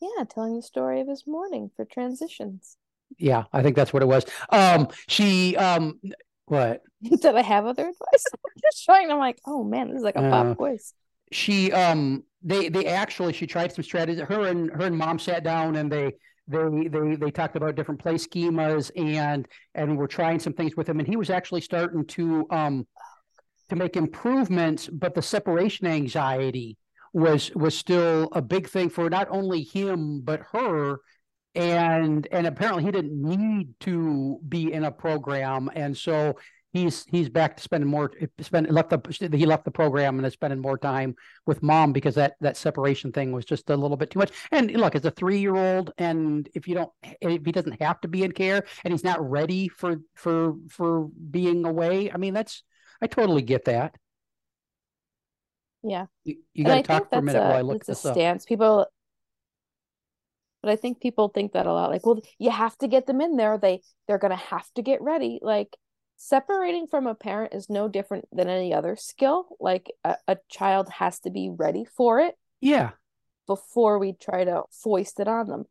Yeah, 0.00 0.24
telling 0.24 0.56
the 0.56 0.62
story 0.62 1.00
of 1.00 1.08
his 1.08 1.26
morning 1.26 1.70
for 1.76 1.84
transitions. 1.84 2.76
Yeah, 3.16 3.44
I 3.52 3.62
think 3.62 3.76
that's 3.76 3.92
what 3.92 4.02
it 4.02 4.06
was. 4.06 4.24
Um, 4.50 4.88
she 5.08 5.56
um, 5.56 6.00
what? 6.46 6.82
Did 7.02 7.24
I 7.26 7.42
have 7.42 7.66
other 7.66 7.82
advice? 7.82 8.24
I'm 8.34 8.52
just 8.62 8.84
trying. 8.84 9.10
I'm 9.10 9.18
like, 9.18 9.38
oh 9.46 9.64
man, 9.64 9.88
this 9.88 9.98
is 9.98 10.02
like 10.04 10.16
a 10.16 10.20
Uh, 10.20 10.30
pop 10.30 10.56
quiz. 10.56 10.92
She 11.32 11.72
um, 11.72 12.24
they 12.42 12.68
they 12.68 12.86
actually 12.86 13.32
she 13.32 13.46
tried 13.46 13.72
some 13.72 13.84
strategies. 13.84 14.22
Her 14.22 14.46
and 14.48 14.70
her 14.70 14.86
and 14.86 14.96
mom 14.96 15.18
sat 15.18 15.44
down 15.44 15.76
and 15.76 15.90
they 15.90 16.12
they 16.46 16.88
they 16.88 17.16
they 17.16 17.30
talked 17.30 17.56
about 17.56 17.74
different 17.74 18.00
play 18.00 18.14
schemas 18.14 18.90
and 18.96 19.46
and 19.74 19.98
we're 19.98 20.06
trying 20.06 20.38
some 20.38 20.54
things 20.54 20.76
with 20.76 20.88
him. 20.88 20.98
And 20.98 21.08
he 21.08 21.16
was 21.16 21.30
actually 21.30 21.60
starting 21.60 22.06
to 22.06 22.46
um 22.50 22.86
to 23.68 23.76
make 23.76 23.96
improvements, 23.96 24.88
but 24.88 25.14
the 25.14 25.22
separation 25.22 25.86
anxiety 25.86 26.76
was 27.12 27.50
was 27.54 27.76
still 27.76 28.28
a 28.32 28.42
big 28.42 28.68
thing 28.68 28.90
for 28.90 29.08
not 29.10 29.28
only 29.30 29.62
him 29.62 30.20
but 30.22 30.40
her 30.52 30.98
and 31.54 32.28
and 32.30 32.46
apparently 32.46 32.84
he 32.84 32.90
didn't 32.90 33.20
need 33.20 33.74
to 33.80 34.38
be 34.48 34.72
in 34.72 34.84
a 34.84 34.92
program 34.92 35.70
and 35.74 35.96
so 35.96 36.36
he's 36.72 37.04
he's 37.06 37.28
back 37.28 37.56
to 37.56 37.62
spending 37.62 37.88
more 37.88 38.12
spend 38.40 38.70
left 38.70 38.90
the 38.90 39.30
he 39.36 39.46
left 39.46 39.64
the 39.64 39.70
program 39.70 40.18
and 40.18 40.26
is 40.26 40.34
spending 40.34 40.60
more 40.60 40.76
time 40.76 41.14
with 41.46 41.62
mom 41.62 41.92
because 41.92 42.14
that 42.14 42.34
that 42.40 42.56
separation 42.56 43.10
thing 43.10 43.32
was 43.32 43.44
just 43.44 43.70
a 43.70 43.76
little 43.76 43.96
bit 43.96 44.10
too 44.10 44.18
much 44.18 44.30
and 44.52 44.70
look 44.72 44.94
as 44.94 45.04
a 45.04 45.10
three 45.10 45.38
year 45.38 45.56
old 45.56 45.92
and 45.98 46.48
if 46.54 46.68
you 46.68 46.74
don't 46.74 46.90
if 47.20 47.44
he 47.44 47.52
doesn't 47.52 47.80
have 47.80 48.00
to 48.00 48.08
be 48.08 48.22
in 48.22 48.32
care 48.32 48.64
and 48.84 48.92
he's 48.92 49.04
not 49.04 49.18
ready 49.28 49.68
for 49.68 49.96
for 50.14 50.54
for 50.68 51.08
being 51.30 51.64
away 51.64 52.10
i 52.12 52.16
mean 52.18 52.34
that's 52.34 52.62
i 53.00 53.06
totally 53.06 53.42
get 53.42 53.64
that 53.64 53.94
Yeah. 55.82 56.06
you, 56.24 56.36
you 56.52 56.64
got 56.64 56.76
to 56.76 56.82
talk 56.82 57.08
for 57.08 57.18
a 57.18 57.22
minute 57.22 57.42
while 57.42 57.56
i 57.56 57.60
a 57.60 57.62
look 57.62 57.78
it's 57.80 57.88
a 57.88 57.92
this 57.92 58.04
up 58.04 58.14
stance. 58.14 58.44
People 58.44 58.86
but 60.62 60.70
I 60.70 60.76
think 60.76 61.00
people 61.00 61.28
think 61.28 61.52
that 61.52 61.66
a 61.66 61.72
lot. 61.72 61.90
Like, 61.90 62.04
well, 62.06 62.20
you 62.38 62.50
have 62.50 62.76
to 62.78 62.88
get 62.88 63.06
them 63.06 63.20
in 63.20 63.36
there. 63.36 63.58
They 63.58 63.80
they're 64.06 64.18
gonna 64.18 64.36
have 64.36 64.68
to 64.74 64.82
get 64.82 65.02
ready. 65.02 65.38
Like 65.42 65.76
separating 66.16 66.86
from 66.88 67.06
a 67.06 67.14
parent 67.14 67.54
is 67.54 67.70
no 67.70 67.88
different 67.88 68.26
than 68.32 68.48
any 68.48 68.74
other 68.74 68.96
skill. 68.96 69.56
Like 69.60 69.92
a, 70.04 70.16
a 70.26 70.36
child 70.50 70.88
has 70.90 71.20
to 71.20 71.30
be 71.30 71.50
ready 71.50 71.84
for 71.84 72.20
it 72.20 72.34
yeah 72.60 72.90
before 73.46 73.98
we 73.98 74.12
try 74.12 74.44
to 74.44 74.62
foist 74.70 75.20
it 75.20 75.28
on 75.28 75.46
them. 75.48 75.64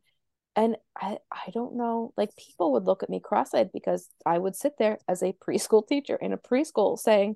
And 0.55 0.77
I 0.99 1.19
I 1.31 1.51
don't 1.53 1.75
know, 1.75 2.13
like 2.17 2.35
people 2.35 2.71
would 2.73 2.85
look 2.85 3.03
at 3.03 3.09
me 3.09 3.19
cross-eyed 3.19 3.71
because 3.71 4.09
I 4.25 4.37
would 4.39 4.55
sit 4.55 4.73
there 4.79 4.97
as 5.07 5.21
a 5.21 5.33
preschool 5.33 5.87
teacher 5.87 6.15
in 6.15 6.33
a 6.33 6.37
preschool 6.37 6.97
saying, 6.97 7.35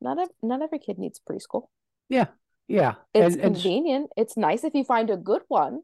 not 0.00 0.18
ev- 0.18 0.28
not 0.42 0.60
every 0.62 0.78
kid 0.78 0.98
needs 0.98 1.20
preschool. 1.20 1.68
yeah 2.08 2.26
yeah 2.68 2.94
It's 3.14 3.36
and, 3.36 3.44
and 3.44 3.54
convenient. 3.54 4.10
It's 4.16 4.36
nice 4.36 4.64
if 4.64 4.74
you 4.74 4.84
find 4.84 5.08
a 5.10 5.16
good 5.16 5.42
one. 5.48 5.80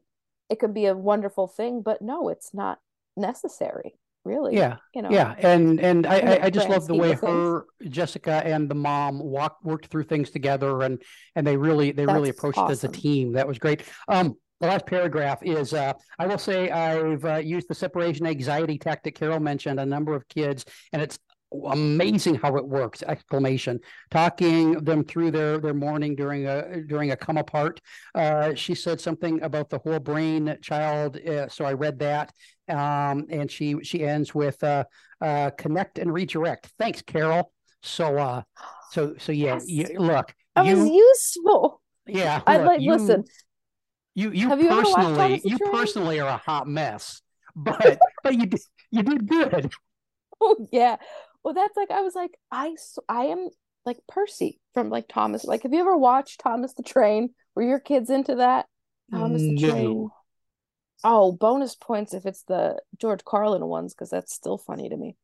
It 0.49 0.59
could 0.59 0.73
be 0.73 0.85
a 0.85 0.95
wonderful 0.95 1.47
thing, 1.47 1.81
but 1.81 2.01
no, 2.01 2.29
it's 2.29 2.53
not 2.53 2.79
necessary, 3.15 3.99
really. 4.23 4.55
yeah 4.55 4.77
You 4.93 5.01
know. 5.01 5.09
Yeah, 5.09 5.35
and 5.39 5.79
and 5.79 6.05
I 6.05 6.19
I, 6.19 6.45
I 6.45 6.49
just 6.49 6.69
love 6.69 6.87
the 6.87 6.95
way 6.95 7.11
of 7.11 7.19
things. 7.19 7.31
her 7.31 7.65
Jessica 7.89 8.41
and 8.45 8.69
the 8.69 8.75
mom 8.75 9.19
walked 9.19 9.63
worked 9.63 9.87
through 9.87 10.03
things 10.03 10.29
together, 10.29 10.81
and 10.81 11.01
and 11.35 11.45
they 11.45 11.57
really 11.57 11.91
they 11.91 12.05
really 12.05 12.29
That's 12.29 12.39
approached 12.39 12.59
it 12.59 12.71
as 12.71 12.83
a 12.83 12.87
team. 12.89 13.33
That 13.33 13.47
was 13.47 13.59
great. 13.59 13.83
Um, 14.07 14.35
the 14.59 14.67
last 14.67 14.85
paragraph 14.85 15.39
is 15.43 15.73
uh, 15.73 15.93
I 16.17 16.25
will 16.25 16.39
say 16.39 16.71
I've 16.71 17.23
uh, 17.23 17.35
used 17.35 17.67
the 17.67 17.75
separation 17.75 18.25
anxiety 18.25 18.77
tactic 18.77 19.15
Carol 19.15 19.39
mentioned 19.39 19.79
a 19.79 19.85
number 19.85 20.15
of 20.15 20.27
kids, 20.27 20.65
and 20.93 21.01
it's 21.01 21.19
amazing 21.67 22.35
how 22.35 22.55
it 22.57 22.67
works 22.67 23.03
exclamation. 23.03 23.79
Talking 24.11 24.73
them 24.83 25.03
through 25.03 25.31
their 25.31 25.57
their 25.59 25.73
morning 25.73 26.15
during 26.15 26.45
a 26.47 26.81
during 26.81 27.11
a 27.11 27.15
come 27.17 27.37
apart. 27.37 27.79
Uh 28.15 28.53
she 28.53 28.75
said 28.75 28.99
something 28.99 29.41
about 29.41 29.69
the 29.69 29.79
whole 29.79 29.99
brain 29.99 30.57
child 30.61 31.17
uh, 31.17 31.47
so 31.49 31.65
i 31.65 31.73
read 31.73 31.99
that. 31.99 32.31
Um 32.69 33.25
and 33.29 33.49
she 33.49 33.75
she 33.83 34.03
ends 34.03 34.35
with 34.35 34.61
uh 34.63 34.83
uh 35.21 35.51
connect 35.57 35.99
and 35.99 36.13
redirect. 36.13 36.69
Thanks 36.77 37.01
carol. 37.01 37.51
So 37.81 38.17
uh 38.17 38.41
so 38.91 39.15
so 39.17 39.31
yeah 39.31 39.55
Yes. 39.55 39.67
you, 39.67 39.99
look 39.99 40.33
That 40.55 40.65
you 40.65 40.77
was 40.77 40.89
useful. 40.89 41.81
yeah 42.07 42.41
I 42.45 42.57
like 42.57 42.81
you, 42.81 42.91
listen, 42.91 43.23
you 44.15 44.31
you 44.31 44.49
Have 44.49 44.61
you 44.61 44.69
personally 44.69 45.37
the 45.39 45.49
you 45.49 45.59
personally 45.59 46.19
are 46.19 46.29
a 46.29 46.37
hot 46.37 46.67
mess 46.67 47.21
but 47.55 47.99
but 48.23 48.33
you 48.35 48.45
did 48.47 48.61
you 48.91 49.03
did 49.03 49.27
good. 49.27 49.71
Oh 50.39 50.67
yeah. 50.71 50.97
Well, 51.47 51.53
that's 51.53 51.77
like 51.77 51.91
I 51.91 52.01
was 52.01 52.13
like, 52.13 52.37
i 52.51 52.75
i 53.07 53.27
am 53.27 53.47
like 53.85 53.99
Percy 54.05 54.59
from 54.73 54.89
like 54.89 55.07
Thomas. 55.07 55.45
Like, 55.45 55.63
have 55.63 55.71
you 55.71 55.79
ever 55.79 55.95
watched 55.95 56.41
Thomas 56.41 56.73
the 56.73 56.83
Train? 56.83 57.29
Were 57.55 57.63
your 57.63 57.79
kids 57.79 58.09
into 58.09 58.35
that? 58.35 58.65
Thomas 59.11 59.43
the 59.43 59.55
Train. 59.55 60.09
Oh, 61.05 61.31
bonus 61.31 61.73
points 61.73 62.13
if 62.13 62.25
it's 62.25 62.43
the 62.43 62.81
George 62.99 63.23
Carlin 63.23 63.65
ones, 63.65 63.93
because 63.93 64.09
that's 64.09 64.33
still 64.33 64.57
funny 64.57 64.89
to 64.89 64.97
me. 64.97 65.15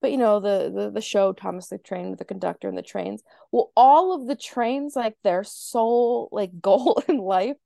But 0.00 0.12
you 0.12 0.16
know, 0.16 0.40
the, 0.40 0.72
the 0.74 0.90
the 0.90 1.02
show 1.02 1.34
Thomas 1.34 1.68
the 1.68 1.76
Train 1.76 2.08
with 2.08 2.18
the 2.18 2.24
conductor 2.24 2.70
and 2.70 2.78
the 2.78 2.82
trains. 2.82 3.22
Well, 3.52 3.72
all 3.76 4.14
of 4.14 4.26
the 4.26 4.36
trains, 4.36 4.96
like 4.96 5.18
their 5.22 5.44
sole 5.44 6.30
like 6.32 6.58
goal 6.62 7.02
in 7.06 7.18
life 7.18 7.58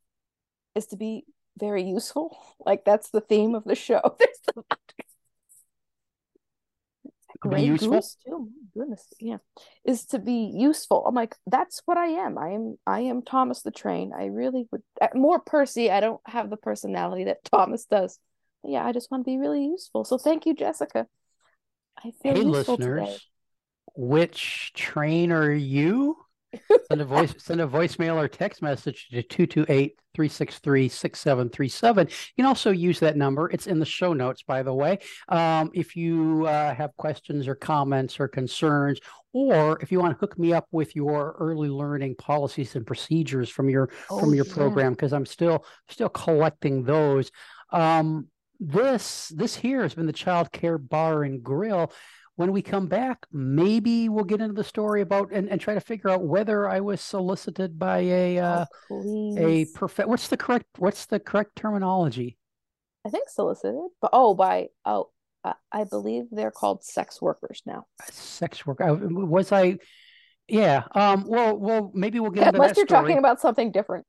is 0.75 0.87
to 0.87 0.97
be 0.97 1.25
very 1.57 1.85
useful. 1.85 2.37
Like 2.59 2.85
that's 2.85 3.11
the 3.11 3.21
theme 3.21 3.55
of 3.55 3.63
the 3.63 3.77
show. 3.77 4.01
There's 4.19 4.41
the 4.45 4.55
To 4.55 4.95
be 4.99 5.04
Grey 7.51 7.65
useful? 7.65 7.97
Goose 7.97 8.17
too. 8.25 8.51
My 8.75 8.81
goodness, 8.83 9.07
yeah, 9.21 9.39
is 9.85 10.07
to 10.07 10.19
be 10.19 10.51
useful. 10.55 11.05
I'm 11.07 11.15
like, 11.15 11.37
that's 11.47 11.83
what 11.85 11.97
I 11.97 12.07
am. 12.07 12.39
I 12.39 12.51
am. 12.51 12.79
I 12.87 13.01
am 13.01 13.23
Thomas 13.23 13.63
the 13.63 13.71
Train. 13.71 14.13
I 14.17 14.27
really 14.27 14.67
would 14.71 14.83
uh, 15.01 15.09
more 15.15 15.39
Percy. 15.41 15.91
I 15.91 16.01
don't 16.01 16.21
have 16.27 16.51
the 16.51 16.57
personality 16.57 17.25
that 17.25 17.45
Thomas 17.51 17.85
does. 17.85 18.19
But 18.63 18.73
yeah, 18.73 18.85
I 18.85 18.93
just 18.93 19.11
want 19.11 19.25
to 19.25 19.31
be 19.31 19.37
really 19.39 19.65
useful. 19.65 20.05
So 20.05 20.19
thank 20.19 20.47
you, 20.47 20.55
Jessica. 20.55 21.07
I 22.05 22.13
feel 22.23 22.35
Hey, 22.35 22.43
useful 22.43 22.77
listeners, 22.77 23.07
today. 23.09 23.17
which 23.95 24.73
train 24.75 25.31
are 25.33 25.53
you? 25.53 26.24
Send 26.89 27.01
a 27.01 27.05
voice, 27.05 27.35
send 27.39 27.61
a 27.61 27.67
voicemail 27.67 28.17
or 28.17 28.29
text 28.29 28.63
message 28.63 29.09
to 29.11 29.23
228-363-6737. 29.23 32.11
You 32.11 32.43
can 32.43 32.47
also 32.47 32.71
use 32.71 33.01
that 33.01 33.17
number. 33.17 33.51
It's 33.51 33.67
in 33.67 33.79
the 33.79 33.87
show 33.87 34.13
notes, 34.13 34.43
by 34.43 34.63
the 34.63 34.75
way. 34.75 34.99
Um, 35.29 35.71
if 35.75 35.97
you 35.97 36.47
uh, 36.47 36.75
have 36.75 36.97
questions 36.97 37.49
or 37.49 37.55
comments 37.55 38.21
or 38.21 38.29
concerns, 38.29 39.01
or 39.33 39.79
if 39.81 39.91
you 39.91 39.99
want 39.99 40.15
to 40.15 40.21
hook 40.21 40.39
me 40.39 40.53
up 40.53 40.67
with 40.73 40.95
your 40.95 41.37
early 41.39 41.69
learning 41.69 42.17
policies 42.17 42.77
and 42.77 42.87
procedures 42.87 43.49
from 43.49 43.69
your 43.69 43.89
from 44.09 44.31
Oh, 44.31 44.33
your 44.33 44.47
yeah. 44.47 44.55
program, 44.55 44.93
because 44.93 45.13
I'm 45.13 45.27
still 45.27 45.65
still 45.89 46.09
collecting 46.09 46.85
those. 46.85 47.31
Um, 47.73 48.29
this 48.61 49.33
this 49.35 49.57
here 49.57 49.83
has 49.83 49.95
been 49.95 50.07
the 50.07 50.13
Child 50.13 50.53
Care 50.53 50.79
Bar 50.79 51.25
and 51.25 51.43
Grill. 51.43 51.93
When 52.37 52.51
we 52.51 52.63
come 52.63 52.87
back, 52.89 53.27
maybe 53.31 54.09
we'll 54.09 54.25
get 54.25 54.41
into 54.41 54.55
the 54.55 54.65
story 54.65 55.03
about 55.03 55.31
and, 55.33 55.49
and 55.49 55.61
try 55.61 55.75
to 55.75 55.81
figure 55.81 56.11
out 56.11 56.25
whether 56.25 56.69
I 56.69 56.81
was 56.81 57.01
solicited 57.01 57.79
by 57.79 57.99
a 58.01 58.39
uh, 58.39 58.65
Oh, 58.91 59.37
a 59.39 59.67
perfect. 59.67 60.09
What's 60.09 60.27
the 60.29 60.37
correct 60.37 60.67
What's 60.79 61.07
the 61.07 61.21
correct 61.21 61.55
terminology? 61.57 62.37
I 63.07 63.11
think 63.11 63.29
solicited, 63.29 63.77
but 64.01 64.11
oh, 64.13 64.35
by 64.35 64.69
oh, 64.85 65.11
I, 65.45 65.55
I 65.71 65.85
believe 65.85 66.25
they're 66.33 66.51
called 66.51 66.83
sex 66.85 67.23
workers 67.23 67.63
now. 67.67 67.87
Sex 68.11 68.67
work. 68.67 68.81
I, 68.81 68.91
was 68.93 69.53
I? 69.53 69.79
Yeah. 70.49 70.85
Um. 70.95 71.27
Well. 71.29 71.57
Well. 71.57 71.93
Maybe 71.95 72.19
we'll 72.19 72.31
get 72.33 72.47
into 72.49 72.59
Unless 72.59 72.77
you're 72.77 72.87
story. 72.87 73.01
talking 73.03 73.19
about 73.19 73.41
something 73.41 73.71
different. 73.71 74.07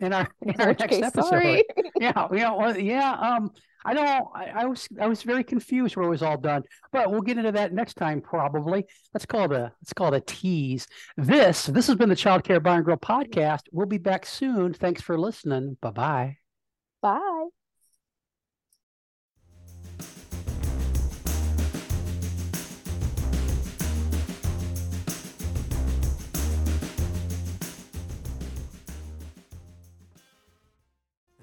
in 0.00 0.12
our 0.12 0.28
in 0.42 0.54
In 0.54 0.60
our 0.60 0.74
next 0.78 0.86
case, 0.88 1.04
episode. 1.04 1.28
sorry. 1.28 1.64
Yeah, 2.00 2.26
yeah, 2.32 2.52
well, 2.54 2.76
yeah. 2.76 3.12
Um, 3.12 3.50
I 3.84 3.94
don't. 3.94 4.28
I, 4.34 4.52
I 4.54 4.64
was 4.66 4.88
I 5.00 5.06
was 5.06 5.22
very 5.22 5.44
confused 5.44 5.96
where 5.96 6.06
it 6.06 6.10
was 6.10 6.22
all 6.22 6.36
done, 6.36 6.62
but 6.92 7.10
we'll 7.10 7.22
get 7.22 7.38
into 7.38 7.52
that 7.52 7.72
next 7.72 7.94
time 7.94 8.20
probably. 8.20 8.84
Let's 9.14 9.26
call 9.26 9.44
it 9.44 9.52
a 9.52 9.72
let's 9.80 9.92
call 9.92 10.12
it 10.12 10.16
a 10.16 10.20
tease. 10.20 10.86
This 11.16 11.66
this 11.66 11.86
has 11.86 11.96
been 11.96 12.08
the 12.08 12.16
Child 12.16 12.44
Care 12.44 12.60
Bar 12.60 12.76
and 12.76 12.84
Grill 12.84 12.96
podcast. 12.96 13.62
We'll 13.72 13.86
be 13.86 13.98
back 13.98 14.26
soon. 14.26 14.74
Thanks 14.74 15.00
for 15.00 15.18
listening. 15.18 15.76
Bye 15.80 15.90
bye. 15.90 16.36
Bye. 17.02 17.48